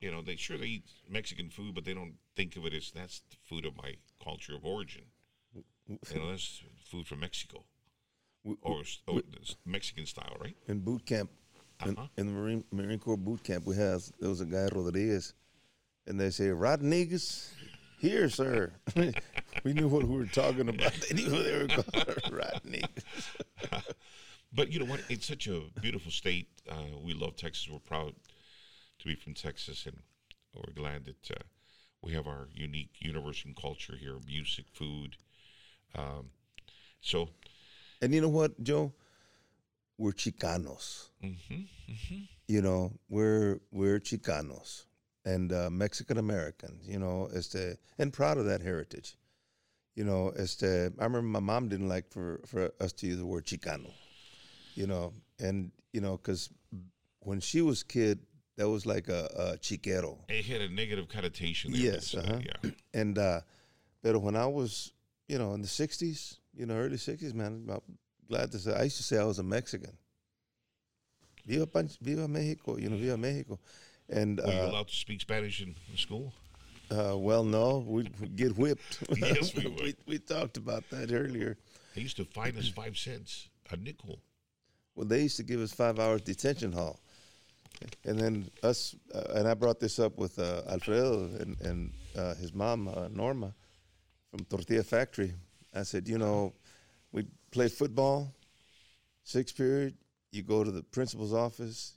you 0.00 0.10
know, 0.10 0.22
they 0.22 0.36
sure 0.36 0.58
they 0.58 0.66
eat 0.66 0.84
Mexican 1.08 1.50
food, 1.50 1.74
but 1.74 1.84
they 1.84 1.94
don't 1.94 2.14
think 2.34 2.56
of 2.56 2.66
it 2.66 2.74
as 2.74 2.90
that's 2.90 3.20
the 3.30 3.36
food 3.44 3.64
of 3.64 3.76
my 3.76 3.94
culture 4.22 4.56
of 4.56 4.64
origin. 4.64 5.04
You 5.86 5.98
know, 6.16 6.30
that's 6.30 6.62
food 6.84 7.06
from 7.06 7.20
Mexico 7.20 7.64
or, 8.62 8.82
or 9.06 9.20
it's 9.38 9.56
Mexican 9.64 10.06
style, 10.06 10.36
right? 10.40 10.56
in 10.68 10.80
boot 10.80 11.04
camp, 11.06 11.30
in, 11.84 11.96
Uh-huh. 11.96 12.06
in 12.16 12.26
the 12.26 12.32
Marine 12.32 12.64
Marine 12.72 12.98
Corps 12.98 13.16
boot 13.18 13.42
camp, 13.42 13.66
we 13.66 13.76
have 13.76 14.02
there 14.20 14.28
was 14.30 14.40
a 14.40 14.46
guy 14.46 14.68
Rodriguez, 14.72 15.34
and 16.06 16.18
they 16.20 16.30
say 16.30 16.48
Rodriguez, 16.50 17.50
here, 17.98 18.28
sir. 18.28 18.72
we 19.64 19.72
knew 19.72 19.88
what 19.88 20.04
we 20.04 20.16
were 20.16 20.26
talking 20.26 20.68
about. 20.68 20.92
They 21.08 21.16
knew 21.16 21.30
who 21.30 21.42
they 21.42 21.52
were 21.58 21.68
calling 21.68 22.06
Rodriguez. 22.30 22.88
But 24.52 24.72
you 24.72 24.78
know 24.78 24.86
what? 24.86 25.00
It's 25.08 25.26
such 25.26 25.46
a 25.48 25.60
beautiful 25.82 26.10
state. 26.12 26.48
Uh, 26.70 26.96
we 27.02 27.12
love 27.14 27.36
Texas. 27.36 27.68
We're 27.70 27.78
proud 27.80 28.14
to 29.00 29.04
be 29.06 29.14
from 29.14 29.34
Texas, 29.34 29.84
and 29.86 29.98
we're 30.54 30.72
glad 30.72 31.04
that 31.04 31.30
uh, 31.30 31.42
we 32.02 32.12
have 32.12 32.26
our 32.26 32.48
unique 32.54 32.90
universal 33.00 33.50
culture 33.60 33.96
here: 33.96 34.18
music, 34.26 34.66
food. 34.72 35.16
Um, 35.94 36.30
so, 37.00 37.28
And 38.02 38.14
you 38.14 38.20
know 38.20 38.28
what, 38.28 38.62
Joe? 38.62 38.92
We're 39.98 40.12
Chicanos. 40.12 41.08
You 42.46 42.62
know, 42.62 42.92
we're 43.08 43.60
we're 43.72 43.98
Chicanos 43.98 44.84
and 45.24 45.52
uh, 45.52 45.70
Mexican 45.70 46.18
Americans. 46.18 46.86
You 46.86 46.98
know, 46.98 47.28
este, 47.34 47.78
and 47.98 48.12
proud 48.12 48.38
of 48.38 48.44
that 48.46 48.60
heritage. 48.60 49.16
You 49.94 50.04
know, 50.04 50.32
este, 50.38 50.64
I 50.64 51.04
remember 51.04 51.22
my 51.22 51.40
mom 51.40 51.68
didn't 51.68 51.88
like 51.88 52.10
for 52.10 52.40
for 52.46 52.70
us 52.80 52.92
to 52.94 53.06
use 53.06 53.16
the 53.16 53.26
word 53.26 53.46
Chicano. 53.46 53.90
You 54.74 54.86
know, 54.86 55.14
and 55.40 55.72
you 55.92 56.02
know, 56.02 56.18
because 56.18 56.50
when 57.20 57.40
she 57.40 57.62
was 57.62 57.82
kid, 57.82 58.18
that 58.56 58.68
was 58.68 58.84
like 58.84 59.08
a, 59.08 59.28
a 59.36 59.56
chiquero. 59.56 60.18
it 60.28 60.44
had 60.44 60.60
a 60.60 60.68
negative 60.68 61.08
connotation. 61.08 61.72
There, 61.72 61.80
Yes, 61.80 62.14
uh, 62.14 62.18
uh-huh. 62.18 62.40
yeah. 62.44 62.70
And 62.92 63.18
uh 63.18 63.40
but 64.02 64.20
when 64.20 64.36
I 64.36 64.46
was, 64.46 64.92
you 65.26 65.38
know, 65.38 65.54
in 65.54 65.62
the 65.62 65.66
sixties, 65.68 66.36
you 66.56 66.66
know, 66.66 66.74
early 66.74 66.96
sixties, 66.96 67.34
man, 67.34 67.68
I'm 67.68 67.80
glad 68.28 68.52
to 68.52 68.58
say 68.58 68.74
I 68.74 68.84
used 68.84 68.96
to 68.98 69.02
say 69.02 69.18
I 69.18 69.24
was 69.24 69.38
a 69.38 69.42
Mexican. 69.42 69.96
Viva 71.46 71.66
Panch, 71.66 71.96
Viva 72.00 72.26
Mexico, 72.26 72.76
you 72.76 72.88
know, 72.88 72.96
Viva 72.96 73.16
Mexico. 73.16 73.58
And 74.08 74.40
Were 74.40 74.52
you 74.52 74.58
uh, 74.60 74.70
allowed 74.70 74.88
to 74.88 74.94
speak 74.94 75.20
Spanish 75.20 75.60
in, 75.60 75.74
in 75.90 75.96
school? 75.96 76.32
uh 76.88 77.16
well 77.16 77.42
no, 77.42 77.78
we'd 77.86 78.36
get 78.36 78.56
whipped. 78.56 79.02
Yes, 79.16 79.54
we 79.54 79.66
we, 79.82 79.94
we 80.06 80.18
talked 80.18 80.56
about 80.56 80.88
that 80.90 81.12
earlier. 81.12 81.56
They 81.94 82.02
used 82.02 82.16
to 82.18 82.24
fine 82.24 82.56
us 82.56 82.68
five 82.68 82.96
cents, 82.96 83.48
a 83.70 83.76
nickel. 83.76 84.20
Well, 84.94 85.06
they 85.06 85.22
used 85.22 85.36
to 85.38 85.42
give 85.42 85.60
us 85.60 85.72
five 85.72 85.98
hours 85.98 86.22
detention 86.22 86.72
hall, 86.72 87.00
and 88.04 88.18
then 88.18 88.50
us. 88.62 88.94
Uh, 89.12 89.34
and 89.34 89.48
I 89.48 89.54
brought 89.54 89.80
this 89.80 89.98
up 89.98 90.16
with 90.16 90.38
uh, 90.38 90.62
Alfredo 90.70 91.24
and, 91.40 91.60
and 91.60 91.92
uh, 92.16 92.34
his 92.34 92.54
mom 92.54 92.88
uh, 92.88 93.08
Norma 93.10 93.52
from 94.30 94.44
Tortilla 94.44 94.82
Factory. 94.82 95.34
I 95.76 95.82
said, 95.82 96.08
you 96.08 96.18
know, 96.18 96.52
we 97.12 97.26
played 97.50 97.72
football, 97.72 98.32
sixth 99.24 99.56
period. 99.56 99.94
You 100.32 100.42
go 100.42 100.64
to 100.64 100.70
the 100.70 100.82
principal's 100.82 101.32
office 101.34 101.92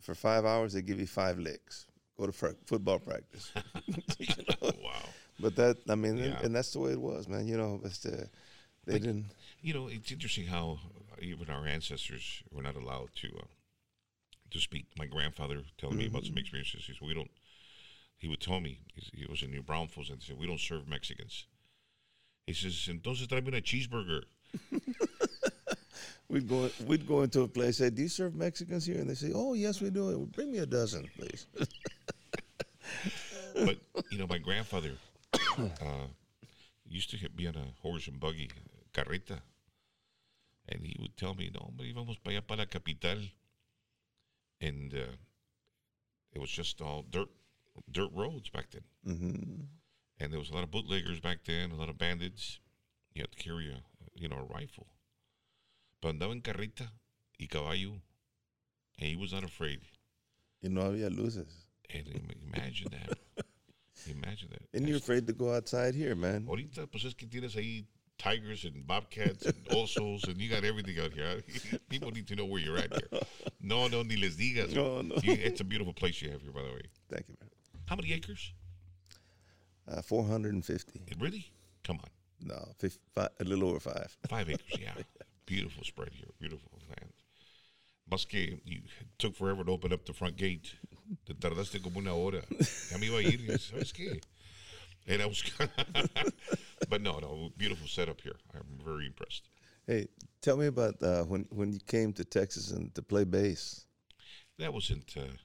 for 0.00 0.14
five 0.14 0.44
hours. 0.44 0.72
They 0.72 0.82
give 0.82 1.00
you 1.00 1.06
five 1.06 1.38
licks. 1.38 1.86
Go 2.18 2.26
to 2.26 2.32
fr- 2.32 2.48
football 2.64 2.98
practice. 2.98 3.52
You 4.18 4.26
know? 4.62 4.70
Wow. 4.82 4.92
But 5.38 5.56
that, 5.56 5.76
I 5.88 5.94
mean, 5.94 6.18
and, 6.18 6.32
Yeah. 6.32 6.40
and 6.42 6.54
that's 6.54 6.72
the 6.72 6.78
way 6.80 6.92
it 6.92 7.00
was, 7.00 7.28
man. 7.28 7.46
You 7.46 7.56
know, 7.58 7.80
it's 7.84 7.98
the, 7.98 8.28
they 8.86 8.98
didn't. 8.98 9.26
You 9.60 9.74
know, 9.74 9.88
it's 9.88 10.10
interesting 10.10 10.46
how 10.46 10.78
even 11.20 11.50
our 11.50 11.66
ancestors 11.66 12.42
were 12.52 12.62
not 12.62 12.76
allowed 12.76 13.10
to 13.16 13.28
uh, 13.28 13.44
to 14.52 14.58
speak. 14.60 14.86
My 14.98 15.06
grandfather 15.06 15.60
telling 15.76 15.98
me 15.98 16.06
about 16.06 16.24
some 16.24 16.38
experiences. 16.38 16.84
He 16.86 16.92
said, 16.94 17.06
"We 17.06 17.14
don't." 17.14 17.30
He 18.18 18.28
would 18.28 18.40
tell 18.40 18.60
me 18.60 18.78
he 19.12 19.26
was 19.26 19.42
in 19.42 19.50
New 19.50 19.62
Braunfels 19.62 20.08
and 20.08 20.22
said, 20.22 20.38
"We 20.38 20.46
don't 20.46 20.60
serve 20.60 20.88
Mexicans." 20.88 21.46
He 22.46 22.52
says, 22.54 22.88
"Entonces 22.88 23.26
tráeme 23.26 23.48
una 23.48 23.60
cheeseburger." 23.60 24.22
We'd 26.28 26.48
go 26.48 26.68
we'd 26.86 27.06
go 27.06 27.22
into 27.22 27.42
a 27.42 27.48
place, 27.48 27.78
say, 27.78 27.90
Do 27.90 28.02
you 28.02 28.08
serve 28.08 28.34
Mexicans 28.34 28.84
here? 28.84 28.98
And 28.98 29.08
they 29.08 29.14
say, 29.14 29.30
Oh 29.32 29.54
yes 29.54 29.80
we 29.80 29.90
do. 29.90 30.28
Bring 30.34 30.50
me 30.50 30.58
a 30.58 30.66
dozen, 30.66 31.08
please. 31.16 31.46
But 33.54 33.78
you 34.10 34.18
know, 34.18 34.26
my 34.26 34.38
grandfather 34.38 34.92
uh, 35.58 36.06
used 36.84 37.10
to 37.10 37.28
be 37.30 37.46
on 37.46 37.54
a 37.56 37.66
horse 37.80 38.06
and 38.06 38.20
buggy, 38.20 38.50
carreta, 38.92 39.40
and 40.68 40.84
he 40.84 40.96
would 41.00 41.16
tell 41.16 41.34
me, 41.34 41.50
"No, 41.54 41.60
hombre, 41.60 41.86
íbamos 41.86 42.18
para 42.22 42.36
allá 42.36 42.46
para 42.46 42.58
la 42.60 42.66
capital," 42.66 43.18
and 44.60 44.92
uh, 44.92 45.16
it 46.32 46.38
was 46.38 46.50
just 46.50 46.80
all 46.82 47.04
dirt, 47.10 47.30
dirt 47.90 48.10
roads 48.12 48.50
back 48.50 48.66
then, 48.70 48.84
hmm 49.04 49.62
and 50.20 50.32
there 50.32 50.38
was 50.38 50.50
a 50.50 50.54
lot 50.54 50.64
of 50.64 50.70
bootleggers 50.70 51.20
back 51.20 51.38
then, 51.46 51.70
a 51.70 51.76
lot 51.76 51.88
of 51.88 51.98
bandits. 51.98 52.58
You 53.14 53.22
had 53.22 53.32
to 53.32 53.38
carry 53.42 53.70
a, 53.70 53.82
you 54.14 54.28
know, 54.28 54.36
a 54.36 54.54
rifle, 54.54 54.86
but 56.02 56.14
andaba 56.14 56.32
en 56.32 56.42
carreta 56.42 56.88
y 57.40 57.46
caballo, 57.46 58.00
and 58.98 59.08
he 59.08 59.16
was 59.16 59.32
not 59.32 59.44
afraid. 59.44 59.80
You 60.62 60.70
know 60.70 60.82
había 60.82 61.10
luces. 61.14 61.66
And 61.94 62.06
imagine 62.54 62.88
that. 62.90 63.18
Imagine 64.10 64.48
that. 64.50 64.62
And 64.74 64.86
you're 64.88 64.98
afraid 64.98 65.26
to 65.26 65.32
go 65.32 65.54
outside 65.54 65.94
here, 65.94 66.14
man. 66.14 66.46
Ahorita, 66.46 66.86
pues 66.90 67.04
es 67.04 67.14
que 67.14 67.26
tienes 67.26 67.54
ahí 67.56 67.84
tigers 68.18 68.64
and 68.64 68.86
bobcats 68.86 69.46
and 69.46 69.54
osos, 69.70 70.28
and 70.28 70.40
you 70.40 70.48
got 70.50 70.64
everything 70.64 70.98
out 71.02 71.12
here. 71.12 71.40
People 71.88 72.10
need 72.10 72.26
to 72.26 72.36
know 72.36 72.44
where 72.44 72.60
you're 72.60 72.76
at 72.76 72.92
here. 72.92 73.20
No, 73.60 73.86
no, 73.88 74.02
ni 74.02 74.16
les 74.16 74.36
digas. 74.36 74.74
No, 74.74 75.00
no. 75.02 75.14
You- 75.22 75.32
it's 75.32 75.60
a 75.60 75.64
beautiful 75.64 75.92
place 75.94 76.20
you 76.20 76.30
have 76.30 76.42
here, 76.42 76.52
by 76.52 76.62
the 76.62 76.68
way. 76.72 76.82
Thank 77.10 77.28
you, 77.28 77.36
man. 77.40 77.48
How 77.86 77.96
many 77.96 78.12
acres? 78.12 78.52
Uh, 79.88 80.02
450. 80.02 81.00
Really? 81.18 81.46
Come 81.84 82.00
on. 82.02 82.48
No, 82.48 82.68
fif- 82.78 82.98
fi 83.14 83.28
a 83.40 83.44
little 83.44 83.68
over 83.68 83.80
five. 83.80 84.16
Five 84.28 84.50
acres, 84.50 84.80
yeah. 84.80 84.94
Beautiful 85.46 85.84
spread 85.84 86.10
here. 86.12 86.28
Beautiful 86.40 86.70
land. 86.88 87.12
Más 88.10 88.26
you 88.32 88.80
took 89.18 89.34
forever 89.34 89.64
to 89.64 89.72
open 89.72 89.92
up 89.92 90.04
the 90.04 90.12
front 90.12 90.36
gate. 90.36 90.74
Te 91.24 91.34
tardaste 91.34 91.82
como 91.82 91.98
una 92.00 92.14
hora. 92.14 92.42
Ya 92.90 92.98
me 92.98 93.06
iba 93.06 93.18
a 93.18 93.22
ir. 93.22 93.38
¿Sabes 93.58 93.92
qué? 93.92 94.20
And 95.08 95.22
I 95.22 95.26
was, 95.26 95.42
but 96.88 97.00
no, 97.00 97.18
no, 97.18 97.50
beautiful 97.56 97.86
setup 97.86 98.20
here. 98.20 98.36
I'm 98.54 98.78
very 98.84 99.06
impressed. 99.06 99.48
Hey, 99.86 100.08
tell 100.40 100.56
me 100.56 100.66
about 100.66 101.00
uh, 101.00 101.22
when 101.24 101.46
when 101.50 101.72
you 101.72 101.78
came 101.86 102.12
to 102.14 102.24
Texas 102.24 102.72
and 102.72 102.92
to 102.94 103.02
play 103.02 103.24
bass. 103.24 103.86
That 104.58 104.72
wasn't. 104.72 105.14
Uh, 105.16 105.36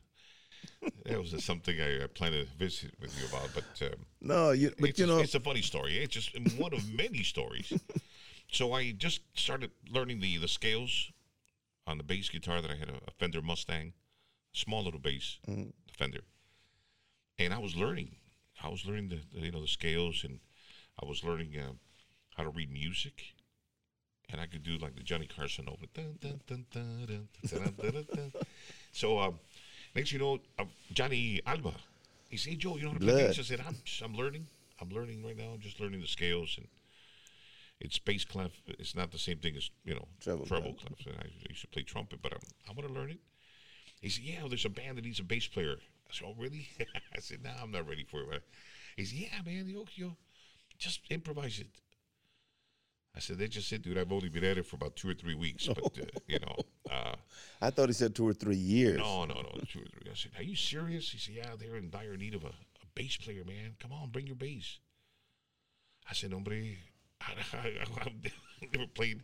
that 1.05 1.19
was 1.19 1.31
just 1.31 1.45
something 1.45 1.79
I, 1.79 2.03
I 2.03 2.07
planned 2.07 2.33
to 2.33 2.45
visit 2.57 2.93
with 2.99 3.17
you 3.19 3.27
about, 3.27 3.49
but 3.53 3.87
um, 3.87 4.05
no, 4.21 4.51
you, 4.51 4.71
but 4.79 4.97
you 4.97 5.05
a, 5.05 5.07
know, 5.07 5.19
it's 5.19 5.35
a 5.35 5.39
funny 5.39 5.61
story. 5.61 5.97
It's 5.97 6.13
just 6.13 6.35
one 6.57 6.73
of 6.73 6.91
many 6.93 7.23
stories. 7.23 7.73
So 8.51 8.73
I 8.73 8.91
just 8.91 9.21
started 9.33 9.71
learning 9.89 10.19
the 10.19 10.35
the 10.37 10.47
scales 10.49 11.11
on 11.87 11.97
the 11.97 12.03
bass 12.03 12.29
guitar 12.29 12.61
that 12.61 12.69
I 12.69 12.75
had 12.75 12.89
a, 12.89 12.95
a 13.07 13.11
Fender 13.17 13.41
Mustang, 13.41 13.93
small 14.51 14.83
little 14.83 14.99
bass 14.99 15.37
mm. 15.47 15.71
Fender, 15.97 16.21
and 17.39 17.53
I 17.53 17.59
was 17.59 17.75
learning. 17.75 18.15
I 18.61 18.67
was 18.67 18.85
learning 18.85 19.07
the, 19.09 19.19
the, 19.33 19.45
you 19.45 19.51
know 19.51 19.61
the 19.61 19.67
scales, 19.67 20.23
and 20.25 20.39
I 21.01 21.05
was 21.05 21.23
learning 21.23 21.57
uh, 21.57 21.71
how 22.35 22.43
to 22.43 22.49
read 22.49 22.71
music 22.71 23.23
and 24.31 24.39
I 24.39 24.45
could 24.45 24.63
do 24.63 24.77
like 24.77 24.95
the 24.95 25.03
Johnny 25.03 25.27
Carson 25.27 25.67
over. 25.67 25.85
so 28.91 29.19
um, 29.19 29.39
next, 29.95 30.11
you 30.11 30.19
know, 30.19 30.39
uh, 30.59 30.65
Johnny 30.93 31.41
Alba. 31.45 31.73
He 32.29 32.37
said, 32.37 32.51
"Hey, 32.51 32.55
Joe, 32.57 32.77
you 32.77 32.83
know 32.83 32.89
how 32.89 32.97
to 32.97 33.05
play 33.05 33.27
bass?" 33.27 33.39
I 33.39 33.43
said, 33.43 33.61
"I'm 33.65 33.75
I'm 34.03 34.13
learning. 34.15 34.47
I'm 34.79 34.89
learning 34.89 35.23
right 35.23 35.37
now. 35.37 35.51
I'm 35.53 35.59
just 35.59 35.79
learning 35.79 36.01
the 36.01 36.07
scales 36.07 36.55
and 36.57 36.67
it's 37.79 37.97
bass 37.99 38.23
clef. 38.25 38.51
It's 38.67 38.95
not 38.95 39.11
the 39.11 39.19
same 39.19 39.37
thing 39.39 39.55
as 39.55 39.69
you 39.83 39.95
know 39.95 40.07
Treble 40.19 40.45
treble 40.45 40.73
clef. 40.73 41.05
And 41.05 41.17
I 41.17 41.27
used 41.49 41.61
to 41.61 41.67
play 41.67 41.83
trumpet, 41.83 42.21
but 42.21 42.33
I'm, 42.33 42.41
I 42.69 42.73
want 42.73 42.87
to 42.87 42.93
learn 42.93 43.11
it." 43.11 43.19
He 44.01 44.09
said, 44.09 44.23
"Yeah, 44.23 44.47
there's 44.47 44.65
a 44.65 44.69
band 44.69 44.97
that 44.97 45.05
needs 45.05 45.19
a 45.19 45.23
bass 45.23 45.47
player. 45.47 45.77
I 46.09 46.13
said, 46.13 46.27
"Oh, 46.27 46.35
really?" 46.37 46.69
I 47.15 47.19
said, 47.19 47.43
"No, 47.43 47.51
I'm 47.61 47.71
not 47.71 47.87
ready 47.87 48.03
for 48.03 48.21
it." 48.33 48.43
He 48.95 49.05
said, 49.05 49.19
"Yeah, 49.19 49.41
man, 49.45 49.67
you 49.67 49.85
you 49.95 50.15
just 50.77 51.01
improvise 51.09 51.59
it." 51.59 51.67
I 53.15 53.19
said, 53.19 53.37
they 53.37 53.47
just 53.47 53.67
said, 53.67 53.81
dude. 53.81 53.97
I've 53.97 54.11
only 54.11 54.29
been 54.29 54.43
at 54.45 54.57
it 54.57 54.65
for 54.65 54.77
about 54.77 54.95
two 54.95 55.09
or 55.09 55.13
three 55.13 55.35
weeks, 55.35 55.67
but 55.67 55.79
uh, 55.79 56.05
you 56.27 56.39
know." 56.39 56.55
Uh, 56.91 57.15
I 57.61 57.69
thought 57.69 57.87
he 57.87 57.93
said 57.93 58.13
two 58.13 58.27
or 58.27 58.33
three 58.33 58.57
years. 58.57 58.97
no, 58.97 59.23
no, 59.23 59.35
no, 59.35 59.49
two 59.71 59.79
or 59.79 59.85
three. 59.85 60.11
I 60.11 60.13
said, 60.13 60.31
"Are 60.37 60.43
you 60.43 60.57
serious?" 60.57 61.09
He 61.09 61.17
said, 61.19 61.35
"Yeah, 61.35 61.51
they're 61.57 61.77
in 61.77 61.89
dire 61.89 62.17
need 62.17 62.35
of 62.35 62.43
a, 62.43 62.47
a 62.47 62.85
bass 62.95 63.15
player, 63.15 63.45
man. 63.45 63.75
Come 63.79 63.93
on, 63.93 64.09
bring 64.09 64.27
your 64.27 64.35
bass." 64.35 64.79
I 66.09 66.13
said, 66.13 66.33
"Hombre, 66.33 66.53
I, 67.21 67.31
I've 68.01 68.11
never 68.73 68.87
played 68.87 69.23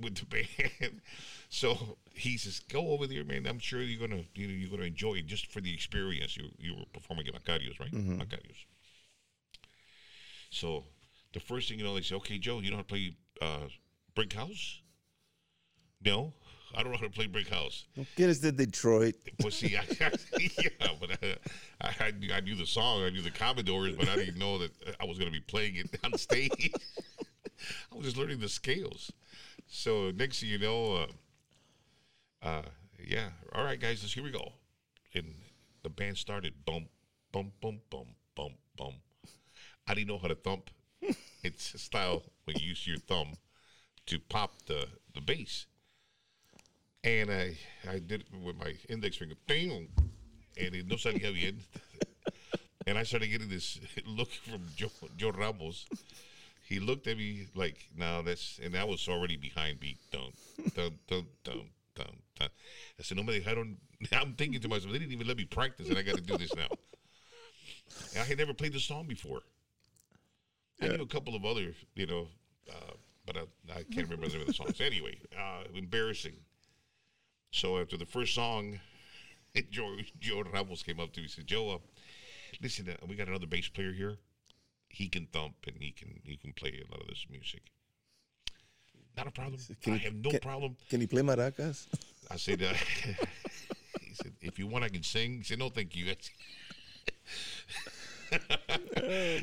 with 0.00 0.16
the 0.16 0.24
band." 0.26 1.00
So 1.48 1.96
he 2.12 2.36
says, 2.38 2.58
"Go 2.58 2.88
over 2.88 3.06
there, 3.06 3.22
man. 3.22 3.46
I'm 3.46 3.60
sure 3.60 3.82
you're 3.82 4.04
gonna, 4.04 4.24
you 4.34 4.48
know, 4.48 4.54
you're 4.54 4.70
gonna 4.70 4.82
enjoy 4.82 5.14
it 5.14 5.26
just 5.26 5.46
for 5.52 5.60
the 5.60 5.72
experience. 5.72 6.36
You 6.36 6.48
you 6.58 6.74
were 6.74 6.86
performing 6.92 7.28
at 7.28 7.34
Macarios, 7.34 7.78
right? 7.78 7.92
Macarios. 7.92 8.64
So 10.50 10.86
the 11.36 11.40
first 11.40 11.68
thing 11.68 11.78
you 11.78 11.84
know, 11.84 11.94
they 11.94 12.00
say, 12.00 12.14
"Okay, 12.14 12.38
Joe, 12.38 12.60
you 12.60 12.70
know 12.70 12.76
how 12.76 12.82
to 12.82 12.88
play 12.88 13.14
uh, 13.42 13.68
Brick 14.14 14.32
House?" 14.32 14.80
No, 16.02 16.32
I 16.74 16.82
don't 16.82 16.92
know 16.92 16.98
how 16.98 17.04
to 17.04 17.10
play 17.12 17.26
Brick 17.26 17.48
House. 17.48 17.84
Get 18.16 18.30
us 18.30 18.38
to 18.38 18.52
Detroit. 18.52 19.16
Well, 19.42 19.50
see, 19.50 19.76
I, 19.76 19.84
yeah, 20.40 20.88
but 20.98 21.10
I, 21.22 21.36
I, 21.82 22.12
I 22.32 22.40
knew- 22.40 22.54
the 22.54 22.64
song, 22.64 23.02
I 23.02 23.10
knew 23.10 23.20
the 23.20 23.30
Commodores, 23.30 23.96
but 23.96 24.08
I 24.08 24.16
didn't 24.16 24.38
know 24.38 24.56
that 24.56 24.70
I 24.98 25.04
was 25.04 25.18
going 25.18 25.30
to 25.30 25.38
be 25.38 25.44
playing 25.44 25.76
it 25.76 25.90
on 26.04 26.16
stage. 26.16 26.72
I 27.92 27.94
was 27.94 28.06
just 28.06 28.16
learning 28.16 28.40
the 28.40 28.48
scales. 28.48 29.12
So 29.66 30.10
next 30.12 30.40
thing 30.40 30.48
you 30.48 30.58
know, 30.58 31.06
uh, 32.42 32.46
uh, 32.46 32.62
yeah, 33.06 33.28
all 33.54 33.62
right, 33.62 33.78
guys, 33.78 34.00
let's 34.02 34.14
here 34.14 34.24
we 34.24 34.30
go. 34.30 34.52
And 35.14 35.34
the 35.82 35.90
band 35.90 36.16
started, 36.16 36.54
bum, 36.64 36.86
bum, 37.30 37.52
bum, 37.60 37.80
bum, 37.90 38.06
bum, 38.34 38.52
bum. 38.78 38.94
I 39.86 39.92
didn't 39.92 40.08
know 40.08 40.18
how 40.18 40.28
to 40.28 40.34
thump. 40.34 40.70
It's 41.42 41.74
a 41.74 41.78
style 41.78 42.22
when 42.44 42.56
you 42.56 42.68
use 42.68 42.86
your 42.86 42.98
thumb 42.98 43.34
to 44.06 44.18
pop 44.18 44.62
the 44.66 44.86
the 45.14 45.20
bass 45.20 45.66
and 47.06 47.30
I 47.30 47.56
I 47.88 48.00
did 48.00 48.22
it 48.22 48.26
with 48.44 48.58
my 48.58 48.74
index 48.88 49.16
finger, 49.16 49.36
bing, 49.46 49.88
and 50.58 50.74
it 50.74 50.86
no 50.86 50.96
salía 50.96 51.32
bien. 51.32 51.60
And 52.86 52.98
I 52.98 53.04
started 53.04 53.28
getting 53.28 53.48
this 53.48 53.80
look 54.06 54.30
from 54.30 54.62
Joe, 54.76 54.90
Joe 55.16 55.30
Ramos. 55.30 55.86
He 56.68 56.80
looked 56.80 57.06
at 57.06 57.16
me 57.16 57.46
like, 57.54 57.88
"No, 57.96 58.22
that's," 58.22 58.58
and 58.62 58.76
I 58.76 58.84
was 58.84 59.08
already 59.08 59.36
behind 59.36 59.80
beat. 59.80 59.98
Dun, 60.10 60.32
dun, 60.74 60.98
dun, 61.06 61.26
dun, 61.44 61.66
dun. 61.94 62.10
I 62.40 63.02
said, 63.02 63.16
"No 63.16 63.22
me 63.22 63.40
dejaron." 63.40 63.76
I'm 64.12 64.34
thinking 64.34 64.60
to 64.60 64.68
myself, 64.68 64.92
they 64.92 64.98
didn't 64.98 65.12
even 65.12 65.26
let 65.26 65.36
me 65.36 65.44
practice, 65.44 65.88
and 65.88 65.96
I 65.96 66.02
got 66.02 66.16
to 66.16 66.20
do 66.20 66.36
this 66.36 66.54
now. 66.54 66.68
And 68.12 68.18
I 68.22 68.24
had 68.24 68.38
never 68.38 68.52
played 68.52 68.72
the 68.72 68.80
song 68.80 69.06
before. 69.06 69.40
I 70.80 70.88
knew 70.88 71.02
a 71.02 71.06
couple 71.06 71.34
of 71.34 71.44
other, 71.44 71.74
you 71.94 72.06
know, 72.06 72.28
uh, 72.70 72.92
but 73.26 73.36
I, 73.36 73.40
I 73.72 73.82
can't 73.84 74.08
remember 74.08 74.26
the 74.28 74.34
name 74.34 74.40
of 74.42 74.46
the 74.48 74.52
songs. 74.62 74.80
Anyway, 74.80 75.18
uh, 75.38 75.64
embarrassing. 75.74 76.34
So 77.50 77.78
after 77.78 77.96
the 77.96 78.04
first 78.06 78.34
song, 78.34 78.78
Joe, 79.70 79.96
Joe 80.20 80.42
Ramos 80.52 80.82
came 80.82 81.00
up 81.00 81.12
to 81.14 81.20
me 81.20 81.24
and 81.24 81.30
said, 81.30 81.46
Joe, 81.46 81.70
uh, 81.70 81.78
listen, 82.62 82.88
uh, 82.90 83.06
we 83.08 83.16
got 83.16 83.28
another 83.28 83.46
bass 83.46 83.68
player 83.68 83.92
here. 83.92 84.16
He 84.88 85.08
can 85.08 85.26
thump 85.26 85.54
and 85.66 85.76
he 85.78 85.90
can 85.92 86.20
he 86.24 86.36
can 86.36 86.52
play 86.52 86.80
a 86.86 86.90
lot 86.90 87.00
of 87.02 87.08
this 87.08 87.26
music. 87.30 87.62
Not 89.16 89.26
a 89.26 89.30
problem. 89.30 89.60
Can 89.82 89.94
I 89.94 89.96
you- 89.96 90.02
have 90.02 90.14
no 90.14 90.30
can- 90.30 90.40
problem. 90.40 90.76
Can 90.88 91.00
he 91.00 91.06
play 91.06 91.22
maracas? 91.22 91.86
I 92.30 92.36
said, 92.36 92.62
uh, 92.62 92.72
he 94.00 94.14
said, 94.14 94.32
if 94.40 94.58
you 94.58 94.66
want, 94.66 94.84
I 94.84 94.88
can 94.88 95.02
sing. 95.02 95.38
He 95.38 95.42
said, 95.44 95.58
no, 95.58 95.68
thank 95.68 95.94
you. 95.96 96.12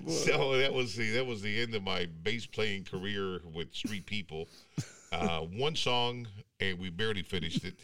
So 0.08 0.58
that 0.58 0.72
was 0.74 0.96
the 0.96 1.12
that 1.12 1.26
was 1.26 1.42
the 1.42 1.62
end 1.62 1.76
of 1.76 1.84
my 1.84 2.08
bass 2.24 2.46
playing 2.46 2.86
career 2.86 3.40
with 3.54 3.74
Street 3.74 4.06
People. 4.06 4.48
Uh, 5.12 5.42
one 5.42 5.76
song, 5.76 6.28
and 6.60 6.80
we 6.80 6.90
barely 6.90 7.22
finished 7.22 7.64
it. 7.64 7.76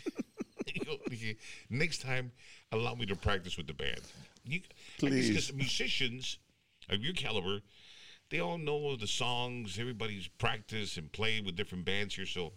Next 1.69 2.01
time, 2.01 2.31
allow 2.71 2.95
me 2.95 3.05
to 3.05 3.15
practice 3.15 3.57
with 3.57 3.67
the 3.67 3.73
band. 3.73 4.01
You, 4.45 4.61
Please. 4.97 5.29
Because 5.29 5.53
musicians 5.53 6.37
of 6.89 7.01
your 7.03 7.13
caliber, 7.13 7.59
they 8.29 8.39
all 8.39 8.57
know 8.57 8.95
the 8.95 9.07
songs. 9.07 9.77
Everybody's 9.79 10.27
practiced 10.27 10.97
and 10.97 11.11
played 11.11 11.45
with 11.45 11.55
different 11.55 11.85
bands 11.85 12.15
here. 12.15 12.25
So, 12.25 12.53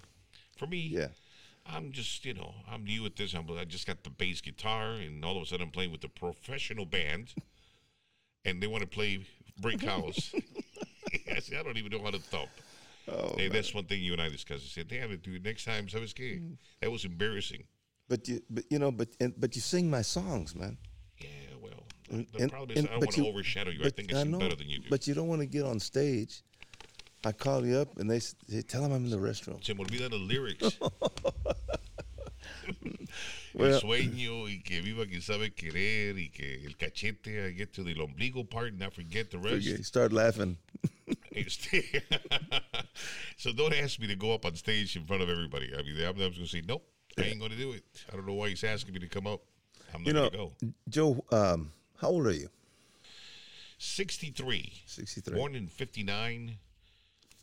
for 0.57 0.67
me, 0.67 0.79
Yeah. 0.79 1.09
I'm 1.65 1.93
just, 1.93 2.25
you 2.25 2.35
know, 2.35 2.55
I'm 2.69 2.83
new 2.85 3.07
at 3.07 3.15
this. 3.15 3.35
I'm, 3.35 3.47
I 3.57 3.65
just 3.65 3.87
got 3.87 4.03
the 4.03 4.11
bass 4.11 4.41
guitar, 4.41 4.95
and 4.95 5.25
all 5.25 5.37
of 5.37 5.45
a 5.45 5.47
sudden 5.47 5.67
I'm 5.67 5.71
playing 5.71 5.93
with 5.93 6.03
a 6.03 6.09
professional 6.09 6.87
band, 6.87 7.35
and 8.45 8.63
they 8.63 8.67
want 8.67 8.83
to 8.83 8.89
play 8.89 9.25
Break 9.61 9.83
House. 9.93 10.35
I 11.35 11.41
said, 11.41 11.59
I 11.59 11.63
don't 11.63 11.77
even 11.77 11.93
know 11.93 12.03
how 12.03 12.11
to 12.11 12.19
thump. 12.19 12.49
Oh, 13.09 13.35
hey, 13.37 13.49
that's 13.49 13.75
one 13.75 13.85
thing 13.85 14.01
you 14.03 14.13
and 14.13 14.23
I 14.23 14.29
discussed. 14.29 14.65
I 14.65 14.69
said, 14.69 14.89
damn 14.89 15.11
it, 15.11 15.23
dude, 15.23 15.45
next 15.45 15.65
time, 15.65 15.87
¿sabes 15.89 16.15
qué? 16.15 16.41
Mm. 16.41 16.57
That 16.81 16.91
was 16.91 17.05
embarrassing. 17.05 17.65
but 18.09 18.29
you, 18.29 18.41
but 18.49 18.65
you 18.71 18.79
know, 18.79 18.93
but 18.93 19.09
and, 19.21 19.35
but 19.39 19.55
you 19.57 19.61
sing 19.61 19.91
my 19.91 20.03
songs, 20.03 20.55
man. 20.55 20.77
Yeah, 21.21 21.27
well, 21.61 21.83
And- 22.11 22.27
the 22.33 22.43
and- 22.43 22.51
problem 22.53 22.71
is 22.71 22.79
and- 22.79 22.89
I 22.89 22.93
don't 22.93 23.01
want 23.01 23.13
to 23.17 23.27
overshadow 23.29 23.71
you. 23.71 23.81
I 23.81 23.85
but 23.85 23.97
think 23.97 24.13
I 24.15 24.23
sing 24.23 24.31
know, 24.31 24.39
better 24.39 24.55
than 24.57 24.69
you 24.69 24.79
do. 24.79 24.89
But 24.89 25.07
you 25.07 25.15
don't 25.15 25.29
want 25.29 25.41
to 25.41 25.47
get 25.47 25.65
on 25.65 25.81
stage. 25.81 26.43
I 27.25 27.33
call 27.33 27.65
you 27.67 27.77
up 27.79 27.99
and 27.99 28.11
they, 28.11 28.21
they 28.49 28.63
tell 28.63 28.83
them 28.83 28.93
I'm 28.93 29.05
in 29.05 29.11
the 29.11 29.17
restroom. 29.17 29.63
Se 29.65 29.75
me 29.75 29.85
olvidan 29.85 30.11
the 30.11 30.17
lyrics. 30.19 30.79
Well- 33.55 33.75
el 33.75 33.81
sueño 33.81 34.49
y 34.49 34.63
que 34.63 34.81
viva 34.81 35.07
quien 35.07 35.21
sabe 35.23 35.53
querer 35.53 36.19
y 36.19 36.31
que 36.31 36.65
el 36.65 36.77
cachete, 36.77 37.47
I 37.49 37.53
get 37.53 37.73
to 37.75 37.85
the 37.85 37.95
ombligo 37.95 38.49
part 38.49 38.73
and 38.73 38.83
I 38.83 38.89
forget 38.91 39.31
the 39.31 39.39
rest. 39.39 39.67
You 39.67 39.83
start 39.83 40.13
laughing. 40.13 40.57
So 43.37 43.53
don't 43.53 43.75
ask 43.75 43.99
me 43.99 44.07
to 44.07 44.15
go 44.17 44.33
up 44.35 44.45
on 44.47 44.55
stage 44.55 44.95
in 44.97 45.05
front 45.05 45.23
of 45.23 45.29
everybody. 45.29 45.73
I 45.77 45.83
mean, 45.83 45.97
I'm, 46.01 46.11
I'm 46.21 46.33
just 46.33 46.37
going 46.37 46.47
to 46.47 46.47
say, 46.49 46.63
nope, 46.67 46.85
I 47.19 47.23
ain't 47.23 47.39
going 47.41 47.51
to 47.51 47.57
do 47.57 47.73
it. 47.73 47.85
I 48.13 48.17
don't 48.17 48.27
know 48.27 48.35
why 48.35 48.51
he's 48.51 48.63
asking 48.63 48.95
me 48.95 49.01
to 49.01 49.09
come 49.09 49.27
up. 49.27 49.41
I'm 49.93 50.03
not 50.03 50.07
You 50.07 50.13
know, 50.13 50.31
going 50.31 50.51
to 50.61 50.67
go. 50.67 50.73
Joe, 50.89 51.25
um, 51.37 51.73
how 52.01 52.09
old 52.09 52.27
are 52.27 52.33
you? 52.33 52.49
63. 53.79 54.73
63. 54.87 55.35
Born 55.35 55.55
in 55.57 55.67
59. 55.67 56.57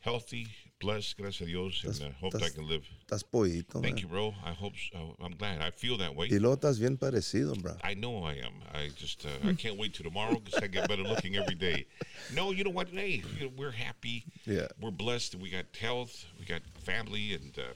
Healthy, 0.02 0.48
blessed, 0.80 1.18
gracias 1.18 1.42
a 1.42 1.46
Dios, 1.46 1.84
and 1.84 2.02
uh, 2.02 2.14
hope 2.20 2.36
I 2.36 2.50
can 2.50 2.68
live. 2.68 2.84
Estás 3.06 3.24
pollito, 3.24 3.82
Thank 3.82 3.96
man. 3.96 3.98
you, 3.98 4.08
bro. 4.08 4.34
I 4.44 4.52
hope 4.54 4.74
so. 4.92 5.16
I'm 5.22 5.34
glad. 5.36 5.62
I 5.62 5.72
feel 5.72 5.98
that 5.98 6.16
way. 6.16 6.28
Y 6.32 6.38
luego 6.40 6.56
estás 6.56 6.80
bien 6.80 6.98
parecido, 6.98 7.54
bro. 7.62 7.76
I 7.84 7.94
know 7.96 8.24
I 8.24 8.34
am. 8.36 8.54
I 8.74 8.90
just 8.96 9.26
uh, 9.26 9.48
I 9.50 9.54
can't 9.54 9.78
wait 9.78 9.94
till 9.94 10.06
tomorrow 10.06 10.40
because 10.40 10.62
I 10.64 10.68
get 10.68 10.88
better 10.88 11.04
looking 11.04 11.36
every 11.36 11.56
day. 11.56 11.86
No, 12.34 12.52
you 12.52 12.64
know 12.64 12.70
what? 12.70 12.90
Hey, 12.90 13.22
you 13.38 13.46
know, 13.46 13.52
we're 13.58 13.72
happy. 13.72 14.26
Yeah. 14.46 14.68
we're 14.82 14.92
blessed. 14.92 15.36
We 15.36 15.50
got 15.50 15.66
health. 15.80 16.26
We 16.40 16.46
got 16.46 16.62
family 16.84 17.34
and 17.34 17.58
uh, 17.58 17.74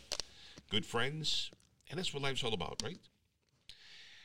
good 0.69 0.85
friends, 0.85 1.51
and 1.89 1.99
that's 1.99 2.13
what 2.13 2.23
life's 2.23 2.43
all 2.43 2.53
about, 2.53 2.81
right? 2.83 2.99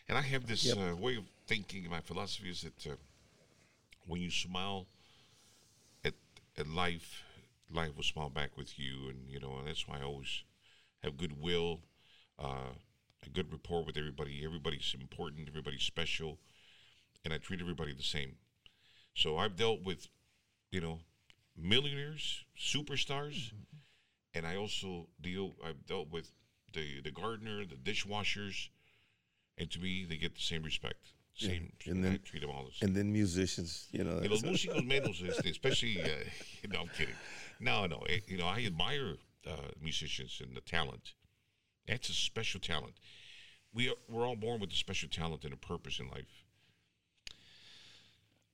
And 0.09 0.17
I 0.17 0.23
have 0.23 0.47
this 0.47 0.73
uh, 0.73 0.95
way 0.99 1.17
of 1.17 1.25
thinking. 1.47 1.89
My 1.91 2.01
philosophy 2.01 2.51
is 2.51 2.63
that 2.63 2.93
uh, 2.93 2.97
when 4.07 4.21
you 4.21 4.31
smile 4.31 4.87
at 6.05 6.15
at 6.57 6.69
life, 6.69 7.23
life 7.71 7.97
will 7.97 8.03
smile 8.03 8.31
back 8.31 8.57
with 8.57 8.79
you, 8.79 9.09
and 9.09 9.29
you 9.29 9.41
know 9.41 9.59
and 9.59 9.67
that's 9.69 9.87
why 9.87 9.99
I 9.99 10.03
always 10.03 10.45
have 11.03 11.17
goodwill, 11.17 11.81
uh, 12.39 12.73
a 13.25 13.29
good 13.31 13.53
rapport 13.53 13.85
with 13.85 13.97
everybody. 13.97 14.43
Everybody's 14.45 14.95
important. 14.99 15.49
Everybody's 15.49 15.83
special, 15.83 16.39
and 17.25 17.33
I 17.33 17.39
treat 17.39 17.61
everybody 17.61 17.93
the 17.93 18.03
same. 18.03 18.37
So 19.15 19.37
I've 19.37 19.57
dealt 19.57 19.83
with, 19.83 20.09
you 20.71 20.81
know, 20.81 21.01
millionaires, 21.57 22.45
superstars, 22.59 23.53
and 24.35 24.47
I 24.47 24.57
also 24.57 25.09
deal. 25.21 25.55
I've 25.65 25.87
dealt 25.87 26.11
with 26.11 26.33
the 26.73 27.01
the 27.03 27.11
gardener, 27.11 27.65
the 27.65 27.77
dishwashers, 27.77 28.69
and 29.57 29.71
to 29.71 29.81
me, 29.81 30.07
they 30.09 30.17
get 30.17 30.35
the 30.35 30.41
same 30.41 30.63
respect. 30.63 31.13
Same. 31.35 31.73
and 31.87 32.05
I 32.05 32.09
then- 32.09 32.21
treat 32.25 32.41
them 32.41 32.51
all 32.51 32.65
the 32.65 32.73
same. 32.73 32.89
And 32.89 32.97
then 32.97 33.13
musicians, 33.13 33.87
you 33.93 34.03
know. 34.03 34.19
Y 34.21 34.27
los 34.27 34.43
músicos 34.43 34.85
menos, 34.85 35.23
especially, 35.23 36.03
uh, 36.03 36.07
no, 36.69 36.81
I'm 36.81 36.89
kidding. 36.89 37.15
No, 37.61 37.87
no, 37.87 38.03
eh, 38.09 38.21
you 38.27 38.39
know, 38.39 38.47
I 38.47 38.65
admire 38.65 39.15
uh, 39.47 39.71
musicians 39.83 40.41
and 40.45 40.57
the 40.57 40.61
talent. 40.61 41.15
That's 41.87 42.09
a 42.09 42.13
special 42.13 42.61
talent. 42.61 42.95
We 43.73 43.89
are, 43.89 43.95
we're 44.09 44.27
all 44.27 44.37
born 44.37 44.61
with 44.61 44.71
a 44.71 44.77
special 44.77 45.09
talent 45.09 45.45
and 45.45 45.53
a 45.53 45.57
purpose 45.57 45.99
in 45.99 46.09
life. 46.09 46.45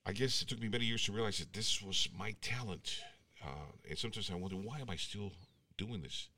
I 0.06 0.12
guess 0.12 0.42
it 0.42 0.48
took 0.48 0.60
me 0.60 0.68
many 0.68 0.84
years 0.84 1.04
to 1.04 1.12
realize 1.12 1.38
that 1.38 1.52
this 1.52 1.80
was 1.82 2.08
my 2.16 2.34
talent. 2.42 3.00
Uh, 3.42 3.72
and 3.88 3.98
sometimes 3.98 4.30
I 4.30 4.34
wonder, 4.34 4.56
why 4.56 4.80
am 4.80 4.90
I 4.90 4.96
still 4.96 5.32
doing 5.76 6.02
this? 6.02 6.28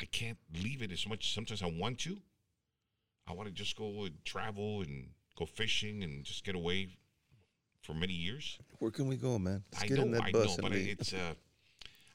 I 0.00 0.04
can't 0.06 0.38
leave 0.62 0.82
it 0.82 0.92
as 0.92 1.06
much. 1.08 1.32
Sometimes 1.32 1.62
I 1.62 1.66
want 1.66 1.98
to. 2.00 2.18
I 3.26 3.32
want 3.32 3.48
to 3.48 3.54
just 3.54 3.76
go 3.76 4.04
and 4.04 4.24
travel 4.24 4.82
and 4.82 5.08
go 5.36 5.46
fishing 5.46 6.02
and 6.02 6.24
just 6.24 6.44
get 6.44 6.54
away 6.54 6.88
for 7.82 7.94
many 7.94 8.12
years. 8.12 8.58
Where 8.78 8.90
can 8.90 9.08
we 9.08 9.16
go, 9.16 9.38
man? 9.38 9.64
Let's 9.72 9.84
I 9.84 9.88
get 9.88 9.98
in 9.98 10.10
know, 10.10 10.18
that 10.18 10.24
I 10.26 10.30
know, 10.30 10.44
bus 10.44 10.54
and 10.56 10.62
but 10.62 10.72
leave. 10.72 10.96
it's 11.00 11.12
uh, 11.12 11.34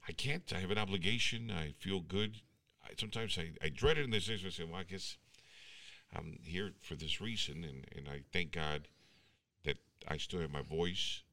I 0.07 0.11
can't. 0.13 0.51
I 0.55 0.59
have 0.59 0.71
an 0.71 0.77
obligation. 0.77 1.51
I 1.51 1.73
feel 1.79 1.99
good. 1.99 2.37
I, 2.83 2.89
sometimes 2.99 3.37
I, 3.37 3.51
I 3.63 3.69
dread 3.69 3.97
it 3.97 4.05
in 4.05 4.11
this 4.11 4.25
sense. 4.25 4.41
I 4.45 4.49
say, 4.49 4.63
well, 4.63 4.79
I 4.79 4.83
guess 4.83 5.17
I'm 6.15 6.39
here 6.43 6.71
for 6.81 6.95
this 6.95 7.21
reason, 7.21 7.63
and, 7.63 7.85
and 7.95 8.07
I 8.09 8.21
thank 8.33 8.51
God 8.51 8.87
that 9.63 9.77
I 10.07 10.17
still 10.17 10.41
have 10.41 10.51
my 10.51 10.63
voice. 10.63 11.23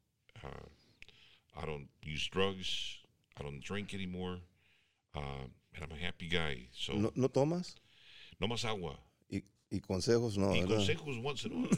Uh, 0.45 0.66
I 1.61 1.66
don't 1.66 1.89
use 2.03 2.27
drugs. 2.29 2.99
I 3.39 3.43
don't 3.43 3.62
drink 3.62 3.95
anymore. 3.95 4.39
Uh, 5.14 5.47
and 5.75 5.85
I'm 5.85 5.97
a 5.97 6.01
happy 6.01 6.29
guy. 6.29 6.69
So 6.73 6.93
¿No, 6.93 7.11
no 7.16 7.29
tomas? 7.29 7.75
no 8.41 8.47
más 8.47 8.64
agua. 8.64 8.97
Y, 9.31 9.43
y 9.73 9.81
consejos 9.81 10.37
no, 10.37 10.53
Y 10.53 10.62
consejos 10.66 11.19
once 11.23 11.45
in 11.45 11.53
a 11.53 11.57
while. 11.57 11.71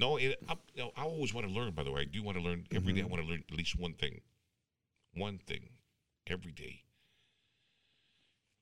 No, 0.00 0.16
pero- 0.16 0.20
pero- 0.20 0.30
No, 0.30 0.32
it, 0.32 0.38
I, 0.48 0.54
you 0.74 0.82
know, 0.82 0.92
I 0.96 1.02
always 1.04 1.32
want 1.34 1.46
to 1.46 1.52
learn. 1.52 1.72
By 1.74 1.82
the 1.84 1.90
way, 1.92 2.00
I 2.02 2.04
do 2.04 2.22
want 2.22 2.36
to 2.38 2.42
learn 2.42 2.66
every 2.74 2.92
day. 2.92 3.02
I 3.02 3.06
want 3.06 3.22
to 3.22 3.28
learn 3.28 3.44
at 3.50 3.56
least 3.56 3.78
one 3.78 3.94
thing, 3.94 4.20
one 5.14 5.38
thing 5.38 5.70
every 6.26 6.52
day. 6.52 6.82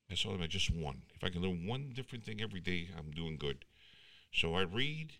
That's 0.07 0.25
all. 0.25 0.33
I 0.33 0.37
mean, 0.37 0.49
just 0.49 0.69
one. 0.71 1.03
If 1.15 1.23
I 1.23 1.29
can 1.29 1.41
learn 1.41 1.67
one 1.67 1.91
different 1.93 2.23
thing 2.23 2.41
every 2.41 2.59
day, 2.59 2.89
I'm 2.97 3.11
doing 3.11 3.37
good. 3.37 3.65
So 4.31 4.55
I 4.55 4.61
read. 4.61 5.13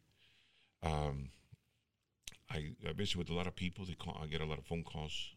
Um, 0.81 1.29
I, 2.49 2.71
I 2.87 2.93
visit 2.93 3.15
with 3.17 3.29
a 3.29 3.33
lot 3.33 3.45
of 3.47 3.55
people. 3.55 3.85
They 3.85 3.93
call. 3.93 4.17
I 4.21 4.25
get 4.27 4.41
a 4.41 4.45
lot 4.45 4.57
of 4.57 4.65
phone 4.65 4.83
calls 4.83 5.35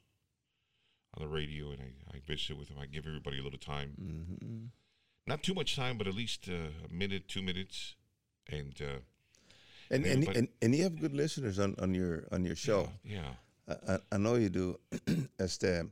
on 1.15 1.23
the 1.23 1.29
radio, 1.29 1.71
and 1.71 1.81
I, 1.83 2.17
I 2.17 2.21
visit 2.27 2.57
with 2.57 2.69
them. 2.69 2.79
I 2.81 2.87
give 2.87 3.07
everybody 3.07 3.39
a 3.39 3.43
little 3.43 3.59
time 3.59 3.93
Mm-hmm. 4.01 4.65
not 5.27 5.43
too 5.43 5.53
much 5.55 5.77
time, 5.77 5.99
but 5.99 6.07
at 6.07 6.15
least 6.15 6.49
uh, 6.49 6.71
a 6.89 6.93
minute, 6.93 7.29
two 7.29 7.43
minutes, 7.43 7.97
and 8.49 8.75
uh, 8.81 9.01
And, 9.93 10.05
Yeah, 10.07 10.13
and, 10.13 10.25
but- 10.27 10.37
and 10.37 10.49
and 10.63 10.75
you 10.75 10.83
have 10.85 10.99
good 10.99 11.13
listeners 11.15 11.59
on, 11.59 11.75
on 11.79 11.95
your 11.95 12.25
on 12.33 12.45
your 12.45 12.57
show. 12.57 12.89
yeah, 13.05 13.35
I, 13.69 13.75
I- 13.95 14.01
I 14.13 14.17
know 14.19 14.37
you 14.37 14.49
do. 14.49 14.79
este, 15.39 15.85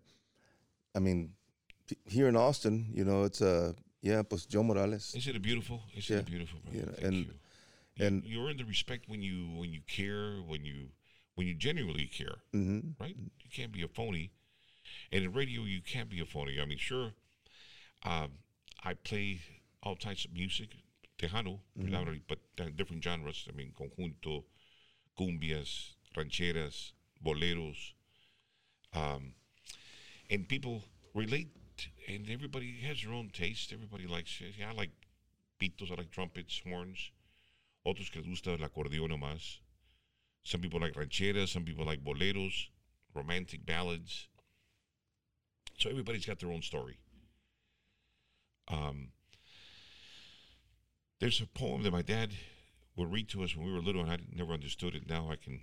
I 0.94 0.98
mean, 0.98 1.34
here 2.07 2.26
in 2.28 2.36
Austin, 2.36 2.86
you 2.94 3.05
know, 3.05 3.24
it's 3.24 3.42
uh, 3.42 3.72
yeah, 4.03 4.22
pues 4.22 4.46
Joe 4.46 4.62
Morales. 4.62 5.14
isn't 5.14 5.36
it 5.36 5.42
beautiful? 5.42 5.82
Isn't 5.94 6.14
Yeah. 6.14 6.20
it 6.20 6.26
beautiful? 6.26 6.61
Brother? 6.64 6.78
Yeah, 6.78 6.92
Thank 6.94 7.05
and- 7.07 7.26
you. 7.26 7.34
And- 8.07 8.24
you 8.24 8.48
earn 8.48 8.57
the 8.57 8.64
respect 8.64 9.09
when 9.09 9.20
you 9.20 9.59
when 9.61 9.70
you 9.72 9.80
care, 9.86 10.40
when 10.48 10.64
you 10.64 10.88
when 11.34 11.46
you 11.46 11.55
genuinely 11.55 12.07
care, 12.07 12.36
hmm 12.53 12.80
right? 12.98 13.16
You 13.44 13.51
can't 13.53 13.72
be 13.72 13.82
a 13.82 13.88
phony, 13.88 14.30
and 15.12 15.24
in 15.24 15.32
radio 15.34 15.64
you 15.64 15.82
can't 15.82 16.09
be 16.09 16.20
a 16.20 16.24
phony. 16.26 16.59
I 16.62 16.64
mean, 16.64 16.78
sure, 16.78 17.12
um, 18.05 18.30
I 18.82 18.94
play 18.94 19.40
all 19.82 19.96
types 19.96 20.24
of 20.24 20.32
music, 20.32 20.68
tejano, 21.21 21.61
predominantly, 21.79 22.23
but 22.27 22.39
different 22.77 23.05
genres. 23.05 23.47
I 23.49 23.57
mean, 23.57 23.73
conjunto, 23.77 24.45
cumbias, 25.18 25.95
rancheras, 26.16 26.93
boleros, 27.25 27.93
um, 28.95 29.35
and 30.31 30.49
people 30.49 30.83
relate, 31.14 31.49
and 32.09 32.29
everybody 32.31 32.81
has 32.87 33.03
their 33.03 33.12
own 33.12 33.31
taste. 33.33 33.73
Everybody 33.73 34.07
likes. 34.07 34.41
Yeah, 34.59 34.71
I 34.71 34.73
like 34.73 34.91
pitos, 35.61 35.91
I 35.91 35.97
like 35.97 36.11
trumpets, 36.11 36.62
horns. 36.66 37.11
Otros 37.87 38.11
que 38.11 38.21
les 38.21 38.29
gusta 38.29 38.51
el 38.51 38.59
acordeón 38.59 39.11
nomás. 39.11 39.59
Some 40.43 40.61
people 40.61 40.81
like 40.81 40.95
rancheras, 40.95 41.49
some 41.49 41.64
people 41.64 41.85
like 41.85 42.05
boleros, 42.05 42.68
romantic 43.14 43.64
ballads. 43.66 44.29
So 45.79 45.91
everybody's 45.91 46.27
got 46.27 46.39
their 46.39 46.53
own 46.53 46.62
story. 46.62 46.99
Um, 48.68 49.09
there's 51.21 51.41
a 51.41 51.47
poem 51.47 51.83
that 51.83 51.93
my 51.93 52.03
dad 52.03 52.31
would 52.97 53.12
read 53.12 53.29
to 53.29 53.45
us 53.45 53.55
when 53.55 53.66
we 53.66 53.73
were 53.73 53.81
little, 53.81 54.03
and 54.03 54.11
I 54.11 54.18
never 54.35 54.53
understood 54.53 54.95
it. 54.95 55.09
Now 55.09 55.31
I 55.31 55.37
can. 55.37 55.61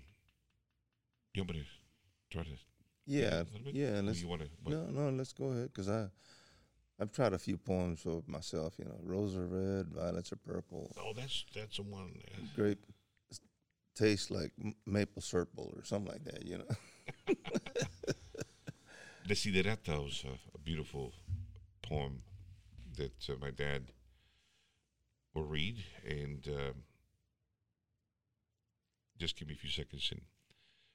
You 1.34 1.44
want 1.44 1.56
me 1.58 1.64
to 1.64 2.36
try 2.36 2.44
to? 2.44 2.50
Yeah, 3.06 3.42
a 3.42 3.44
little 3.44 3.60
bit? 3.66 3.76
yeah. 3.76 4.02
Let's, 4.04 4.22
you 4.22 4.28
want 4.28 4.42
to? 4.42 4.50
no, 4.66 4.86
no, 4.86 5.10
let's 5.10 5.34
go 5.34 5.46
ahead 5.46 5.70
because 5.74 5.90
I, 5.90 6.08
I've 7.00 7.12
tried 7.12 7.34
a 7.34 7.38
few 7.38 7.58
poems 7.58 8.02
for 8.02 8.22
myself. 8.28 8.76
You 8.78 8.86
know, 8.86 9.00
roses 9.04 9.38
are 9.38 9.48
red, 9.48 9.88
violets 9.88 10.32
are 10.32 10.38
purple. 10.38 10.94
Oh, 11.00 11.14
that's 11.16 11.46
that's 11.54 11.78
the 11.78 11.84
one. 11.84 12.20
uh, 12.34 12.42
Grape 12.56 12.86
tastes 13.96 14.30
like 14.30 14.52
maple 14.86 15.22
syrup 15.22 15.50
or 15.58 15.84
something 15.84 16.12
like 16.12 16.24
that. 16.26 16.46
You 16.46 16.60
know. 16.60 17.36
Desiderata 19.28 20.04
was 20.04 20.24
a, 20.26 20.34
a 20.56 20.60
beautiful 20.64 21.14
poem 21.82 22.22
that 22.96 23.30
uh, 23.30 23.34
my 23.42 23.52
dad 23.52 23.92
read, 25.44 25.84
and 26.06 26.48
um, 26.48 26.84
just 29.18 29.38
give 29.38 29.48
me 29.48 29.54
a 29.56 29.58
few 29.58 29.70
seconds, 29.70 30.10
and 30.12 30.22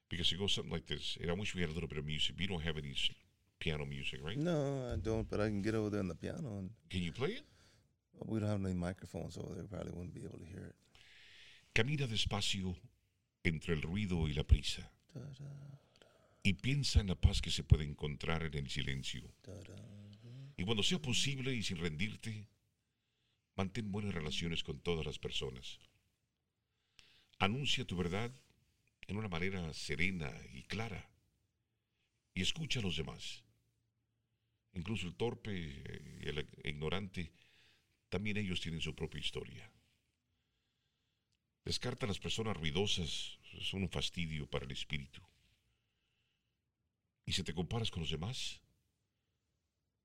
because 0.08 0.30
it 0.32 0.38
goes 0.38 0.52
something 0.52 0.72
like 0.72 0.86
this. 0.86 1.16
And 1.20 1.30
I 1.30 1.34
wish 1.34 1.54
we 1.54 1.60
had 1.62 1.70
a 1.70 1.72
little 1.72 1.88
bit 1.88 1.98
of 1.98 2.04
music. 2.04 2.36
But 2.36 2.42
you 2.42 2.48
don't 2.48 2.62
have 2.62 2.76
any 2.76 2.94
piano 3.58 3.86
music, 3.86 4.20
right? 4.22 4.36
No, 4.36 4.90
I 4.92 4.96
don't. 4.96 5.28
But 5.28 5.40
I 5.40 5.46
can 5.48 5.62
get 5.62 5.74
over 5.74 5.90
there 5.90 6.00
on 6.00 6.08
the 6.08 6.14
piano, 6.14 6.58
and 6.58 6.70
Can 6.90 7.02
you 7.02 7.12
play 7.12 7.30
it? 7.30 7.44
we 8.26 8.38
don't 8.38 8.48
have 8.48 8.64
any 8.64 8.74
microphones 8.74 9.36
over 9.36 9.54
there. 9.54 9.64
Probably 9.64 9.90
wouldn't 9.92 10.14
be 10.14 10.24
able 10.24 10.38
to 10.38 10.44
hear 10.44 10.66
it. 10.66 10.76
Camina 11.74 12.06
despacio 12.06 12.76
entre 13.44 13.74
el 13.74 13.82
ruido 13.82 14.28
y 14.28 14.34
la 14.34 14.44
prisa, 14.44 14.88
Da-da, 15.14 15.80
y 16.44 16.52
piensa 16.52 17.00
en 17.00 17.08
la 17.08 17.14
paz 17.14 17.40
que 17.40 17.50
se 17.50 17.64
puede 17.64 17.84
encontrar 17.84 18.42
en 18.44 18.54
el 18.54 18.68
silencio. 18.68 19.22
Y 20.56 20.64
cuando 20.64 20.82
sea 20.82 21.00
posible 21.00 21.52
y 21.54 21.62
sin 21.62 21.78
rendirte, 21.78 22.46
mantén 23.54 23.92
buenas 23.92 24.14
relaciones 24.14 24.62
con 24.62 24.80
todas 24.80 25.04
las 25.04 25.18
personas. 25.18 25.78
Anuncia 27.38 27.84
tu 27.84 27.96
verdad 27.96 28.32
en 29.06 29.16
una 29.16 29.28
manera 29.28 29.72
serena 29.74 30.30
y 30.52 30.62
clara. 30.62 31.10
Y 32.34 32.42
escucha 32.42 32.80
a 32.80 32.82
los 32.82 32.96
demás. 32.96 33.44
Incluso 34.74 35.06
el 35.06 35.16
torpe 35.16 35.52
eh, 35.52 36.20
y 36.22 36.28
el 36.28 36.48
ignorante, 36.64 37.32
también 38.08 38.36
ellos 38.38 38.60
tienen 38.60 38.80
su 38.80 38.94
propia 38.94 39.20
historia. 39.20 39.70
Descarta 41.64 42.06
a 42.06 42.08
las 42.08 42.18
personas 42.18 42.56
ruidosas, 42.56 43.38
son 43.60 43.82
un 43.82 43.90
fastidio 43.90 44.48
para 44.48 44.64
el 44.64 44.72
espíritu. 44.72 45.20
Y 47.24 47.32
si 47.32 47.44
te 47.44 47.54
comparas 47.54 47.90
con 47.90 48.00
los 48.02 48.10
demás, 48.10 48.60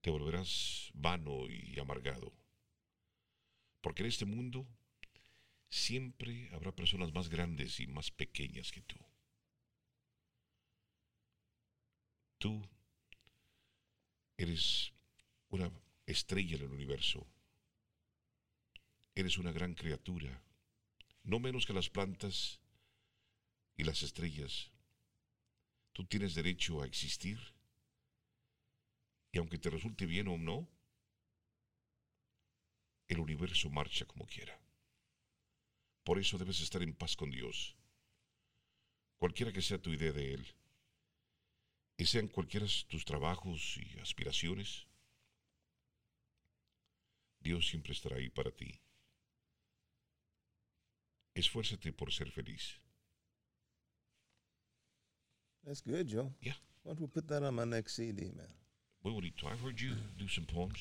te 0.02 0.10
volverás 0.10 0.92
vano 0.94 1.50
y 1.50 1.80
amargado. 1.80 2.32
Porque 3.82 4.04
en 4.04 4.10
este 4.10 4.26
mundo 4.26 4.68
siempre 5.70 6.50
habrá 6.54 6.72
personas 6.72 7.14
más 7.14 7.30
grandes 7.30 7.80
y 7.80 7.88
más 7.88 8.12
pequeñas 8.12 8.72
que 8.72 8.82
tú. 8.82 8.98
Tú 12.38 12.68
eres 14.38 14.94
una 15.50 15.72
estrella 16.06 16.56
en 16.58 16.64
el 16.64 16.72
universo. 16.72 17.26
Eres 19.16 19.38
una 19.38 19.52
gran 19.52 19.74
criatura, 19.74 20.42
no 21.24 21.40
menos 21.40 21.66
que 21.66 21.74
las 21.74 21.90
plantas 21.90 22.60
y 23.76 23.84
las 23.84 24.04
estrellas. 24.04 24.72
Tú 25.94 26.06
tienes 26.06 26.36
derecho 26.36 26.82
a 26.82 26.86
existir 26.86 27.40
y 29.32 29.40
aunque 29.40 29.58
te 29.58 29.70
resulte 29.70 30.06
bien 30.06 30.28
o 30.28 30.38
no, 30.38 30.68
el 33.08 33.20
universo 33.20 33.70
marcha 33.70 34.06
como 34.06 34.26
quiera. 34.26 34.60
Por 36.04 36.20
eso 36.20 36.38
debes 36.38 36.62
estar 36.62 36.82
en 36.82 36.94
paz 36.94 37.16
con 37.16 37.30
Dios, 37.32 37.76
cualquiera 39.18 39.52
que 39.52 39.62
sea 39.62 39.82
tu 39.82 39.92
idea 39.92 40.12
de 40.12 40.34
Él, 40.34 40.48
y 41.98 42.06
sean 42.06 42.28
cualquiera 42.28 42.66
tus 42.88 43.04
trabajos 43.06 43.78
y 43.78 44.00
aspiraciones, 44.00 44.88
Dios 47.40 47.68
siempre 47.68 47.94
estará 47.94 48.18
ahí 48.18 48.30
para 48.30 48.52
ti. 48.52 48.80
Esfuérzate 51.34 51.94
por 51.94 52.12
ser 52.12 52.32
feliz. 52.32 52.80
That's 55.64 55.82
good, 55.82 56.08
Joe. 56.08 56.34
Yeah. 56.42 56.56
Why 56.84 56.94
don't 56.94 57.02
we 57.02 57.08
put 57.08 57.28
that 57.28 57.44
on 57.44 57.56
my 57.56 57.66
next 57.66 57.96
CD, 57.96 58.32
man? 58.32 58.48
Do 59.04 59.12
you- 59.12 59.48
I've 59.48 59.62
heard 59.62 59.80
you 59.80 59.96
do 60.18 60.28
some 60.28 60.46
poems. 60.46 60.78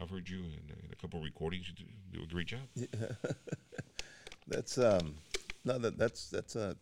I've 0.00 0.10
heard 0.10 0.28
you 0.28 0.38
in, 0.38 0.70
in 0.70 0.92
a 0.92 0.96
couple 0.96 1.18
of 1.18 1.24
recordings. 1.24 1.66
You 1.68 1.74
do, 1.74 2.18
do 2.18 2.24
a 2.24 2.26
great 2.26 2.46
job. 2.46 2.60
That's 4.46 4.78
um, 4.78 5.16
no, 5.64 5.78
that 5.78 5.98
that's 5.98 6.30
that's 6.30 6.56
uh, 6.56 6.72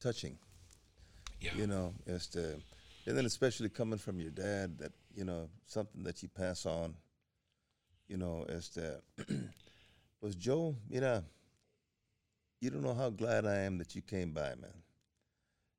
touching. 0.00 0.38
Yeah. 1.40 1.50
You 1.56 1.66
know, 1.66 1.94
it's 2.06 2.36
uh, 2.36 2.54
and 3.06 3.18
then 3.18 3.26
especially 3.26 3.68
coming 3.70 3.98
from 3.98 4.20
your 4.20 4.30
dad, 4.30 4.78
that 4.78 4.92
you 5.12 5.24
know 5.24 5.48
something 5.66 6.04
that 6.04 6.22
you 6.22 6.28
pass 6.28 6.64
on. 6.64 6.94
You 8.06 8.18
know, 8.18 8.46
as 8.48 8.68
the 8.68 9.00
was 10.20 10.36
Joe. 10.36 10.76
You 10.88 11.00
know, 11.00 11.24
you 12.60 12.70
don't 12.70 12.82
know 12.82 12.94
how 12.94 13.10
glad 13.10 13.46
I 13.46 13.56
am 13.62 13.78
that 13.78 13.96
you 13.96 14.02
came 14.02 14.32
by, 14.32 14.50
man. 14.50 14.82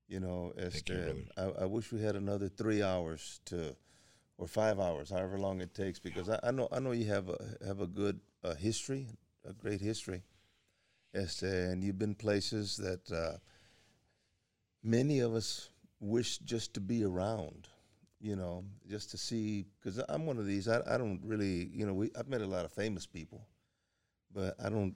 You 0.09 0.19
know, 0.19 0.51
as 0.57 0.74
Thank 0.74 0.89
you, 0.89 1.26
I, 1.38 1.63
I 1.63 1.65
wish 1.65 1.91
we 1.93 2.01
had 2.01 2.17
another 2.17 2.49
three 2.49 2.84
hours 2.84 3.39
to, 3.45 3.76
or 4.43 4.47
five 4.47 4.79
hours, 4.79 5.09
however 5.09 5.37
long 5.37 5.61
it 5.61 5.73
takes, 5.73 5.99
because 5.99 6.29
I, 6.29 6.39
I 6.43 6.51
know 6.51 6.67
I 6.71 6.79
know 6.79 6.91
you 6.91 7.05
have 7.05 7.29
a 7.29 7.37
have 7.65 7.81
a 7.81 7.87
good 7.87 8.19
uh, 8.43 8.55
history, 8.55 9.07
a 9.47 9.53
great 9.53 9.81
history. 9.81 10.23
Este, 11.15 11.43
and 11.43 11.83
you've 11.83 11.99
been 11.99 12.15
places 12.15 12.75
that 12.77 13.11
uh, 13.11 13.37
many 14.83 15.19
of 15.19 15.35
us 15.35 15.69
wish 15.99 16.39
just 16.39 16.73
to 16.73 16.81
be 16.81 17.03
around, 17.03 17.67
you 18.19 18.35
know, 18.35 18.65
just 18.89 19.11
to 19.11 19.17
see 19.17 19.65
because 19.79 19.99
I'm 20.09 20.25
one 20.25 20.37
of 20.37 20.45
these. 20.45 20.67
I, 20.67 20.81
I 20.87 20.97
don't 20.97 21.21
really, 21.23 21.69
you 21.73 21.85
know, 21.85 21.93
we 21.93 22.11
I've 22.17 22.27
met 22.27 22.41
a 22.41 22.47
lot 22.47 22.65
of 22.65 22.71
famous 22.71 23.05
people, 23.05 23.47
but 24.33 24.55
I 24.63 24.69
don't 24.69 24.95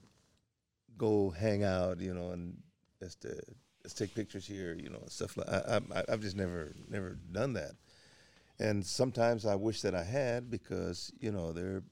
go 0.97 1.29
hang 1.29 1.63
out, 1.63 1.99
you 1.99 2.13
know, 2.13 2.31
and 2.31 2.57
to, 3.21 3.39
let's 3.83 3.93
take 3.93 4.15
pictures 4.15 4.45
here, 4.45 4.73
you 4.73 4.89
know, 4.89 5.03
stuff 5.07 5.37
like. 5.37 5.47
I, 5.47 5.79
I 5.95 6.03
I've 6.09 6.21
just 6.21 6.35
never 6.35 6.73
never 6.89 7.17
done 7.31 7.53
that, 7.53 7.73
and 8.59 8.85
sometimes 8.85 9.45
I 9.45 9.55
wish 9.55 9.81
that 9.81 9.93
I 9.95 10.03
had 10.03 10.49
because 10.49 11.11
you 11.19 11.31
know 11.31 11.51
they're. 11.51 11.83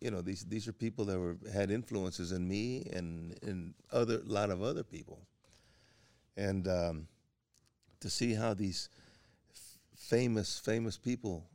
You 0.00 0.10
know 0.10 0.20
these 0.20 0.44
these 0.46 0.66
are 0.66 0.72
people 0.72 1.04
that 1.04 1.16
were 1.16 1.36
had 1.52 1.70
influences 1.70 2.32
in 2.32 2.48
me 2.48 2.88
and 2.92 3.38
in 3.40 3.72
other 3.92 4.16
a 4.16 4.28
lot 4.28 4.50
of 4.50 4.60
other 4.60 4.82
people, 4.82 5.28
and 6.36 6.66
um, 6.66 7.06
to 8.00 8.10
see 8.10 8.34
how 8.34 8.52
these 8.52 8.88
f- 9.54 9.78
famous 9.94 10.58
famous 10.58 10.98
people 10.98 11.46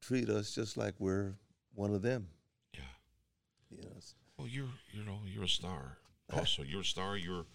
treat 0.00 0.28
us 0.28 0.52
just 0.52 0.76
like 0.76 0.94
we're 0.98 1.34
one 1.74 1.94
of 1.94 2.02
them. 2.02 2.26
Yeah. 2.74 2.80
You 3.70 3.82
know, 3.84 3.90
Well, 4.36 4.48
you're 4.48 4.74
you 4.92 5.04
know 5.04 5.20
you're 5.24 5.44
a 5.44 5.48
star. 5.48 5.98
Also, 6.32 6.62
you're 6.66 6.80
a 6.80 6.84
star. 6.84 7.16
You're 7.16 7.46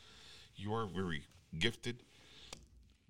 you 0.55 0.73
are 0.73 0.85
very 0.87 1.23
gifted, 1.59 2.03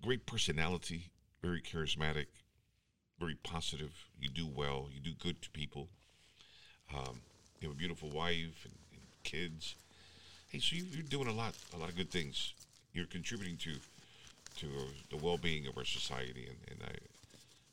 great 0.02 0.26
personality, 0.26 1.10
very 1.40 1.62
charismatic, 1.62 2.26
very 3.18 3.36
positive. 3.42 3.90
You 4.20 4.28
do 4.28 4.46
well. 4.46 4.88
You 4.92 5.00
do 5.00 5.12
good 5.18 5.40
to 5.42 5.50
people. 5.50 5.88
Um, 6.94 7.20
you 7.60 7.68
have 7.68 7.76
a 7.76 7.78
beautiful 7.78 8.10
wife 8.10 8.64
and, 8.64 8.74
and 8.92 9.02
kids. 9.24 9.74
Hey, 10.48 10.60
so 10.60 10.76
you, 10.76 10.84
you're 10.90 11.02
doing 11.02 11.28
a 11.28 11.32
lot, 11.32 11.54
a 11.74 11.78
lot 11.78 11.88
of 11.88 11.96
good 11.96 12.10
things. 12.10 12.54
You're 12.92 13.06
contributing 13.06 13.56
to 13.58 13.72
to 14.56 14.66
the 15.10 15.16
well-being 15.16 15.68
of 15.68 15.78
our 15.78 15.84
society. 15.84 16.48
And, 16.48 16.56
and 16.68 16.80
I, 16.82 16.92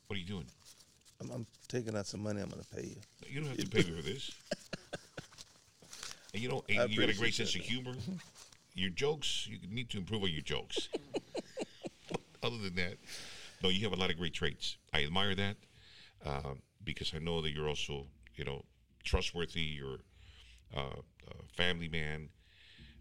what 0.06 0.16
are 0.16 0.20
you 0.20 0.26
doing? 0.26 0.46
I'm, 1.20 1.30
I'm 1.30 1.46
taking 1.66 1.96
out 1.96 2.06
some 2.06 2.22
money. 2.22 2.40
I'm 2.40 2.48
going 2.48 2.62
to 2.62 2.76
pay 2.76 2.86
you. 2.86 2.96
You 3.28 3.40
don't 3.40 3.48
have 3.48 3.58
to 3.58 3.68
pay 3.68 3.90
me 3.90 3.96
for 3.96 4.02
this. 4.02 4.30
And 6.36 6.42
you 6.42 6.50
know, 6.50 6.64
and 6.68 6.90
you 6.90 7.00
got 7.00 7.08
a 7.08 7.16
great 7.16 7.32
sense 7.32 7.54
of 7.54 7.62
humor. 7.62 7.94
Your 8.74 8.90
jokes, 8.90 9.48
you 9.50 9.56
need 9.70 9.88
to 9.88 9.96
improve 9.96 10.22
on 10.22 10.30
your 10.30 10.42
jokes. 10.42 10.90
Other 12.42 12.58
than 12.58 12.74
that, 12.74 12.96
no, 13.66 13.70
you 13.70 13.82
have 13.82 13.92
a 13.92 14.00
lot 14.00 14.10
of 14.10 14.16
great 14.16 14.32
traits. 14.32 14.76
I 14.94 15.02
admire 15.04 15.34
that 15.34 15.56
uh, 16.24 16.54
because 16.84 17.12
I 17.14 17.18
know 17.18 17.42
that 17.42 17.50
you're 17.50 17.68
also, 17.68 18.06
you 18.36 18.44
know, 18.44 18.62
trustworthy. 19.02 19.60
You're 19.60 19.98
uh, 20.76 21.00
a 21.28 21.56
family 21.56 21.88
man. 21.88 22.28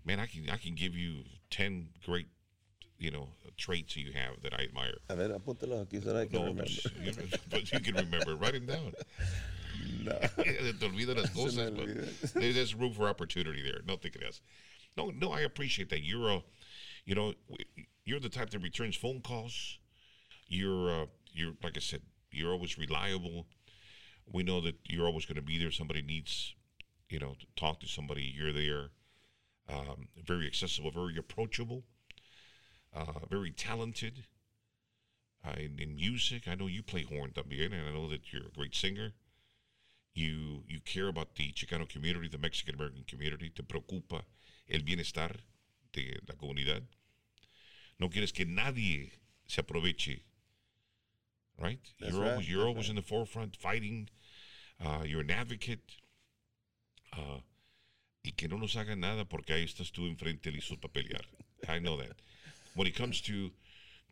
Man, 0.04 0.20
I 0.20 0.26
can 0.26 0.50
I 0.50 0.58
can 0.58 0.74
give 0.74 0.96
you 0.96 1.24
ten 1.52 1.90
great, 2.04 2.28
you 2.98 3.12
know, 3.12 3.30
traits 3.58 3.94
that 3.94 4.02
you 4.02 4.14
have 4.14 4.42
that 4.42 4.54
I 4.54 4.64
admire. 4.64 4.98
A 5.10 5.16
ver, 5.16 5.30
apúntalo 5.30 5.86
aquí 5.86 6.04
so 6.04 6.14
that 6.14 6.16
I 6.16 6.26
can 6.26 6.34
No, 6.40 6.46
remember. 6.46 6.64
but 6.64 6.96
you, 7.06 7.12
but 7.50 7.72
you 7.72 7.80
can 7.80 7.96
remember. 7.96 8.36
Write 8.42 8.54
them 8.54 8.66
down. 8.66 8.94
No. 10.04 10.18
Te 10.44 10.86
olvidan 10.88 11.18
las 11.18 11.30
cosas, 11.30 11.70
but 11.76 12.34
there's 12.34 12.74
room 12.74 12.94
for 12.94 13.08
opportunity 13.08 13.62
there. 13.62 13.82
No 13.88 13.98
te 13.98 14.10
creas. 14.10 14.42
No, 14.98 15.12
no, 15.12 15.32
I 15.32 15.42
appreciate 15.42 15.90
that. 15.90 16.02
You're 16.02 16.30
a, 16.30 16.44
you 17.06 17.14
know, 17.14 17.34
you're 18.06 18.20
the 18.20 18.30
type 18.30 18.50
that 18.52 18.60
returns 18.60 18.96
phone 18.96 19.22
calls. 19.22 19.78
You're, 20.48 20.90
uh, 20.90 21.06
you're 21.32 21.54
like 21.64 21.78
I 21.78 21.80
said, 21.80 22.02
you're 22.32 22.52
always 22.52 22.78
reliable. 22.78 23.48
We 24.32 24.44
know 24.44 24.62
that 24.62 24.76
you're 24.86 25.06
always 25.06 25.26
going 25.26 25.36
to 25.36 25.42
be 25.42 25.58
there. 25.58 25.72
Somebody 25.72 26.02
needs, 26.02 26.54
you 27.10 27.20
know, 27.20 27.36
to 27.40 27.46
talk 27.56 27.80
to 27.82 27.88
somebody. 27.88 28.24
You're 28.24 28.54
there. 28.54 28.90
Um, 29.68 30.10
very 30.24 30.46
accessible, 30.46 30.92
very 30.92 31.18
approachable, 31.18 31.84
uh, 32.94 33.26
very 33.30 33.52
talented. 33.52 34.26
Uh, 35.44 35.54
in, 35.58 35.80
in 35.80 35.96
music, 35.96 36.48
I 36.48 36.56
know 36.56 36.68
you 36.68 36.84
play 36.84 37.04
horn 37.04 37.32
también, 37.32 37.74
and 37.74 37.88
I 37.88 37.92
know 37.92 38.10
that 38.10 38.32
you're 38.32 38.48
a 38.48 38.58
great 38.58 38.76
singer. 38.76 39.14
You 40.14 40.64
you 40.68 40.80
care 40.80 41.08
about 41.08 41.36
the 41.36 41.52
Chicano 41.52 41.88
community, 41.90 42.28
the 42.28 42.38
Mexican 42.38 42.76
American 42.76 43.04
community. 43.08 43.50
Te 43.50 43.64
preocupa 43.64 44.24
el 44.70 44.82
bienestar 44.82 45.36
de 45.94 46.20
la 46.28 46.36
comunidad. 46.36 46.84
No 48.00 48.10
quieres 48.10 48.32
que 48.34 48.46
nadie 48.46 49.12
se 49.48 49.62
aproveche. 49.62 50.22
Right? 51.58 51.80
That's 52.00 52.14
you're 52.14 52.22
right, 52.22 52.32
always 52.32 52.50
you're 52.50 52.60
that's 52.60 52.68
always 52.68 52.90
in 52.90 52.96
the 52.96 53.02
forefront 53.02 53.56
fighting. 53.56 54.10
Uh, 54.84 55.04
you're 55.06 55.22
an 55.22 55.32
advocate. 55.32 55.98
Uh, 57.14 57.40
y 58.26 58.34
que 58.36 58.48
no 58.48 58.58
nos 58.58 58.76
hagan 58.76 59.00
nada 59.00 59.24
porque 59.24 59.54
ahí 59.54 59.64
estás 59.64 59.92
tú 59.92 60.08
enfrente 60.08 60.52
pelear. 60.90 61.22
I 61.70 61.80
know 61.80 61.96
that. 61.98 62.16
When 62.74 62.88
it 62.88 62.96
comes 62.96 63.22
to 63.22 63.52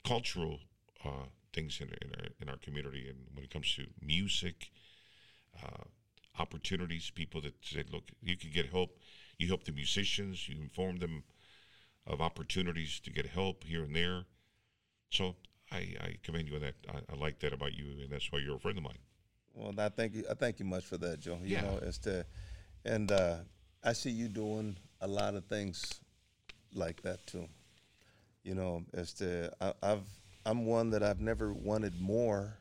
cultural 0.06 0.60
uh, 1.04 1.28
things 1.52 1.82
in, 1.82 1.90
in, 1.90 2.14
our, 2.18 2.28
in 2.40 2.50
our 2.50 2.58
community, 2.58 3.10
and 3.10 3.18
when 3.34 3.44
it 3.44 3.52
comes 3.52 3.74
to 3.76 3.86
music, 4.02 4.72
uh, 5.62 5.84
opportunities, 6.40 7.10
people 7.10 7.42
that 7.42 7.54
say, 7.62 7.84
look, 7.92 8.06
you 8.22 8.38
can 8.38 8.52
get 8.52 8.70
help. 8.70 8.98
You 9.38 9.48
help 9.48 9.66
the 9.66 9.72
musicians, 9.72 10.48
you 10.48 10.62
inform 10.62 10.98
them 10.98 11.24
of 12.06 12.22
opportunities 12.22 13.00
to 13.02 13.12
get 13.12 13.26
help 13.26 13.64
here 13.64 13.84
and 13.84 13.96
there. 13.96 14.26
So 15.10 15.36
I, 15.74 15.78
I 16.00 16.16
commend 16.24 16.48
you 16.48 16.56
on 16.56 16.62
that. 16.62 16.76
I, 16.88 17.00
I 17.12 17.16
like 17.18 17.40
that 17.40 17.52
about 17.54 17.74
you, 17.74 17.86
and 18.04 18.10
that's 18.12 18.32
why 18.32 18.40
you're 18.40 18.56
a 18.56 18.60
friend 18.60 18.78
of 18.78 18.84
mine. 18.84 19.00
Well, 19.56 19.74
I 19.78 19.90
thank 19.90 20.14
you. 20.16 20.24
I 20.30 20.34
thank 20.36 20.60
you 20.60 20.66
much 20.66 20.86
for 20.86 20.98
that, 20.98 21.20
Joe. 21.20 21.40
You 21.44 21.56
Yeah. 21.56 21.62
know, 21.64 21.80
it's 21.82 21.98
the, 22.00 22.26
and 22.86 23.12
uh, 23.12 23.38
I 23.84 23.94
see 23.94 24.10
you 24.12 24.28
doing 24.28 24.78
a 25.02 25.08
lot 25.08 25.36
of 25.36 25.46
things 25.46 26.00
like 26.74 27.02
that 27.04 27.26
too. 27.28 27.48
You 28.44 28.56
know, 28.56 28.84
as 28.94 29.14
to 29.16 29.52
I, 29.62 29.74
I've 29.82 30.08
I'm 30.46 30.66
one 30.66 30.90
that 30.92 31.04
I've 31.04 31.22
never 31.22 31.54
wanted 31.54 32.00
more. 32.02 32.58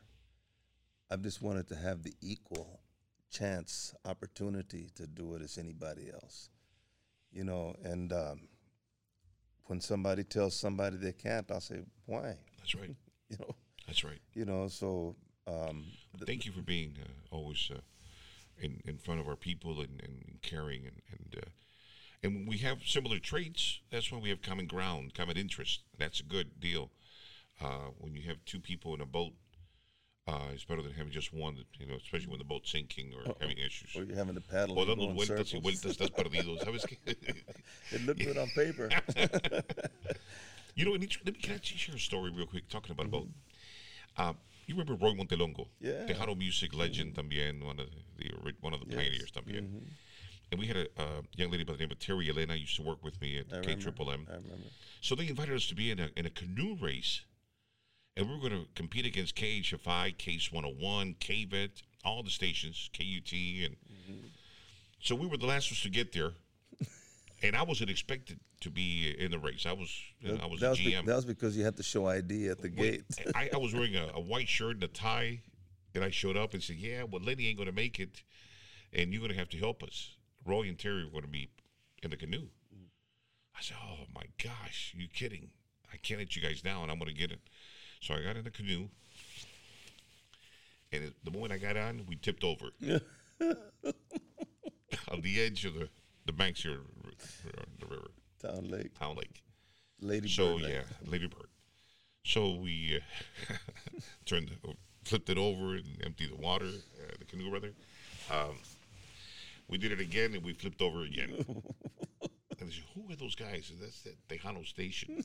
I've 1.11 1.21
just 1.21 1.41
wanted 1.41 1.67
to 1.67 1.75
have 1.75 2.03
the 2.03 2.13
equal 2.21 2.79
chance, 3.29 3.93
opportunity 4.05 4.89
to 4.95 5.05
do 5.07 5.35
it 5.35 5.41
as 5.41 5.57
anybody 5.57 6.09
else. 6.11 6.49
You 7.31 7.43
know, 7.43 7.75
and 7.83 8.13
um, 8.13 8.41
when 9.65 9.79
somebody 9.81 10.23
tells 10.23 10.55
somebody 10.55 10.97
they 10.97 11.13
can't, 11.13 11.49
I'll 11.51 11.61
say, 11.61 11.81
why? 12.05 12.35
That's 12.59 12.75
right. 12.75 12.95
You 13.29 13.37
know, 13.39 13.55
That's 13.87 14.03
right. 14.03 14.19
you 14.35 14.45
know. 14.45 14.67
So 14.67 15.15
um, 15.47 15.85
Thank 16.23 16.45
you 16.45 16.51
for 16.51 16.61
being 16.61 16.97
uh, 17.01 17.35
always 17.35 17.71
uh, 17.73 17.79
in 18.61 18.79
in 18.85 18.97
front 18.97 19.21
of 19.21 19.27
our 19.27 19.35
people 19.35 19.79
and, 19.79 19.99
and 20.03 20.37
caring 20.43 20.83
and 20.85 21.01
and 21.09 21.43
uh, 21.43 21.49
and 22.21 22.35
when 22.35 22.45
we 22.45 22.57
have 22.59 22.83
similar 22.85 23.17
traits. 23.17 23.79
That's 23.89 24.11
when 24.11 24.21
we 24.21 24.29
have 24.29 24.43
common 24.43 24.67
ground, 24.67 25.15
common 25.15 25.35
interest. 25.35 25.81
That's 25.97 26.19
a 26.19 26.23
good 26.23 26.59
deal. 26.59 26.91
Uh, 27.59 27.89
when 27.97 28.13
you 28.13 28.21
have 28.27 28.37
two 28.45 28.59
people 28.59 28.93
in 28.93 29.01
a 29.01 29.05
boat, 29.05 29.33
uh, 30.27 30.39
it's 30.53 30.63
better 30.63 30.81
than 30.81 30.93
having 30.93 31.11
just 31.11 31.33
one. 31.33 31.57
You 31.79 31.85
know, 31.87 31.95
especially 31.95 32.27
when 32.29 32.39
the 32.39 32.45
boat's 32.45 32.71
sinking 32.71 33.11
or 33.13 33.35
having 33.41 33.57
issues. 33.57 33.95
or 33.95 34.03
you're 34.03 34.15
having 34.15 34.35
to 34.35 34.41
paddle. 34.41 34.79
O 34.79 34.85
dando 34.85 35.11
vueltas 35.11 35.53
y 35.53 35.59
vueltas, 35.59 35.97
estás 35.97 36.09
perdido. 36.11 36.57
¿Sabes 36.63 36.85
qué? 36.85 36.97
It 37.91 38.05
looked 38.05 38.19
good 38.23 38.37
on 38.37 38.47
paper. 38.55 38.89
You 40.75 40.85
know, 40.85 40.91
let 40.91 41.01
me, 41.01 41.07
let 41.23 41.35
me 41.35 41.39
can 41.39 41.53
I 41.53 41.59
share 41.61 41.93
a 41.95 41.99
story 41.99 42.31
real 42.35 42.47
quick 42.47 42.67
talking 42.67 42.93
about 42.93 43.05
a 43.05 43.09
boat. 43.09 43.27
Uh, 44.17 44.33
you 44.65 44.73
remember 44.73 44.95
Roy 44.95 45.11
Montelongo, 45.13 45.67
Yeah. 45.79 46.07
Tejano 46.07 46.35
music 46.35 46.73
legend 46.73 47.13
también, 47.13 47.63
one 47.63 47.79
of 47.79 47.87
the, 48.17 48.31
one 48.61 48.73
of 48.73 48.79
the 48.79 48.87
pioneers 48.87 49.29
también. 49.31 49.67
And 50.51 50.59
we 50.59 50.65
had 50.65 50.77
a 50.77 50.87
uh, 50.97 51.21
young 51.35 51.51
lady 51.51 51.63
by 51.63 51.73
the 51.73 51.79
name 51.79 51.91
of 51.91 51.99
Terry 51.99 52.27
Elena 52.27 52.55
used 52.55 52.75
to 52.77 52.81
work 52.81 53.03
with 53.03 53.21
me 53.21 53.37
at 53.37 53.45
I 53.53 53.57
K 53.61 53.67
remember. 53.67 53.81
Triple 53.83 54.11
M. 54.11 54.27
I 54.27 54.33
remember. 54.35 54.67
So 55.01 55.13
they 55.13 55.27
invited 55.27 55.55
us 55.55 55.67
to 55.67 55.75
be 55.75 55.91
in 55.91 55.99
a 55.99 56.09
in 56.15 56.25
a 56.25 56.29
canoe 56.31 56.75
race, 56.81 57.21
and 58.15 58.29
we're 58.29 58.37
going 58.37 58.51
to 58.51 58.67
compete 58.75 59.05
against 59.05 59.35
KHFI, 59.35 60.17
KASE 60.17 60.51
101, 60.51 61.15
KVET, 61.19 61.81
all 62.05 62.23
the 62.23 62.29
stations, 62.29 62.89
KUT, 62.93 63.03
and 63.03 63.75
mm-hmm. 63.75 64.27
so 65.01 65.15
we 65.15 65.27
were 65.27 65.37
the 65.37 65.45
last 65.45 65.71
ones 65.71 65.81
to 65.81 65.89
get 65.89 66.11
there. 66.13 66.31
And 67.45 67.57
I 67.57 67.63
wasn't 67.63 67.89
expected 67.89 68.39
to 68.61 68.69
be 68.69 69.13
in 69.19 69.29
the 69.29 69.37
race. 69.37 69.65
I 69.65 69.73
was, 69.73 69.93
know, 70.21 70.39
I 70.41 70.45
was 70.45 70.61
that, 70.61 70.67
a 70.67 70.69
was 70.69 70.79
be- 70.79 70.93
GM. 70.93 71.05
that 71.05 71.15
was 71.17 71.25
because 71.25 71.57
you 71.57 71.65
had 71.65 71.75
to 71.75 71.83
show 71.83 72.07
ID 72.07 72.47
at 72.47 72.61
the 72.61 72.69
gate. 72.69 73.03
I, 73.35 73.49
I 73.53 73.57
was 73.57 73.73
wearing 73.73 73.97
a, 73.97 74.11
a 74.13 74.19
white 74.21 74.47
shirt 74.47 74.75
and 74.75 74.83
a 74.85 74.87
tie, 74.87 75.41
and 75.93 76.05
I 76.05 76.09
showed 76.09 76.37
up 76.37 76.53
and 76.53 76.63
said, 76.63 76.77
"Yeah, 76.77 77.03
well, 77.03 77.21
Lenny 77.21 77.47
ain't 77.47 77.57
going 77.57 77.67
to 77.67 77.75
make 77.75 77.99
it, 77.99 78.23
and 78.93 79.11
you're 79.11 79.19
going 79.19 79.33
to 79.33 79.37
have 79.37 79.49
to 79.49 79.57
help 79.57 79.83
us. 79.83 80.15
Roy 80.45 80.69
and 80.69 80.79
Terry 80.79 81.01
are 81.01 81.09
going 81.09 81.23
to 81.23 81.27
be 81.27 81.49
in 82.01 82.11
the 82.11 82.15
canoe." 82.15 82.47
Mm. 82.73 82.87
I 83.57 83.61
said, 83.61 83.75
"Oh 83.83 84.05
my 84.15 84.23
gosh, 84.41 84.93
you 84.97 85.09
kidding? 85.09 85.49
I 85.91 85.97
can't 85.97 86.21
let 86.21 86.37
you 86.37 86.41
guys 86.41 86.61
down. 86.61 86.89
I'm 86.89 86.97
going 86.97 87.13
to 87.13 87.19
get 87.19 87.29
it." 87.29 87.41
So 88.03 88.13
I 88.15 88.21
got 88.21 88.35
in 88.35 88.43
the 88.43 88.51
canoe, 88.51 88.89
and 90.91 91.05
it, 91.05 91.13
the 91.23 91.31
moment 91.31 91.53
I 91.53 91.57
got 91.57 91.77
on, 91.77 92.05
we 92.05 92.17
tipped 92.17 92.43
over 92.43 92.65
on 95.09 95.21
the 95.21 95.41
edge 95.41 95.63
of 95.63 95.73
the 95.75 95.87
the 96.25 96.33
banks 96.33 96.63
here, 96.63 96.79
the 97.79 97.85
river, 97.85 98.11
Town 98.41 98.69
Lake, 98.69 98.93
Town 98.99 99.15
Lake. 99.15 99.41
Lady 100.01 100.27
So 100.27 100.55
Bird 100.55 100.63
Lake. 100.63 100.73
yeah, 100.73 101.09
Lady 101.09 101.27
Bird. 101.27 101.47
So 102.25 102.55
we 102.55 102.99
uh, 103.49 103.53
turned, 104.25 104.49
the, 104.49 104.73
flipped 105.05 105.29
it 105.29 105.37
over 105.37 105.75
and 105.75 105.85
emptied 106.05 106.31
the 106.31 106.41
water, 106.41 106.65
uh, 106.65 107.13
the 107.19 107.25
canoe 107.25 107.49
rather. 107.49 107.71
Um, 108.29 108.57
we 109.69 109.77
did 109.77 109.93
it 109.93 110.01
again 110.01 110.33
and 110.33 110.43
we 110.43 110.51
flipped 110.51 110.81
over 110.81 111.03
again. 111.03 111.45
and 111.47 112.69
they 112.69 112.73
said, 112.73 112.83
"Who 112.95 113.09
are 113.11 113.15
those 113.15 113.35
guys?" 113.35 113.71
And 113.71 113.81
that's 113.81 114.01
that 114.01 114.27
Tejano 114.27 114.65
station. 114.67 115.23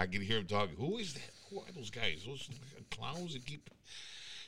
I 0.00 0.06
can 0.06 0.22
hear 0.22 0.38
him 0.38 0.46
talking. 0.46 0.76
Who 0.76 0.96
is 0.96 1.12
that? 1.12 1.30
who 1.50 1.60
are 1.60 1.72
those 1.74 1.90
guys? 1.90 2.24
Those 2.26 2.48
clowns 2.90 3.34
that 3.34 3.44
keep. 3.44 3.68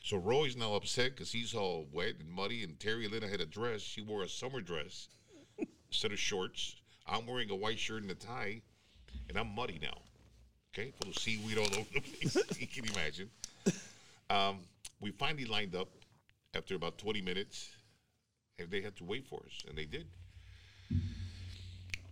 So 0.02 0.16
Roy's 0.16 0.56
now 0.56 0.74
upset 0.74 1.10
because 1.10 1.30
he's 1.30 1.54
all 1.54 1.86
wet 1.92 2.14
and 2.20 2.30
muddy, 2.30 2.64
and 2.64 2.78
Terry 2.80 3.06
Lynn 3.06 3.22
had 3.22 3.40
a 3.40 3.46
dress. 3.46 3.80
She 3.80 4.00
wore 4.00 4.22
a 4.22 4.28
summer 4.28 4.60
dress 4.60 5.08
instead 5.90 6.12
of 6.12 6.18
shorts. 6.18 6.76
I'm 7.06 7.26
wearing 7.26 7.50
a 7.50 7.54
white 7.54 7.78
shirt 7.78 8.02
and 8.02 8.10
a 8.10 8.14
tie, 8.14 8.62
and 9.28 9.38
I'm 9.38 9.54
muddy 9.54 9.78
now. 9.80 9.98
Okay, 10.72 10.92
full 11.02 11.10
of 11.10 11.18
seaweed 11.18 11.58
all 11.58 11.64
over 11.78 11.86
the 11.92 12.00
place. 12.00 12.36
you 12.58 12.66
can 12.66 12.84
imagine. 12.86 13.30
Um, 14.30 14.60
we 15.00 15.10
finally 15.10 15.44
lined 15.44 15.76
up 15.76 15.88
after 16.54 16.74
about 16.74 16.96
20 16.98 17.20
minutes, 17.20 17.68
and 18.58 18.70
they 18.70 18.80
had 18.80 18.96
to 18.96 19.04
wait 19.04 19.26
for 19.26 19.40
us, 19.40 19.64
and 19.68 19.76
they 19.76 19.84
did. 19.84 20.06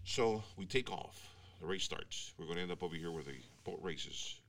So 0.05 0.43
we 0.57 0.66
take 0.66 0.91
off. 0.91 1.30
The 1.61 1.67
race 1.67 1.85
starts. 1.85 2.33
We're 2.39 2.47
going 2.47 2.57
to 2.57 2.63
end 2.63 2.73
up 2.73 2.83
over 2.83 2.97
here 2.97 3.11
where 3.11 3.23
the 3.23 3.35
boat 3.65 3.79
races 3.83 4.41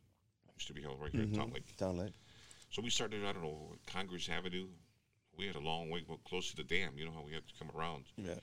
used 0.55 0.68
to 0.68 0.74
be 0.74 0.82
held 0.82 1.01
right 1.01 1.12
here 1.12 1.22
in 1.22 1.28
mm-hmm. 1.28 1.39
Town 1.39 1.51
Lake. 1.53 1.78
Down 1.78 1.97
Lake. 1.97 2.14
So 2.70 2.82
we 2.82 2.89
started, 2.89 3.26
I 3.26 3.34
don't 3.34 3.43
know, 3.43 3.76
Congress 3.86 4.30
Avenue. 4.30 4.68
We 5.38 5.45
had 5.45 5.55
a 5.55 5.59
long 5.59 5.89
way 5.89 6.05
close 6.26 6.49
to 6.51 6.55
the 6.55 6.64
dam. 6.64 6.93
You 6.95 7.05
know 7.05 7.12
how 7.12 7.24
we 7.26 7.34
had 7.34 7.47
to 7.47 7.53
come 7.59 7.70
around. 7.76 8.05
Yeah. 8.16 8.36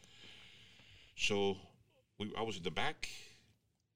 So 1.17 1.57
we, 2.19 2.33
I 2.37 2.43
was 2.43 2.57
in 2.57 2.63
the 2.63 2.71
back, 2.71 3.09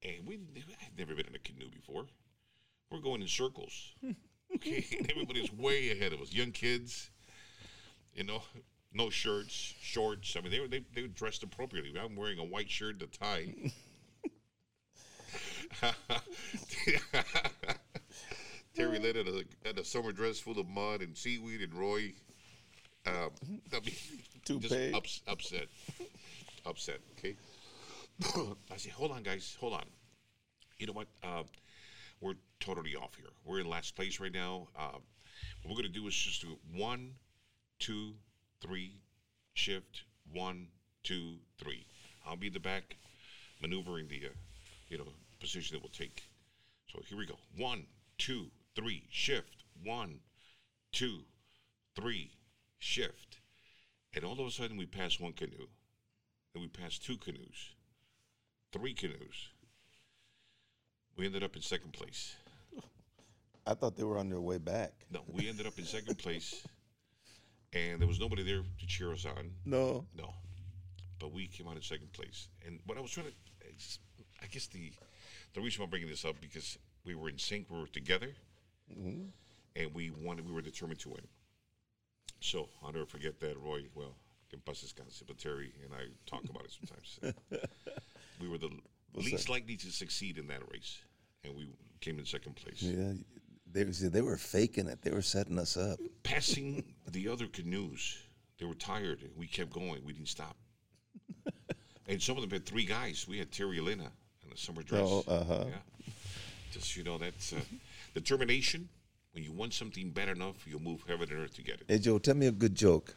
and 0.03 0.25
we 0.25 0.35
I'd 0.35 0.97
never 0.97 1.15
been 1.15 1.27
in 1.27 1.35
a 1.35 1.39
canoe 1.39 1.69
before. 1.69 2.05
We're 2.91 2.99
going 2.99 3.21
in 3.21 3.27
circles. 3.27 3.93
Okay, 4.55 4.85
and 4.97 5.09
everybody's 5.09 5.51
way 5.51 5.91
ahead 5.91 6.13
of 6.13 6.21
us. 6.21 6.33
Young 6.33 6.51
kids, 6.51 7.09
you 8.13 8.23
know, 8.23 8.41
no 8.93 9.09
shirts, 9.09 9.73
shorts. 9.81 10.35
I 10.37 10.41
mean, 10.41 10.51
they 10.51 10.59
were 10.59 10.67
they, 10.67 10.83
they 10.93 11.01
were 11.01 11.07
dressed 11.07 11.43
appropriately. 11.43 11.91
I'm 11.99 12.15
wearing 12.15 12.39
a 12.39 12.43
white 12.43 12.69
shirt 12.69 12.93
and 12.93 13.03
a 13.03 13.07
tie. 13.07 13.53
Terry 18.75 18.99
Lynn 18.99 19.15
had 19.15 19.27
a, 19.27 19.43
had 19.65 19.77
a 19.77 19.85
summer 19.85 20.11
dress 20.11 20.39
full 20.39 20.59
of 20.59 20.67
mud 20.67 21.01
and 21.01 21.15
seaweed, 21.15 21.61
and 21.61 21.73
Roy, 21.73 22.13
um, 23.05 23.29
I 23.71 23.79
mean, 23.79 23.83
just 24.45 24.45
Toupee. 24.45 24.93
ups, 24.93 25.21
upset, 25.27 25.67
upset. 26.65 26.99
Okay, 27.17 27.35
I 28.71 28.77
said, 28.77 28.91
hold 28.93 29.11
on, 29.11 29.23
guys, 29.23 29.55
hold 29.59 29.73
on. 29.73 29.85
You 30.79 30.87
know 30.87 30.93
what? 30.93 31.07
Uh, 31.23 31.43
we're 32.19 32.35
totally 32.59 32.95
off 32.95 33.15
here. 33.15 33.29
We're 33.45 33.59
in 33.59 33.69
last 33.69 33.95
place 33.95 34.19
right 34.19 34.33
now. 34.33 34.67
Uh, 34.77 34.97
what 35.61 35.69
we're 35.69 35.75
gonna 35.75 35.89
do 35.89 36.07
is 36.07 36.15
just 36.15 36.41
do 36.41 36.57
one, 36.75 37.11
two, 37.79 38.13
three, 38.61 38.93
shift, 39.53 40.03
one, 40.31 40.67
two, 41.03 41.35
three. 41.57 41.85
I'll 42.25 42.37
be 42.37 42.47
in 42.47 42.53
the 42.53 42.59
back, 42.59 42.95
maneuvering 43.61 44.07
the, 44.07 44.27
uh, 44.27 44.29
you 44.87 44.97
know, 44.97 45.07
position 45.43 45.75
that 45.75 45.83
we'll 45.83 45.89
take. 45.89 46.23
So 46.91 47.01
here 47.05 47.17
we 47.17 47.25
go. 47.25 47.37
One, 47.57 47.85
two, 48.17 48.45
three, 48.75 49.03
shift. 49.11 49.65
One, 49.83 50.21
two, 50.93 51.19
three, 51.95 52.31
shift. 52.79 53.39
And 54.15 54.23
all 54.23 54.39
of 54.39 54.47
a 54.47 54.51
sudden 54.51 54.77
we 54.77 54.85
pass 54.85 55.19
one 55.19 55.33
canoe. 55.33 55.67
Then 56.53 56.61
we 56.61 56.69
pass 56.69 56.97
two 56.97 57.17
canoes. 57.17 57.73
Three 58.71 58.93
canoes. 58.93 59.49
We 61.17 61.25
ended 61.25 61.43
up 61.43 61.57
in 61.57 61.61
second 61.61 61.91
place. 61.91 62.35
I 63.67 63.73
thought 63.73 63.97
they 63.97 64.03
were 64.03 64.17
on 64.17 64.29
their 64.29 64.41
way 64.41 64.59
back. 64.59 64.93
No, 65.11 65.23
we 65.27 65.49
ended 65.49 65.67
up 65.67 65.77
in 65.77 65.83
second 65.83 66.17
place. 66.17 66.65
And 67.73 67.99
there 67.99 68.07
was 68.07 68.19
nobody 68.19 68.43
there 68.43 68.61
to 68.79 68.87
cheer 68.87 69.11
us 69.11 69.25
on. 69.25 69.51
No. 69.65 70.05
No, 70.15 70.33
but 71.19 71.33
we 71.33 71.47
came 71.47 71.67
out 71.67 71.75
in 71.75 71.81
second 71.81 72.13
place. 72.13 72.47
And 72.65 72.79
what 72.85 72.97
I 72.97 73.01
was 73.01 73.11
trying 73.11 73.27
to, 73.27 73.33
I 74.41 74.45
guess 74.45 74.67
the 74.67 74.91
the 75.53 75.61
reason 75.61 75.83
I'm 75.83 75.89
bringing 75.89 76.09
this 76.09 76.25
up 76.25 76.35
because 76.41 76.77
we 77.05 77.15
were 77.15 77.29
in 77.29 77.37
sync, 77.37 77.67
we 77.69 77.79
were 77.79 77.87
together, 77.87 78.29
mm-hmm. 78.91 79.25
and 79.75 79.93
we 79.93 80.11
wanted, 80.11 80.47
we 80.47 80.53
were 80.53 80.61
determined 80.61 80.99
to 81.01 81.09
win. 81.09 81.27
So 82.39 82.69
I'll 82.83 82.91
never 82.91 83.05
forget 83.05 83.39
that. 83.39 83.57
Roy, 83.57 83.83
well, 83.95 84.15
in 84.51 84.59
paz 84.59 84.83
descanse, 84.83 85.23
but 85.25 85.37
Terry 85.37 85.73
and 85.83 85.93
I 85.93 86.05
talk 86.25 86.43
about 86.49 86.65
it 86.65 86.71
sometimes. 86.71 87.19
we 88.41 88.47
were 88.47 88.57
the 88.57 88.69
least 89.13 89.49
likely 89.49 89.75
to 89.77 89.91
succeed 89.91 90.37
in 90.37 90.47
that 90.47 90.61
race, 90.71 90.99
and 91.43 91.55
we 91.55 91.69
came 92.01 92.19
in 92.19 92.25
second 92.25 92.55
place. 92.55 92.81
Yeah. 92.81 93.13
They, 93.71 93.91
see, 93.91 94.07
they 94.07 94.21
were 94.21 94.37
faking 94.37 94.87
it. 94.87 95.01
They 95.01 95.09
were 95.09 95.23
setting 95.23 95.57
us 95.57 95.77
up. 95.77 95.99
passing 96.21 96.83
the 97.09 97.27
other 97.27 97.47
canoes. 97.47 98.19
They 98.59 98.65
were 98.65 98.75
tired. 98.75 99.27
We 99.35 99.47
kept 99.47 99.71
going. 99.71 100.03
We 100.05 100.13
didn't 100.13 100.27
stop. 100.27 100.55
and 102.07 102.21
some 102.21 102.37
of 102.37 102.41
them 102.41 102.51
had 102.51 102.65
three 102.67 102.85
guys. 102.85 103.25
We 103.27 103.39
had 103.39 103.51
Terry 103.51 103.79
Elena 103.79 104.03
and 104.03 104.11
a 104.53 104.57
summer 104.57 104.83
dress. 104.83 105.03
Oh, 105.05 105.23
uh-huh. 105.27 105.65
Yeah. 105.67 106.13
Just 106.71 106.95
you 106.95 107.03
know, 107.03 107.17
that's 107.17 107.53
uh, 107.53 107.59
determination. 108.13 108.89
When 109.33 109.43
you 109.43 109.51
want 109.51 109.73
something 109.73 110.11
bad 110.11 110.29
enough, 110.29 110.67
you'll 110.67 110.81
move 110.81 111.03
heaven 111.07 111.29
and 111.31 111.39
earth 111.39 111.55
to 111.55 111.63
get 111.63 111.75
it. 111.75 111.85
Hey, 111.87 111.97
Joe, 111.97 112.19
tell 112.19 112.35
me 112.35 112.47
a 112.47 112.51
good 112.51 112.75
joke. 112.75 113.15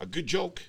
A 0.00 0.06
good 0.06 0.26
joke. 0.26 0.62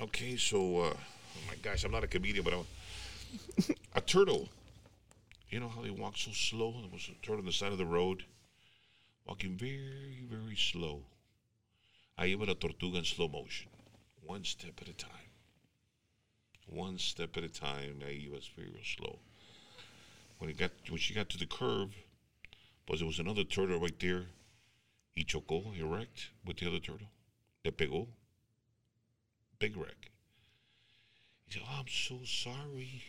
Okay, 0.00 0.36
so 0.36 0.58
uh, 0.78 0.92
oh 0.92 1.42
my 1.48 1.56
gosh, 1.62 1.84
I'm 1.84 1.90
not 1.90 2.04
a 2.04 2.06
comedian, 2.06 2.44
but 2.44 2.54
I'm 2.54 3.74
a 3.94 4.00
turtle. 4.00 4.48
You 5.50 5.58
know 5.60 5.68
how 5.68 5.82
they 5.82 5.90
walk 5.90 6.16
so 6.16 6.30
slow? 6.32 6.72
There 6.80 6.90
was 6.92 7.08
a 7.08 7.26
turtle 7.26 7.40
on 7.40 7.46
the 7.46 7.52
side 7.52 7.72
of 7.72 7.78
the 7.78 7.84
road, 7.84 8.24
walking 9.26 9.56
very, 9.56 10.22
very 10.30 10.56
slow. 10.56 11.02
I 12.16 12.28
iba 12.28 12.48
a 12.48 12.54
tortuga 12.54 12.98
in 12.98 13.04
slow 13.04 13.28
motion, 13.28 13.68
one 14.24 14.44
step 14.44 14.74
at 14.80 14.88
a 14.88 14.92
time. 14.92 15.29
One 16.70 16.98
step 16.98 17.36
at 17.36 17.44
a 17.44 17.48
time. 17.48 18.00
Ahí 18.06 18.30
was 18.30 18.48
very 18.56 18.68
real 18.68 18.84
slow. 18.84 19.18
When 20.38 20.48
it 20.48 20.56
got 20.56 20.70
when 20.88 20.98
she 20.98 21.14
got 21.14 21.28
to 21.30 21.38
the 21.38 21.46
curve, 21.46 21.90
was 22.88 23.00
there 23.00 23.06
was 23.06 23.18
another 23.18 23.44
turtle 23.44 23.80
right 23.80 23.98
there. 24.00 24.26
He 25.12 25.24
chocó, 25.24 25.74
he 25.74 25.82
wrecked 25.82 26.30
with 26.44 26.58
the 26.58 26.68
other 26.68 26.78
turtle. 26.78 27.08
Le 27.64 27.72
pegó. 27.72 28.06
Big 29.58 29.76
wreck. 29.76 30.10
He 31.46 31.52
said, 31.52 31.62
oh, 31.66 31.80
I'm 31.80 31.88
so 31.88 32.20
sorry. 32.24 33.02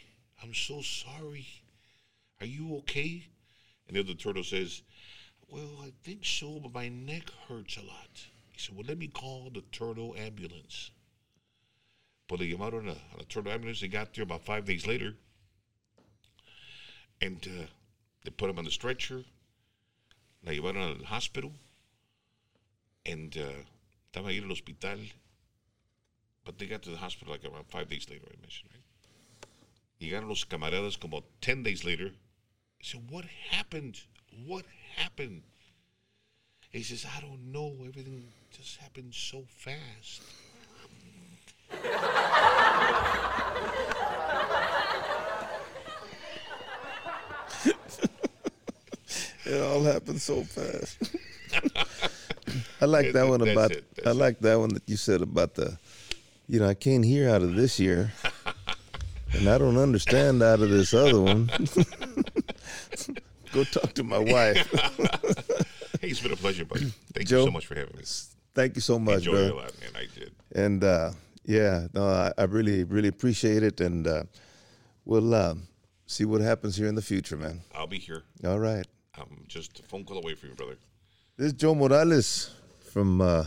I'm 0.43 0.53
so 0.53 0.81
sorry. 0.81 1.47
Are 2.39 2.47
you 2.47 2.77
okay? 2.77 3.27
And 3.87 3.95
the 3.95 4.01
other 4.01 4.15
turtle 4.15 4.43
says, 4.43 4.81
Well, 5.47 5.79
I 5.83 5.91
think 6.03 6.25
so, 6.25 6.59
but 6.59 6.73
my 6.73 6.89
neck 6.89 7.29
hurts 7.47 7.77
a 7.77 7.81
lot. 7.81 8.25
He 8.51 8.59
said, 8.59 8.75
Well, 8.75 8.85
let 8.87 8.97
me 8.97 9.07
call 9.07 9.51
the 9.53 9.61
turtle 9.71 10.15
ambulance. 10.17 10.91
But 12.31 12.39
le 12.39 12.45
llamaron 12.45 12.87
a, 12.87 12.93
a 12.93 13.15
la 13.17 13.23
turtle 13.27 13.51
ambulance. 13.51 13.81
They 13.81 13.89
got 13.89 14.13
there 14.13 14.23
about 14.23 14.45
five 14.45 14.63
days 14.63 14.87
later. 14.87 15.15
And 17.19 17.45
uh, 17.45 17.65
they 18.23 18.31
put 18.31 18.49
him 18.49 18.57
on 18.57 18.63
the 18.63 18.71
stretcher. 18.71 19.25
La 20.45 20.53
llevaron 20.53 21.01
al 21.01 21.05
hospital. 21.05 21.51
And 23.05 23.37
uh, 23.37 23.63
estaba 24.13 24.31
el 24.31 24.47
hospital. 24.47 24.97
But 26.45 26.57
they 26.57 26.67
got 26.67 26.83
to 26.83 26.91
the 26.91 26.97
hospital 26.97 27.33
like 27.33 27.43
around 27.43 27.65
five 27.67 27.89
days 27.89 28.07
later, 28.09 28.25
I 28.25 28.39
mentioned, 28.39 28.69
right? 28.73 29.49
Llegaron 29.99 30.29
los 30.29 30.45
camaradas 30.45 30.97
como 30.97 31.25
10 31.41 31.63
days 31.63 31.83
later. 31.83 32.11
Said, 32.81 33.01
What 33.09 33.25
happened? 33.25 33.99
What 34.47 34.63
happened? 34.95 35.43
He 36.71 36.83
says, 36.83 37.05
I 37.05 37.19
don't 37.19 37.51
know. 37.51 37.75
Everything 37.85 38.23
just 38.53 38.77
happened 38.77 39.13
so 39.13 39.43
fast. 39.49 40.21
It 49.51 49.61
all 49.61 49.83
happened 49.83 50.21
so 50.21 50.43
fast. 50.43 50.97
I 52.81 52.85
like 52.85 53.11
that 53.11 53.27
one 53.27 53.41
about. 53.41 53.71
it, 53.71 53.83
I 54.05 54.11
like 54.11 54.39
that 54.39 54.57
one 54.57 54.69
that 54.69 54.83
you 54.87 54.95
said 54.95 55.21
about 55.21 55.55
the. 55.55 55.77
You 56.47 56.59
know, 56.59 56.69
I 56.69 56.73
can't 56.73 57.03
hear 57.03 57.29
out 57.29 57.41
of 57.41 57.55
this 57.55 57.79
year, 57.79 58.13
and 59.33 59.49
I 59.49 59.57
don't 59.57 59.77
understand 59.77 60.41
out 60.41 60.61
of 60.61 60.69
this 60.69 60.93
other 60.93 61.19
one. 61.19 61.49
Go 63.51 63.63
talk 63.65 63.93
to 63.93 64.03
my 64.03 64.19
wife. 64.19 64.69
Hey, 65.99 66.09
it's 66.09 66.21
been 66.21 66.31
a 66.31 66.37
pleasure, 66.37 66.65
buddy. 66.65 66.93
Thank 67.13 67.27
Joe? 67.27 67.39
you 67.41 67.45
so 67.45 67.51
much 67.51 67.65
for 67.67 67.75
having 67.75 67.95
me. 67.97 68.03
Thank 68.55 68.75
you 68.75 68.81
so 68.81 68.99
much, 68.99 69.17
Enjoyed 69.19 69.45
it 69.45 69.51
a 69.51 69.55
lot, 69.55 69.79
man. 69.79 69.89
I 69.95 70.07
did. 70.17 70.31
And 70.53 70.83
uh, 70.83 71.11
yeah, 71.45 71.87
no, 71.93 72.05
I, 72.05 72.31
I 72.37 72.43
really, 72.43 72.83
really 72.83 73.07
appreciate 73.07 73.63
it, 73.63 73.81
and 73.81 74.07
uh, 74.07 74.23
we'll 75.05 75.33
uh, 75.33 75.55
see 76.05 76.25
what 76.25 76.41
happens 76.41 76.75
here 76.75 76.87
in 76.87 76.95
the 76.95 77.01
future, 77.01 77.37
man. 77.37 77.61
I'll 77.73 77.87
be 77.87 77.99
here. 77.99 78.23
All 78.45 78.59
right. 78.59 78.85
I'm 79.15 79.43
just 79.47 79.79
a 79.79 79.83
phone 79.83 80.05
call 80.05 80.17
away 80.17 80.35
from 80.35 80.49
you, 80.49 80.55
brother. 80.55 80.77
This 81.37 81.47
is 81.47 81.53
Joe 81.53 81.75
Morales 81.75 82.51
from 82.91 83.21
uh, 83.21 83.45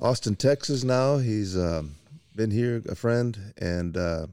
Austin, 0.00 0.36
Texas. 0.36 0.84
Now 0.84 1.18
he's 1.18 1.56
um, 1.56 1.96
been 2.34 2.50
here, 2.50 2.82
a 2.88 2.94
friend, 2.94 3.54
and 3.58 3.96
uh, 3.96 4.26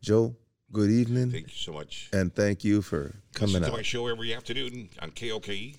Joe. 0.00 0.34
Good 0.72 0.90
evening, 0.90 1.30
Thank 1.30 1.46
you 1.46 1.54
so 1.54 1.72
much. 1.72 2.10
and 2.12 2.34
thank 2.34 2.64
you 2.64 2.82
for 2.82 3.14
coming 3.32 3.54
Listen 3.54 3.70
to 3.70 3.76
my 3.76 3.82
show 3.82 4.08
every 4.08 4.34
afternoon 4.34 4.90
on 5.00 5.12
KOKE, 5.12 5.76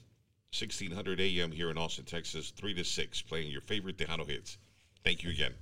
1600 0.50 1.20
AM 1.20 1.52
here 1.52 1.70
in 1.70 1.78
Austin, 1.78 2.06
Texas, 2.06 2.52
3 2.52 2.74
to 2.74 2.84
6, 2.86 3.22
playing 3.24 3.52
your 3.52 3.62
favorite 3.62 3.98
Tejano 3.98 4.26
hits. 4.26 4.58
Thank 5.04 5.24
you 5.24 5.30
again. 5.30 5.54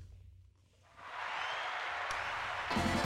Thank 2.70 2.96
you. 2.96 3.05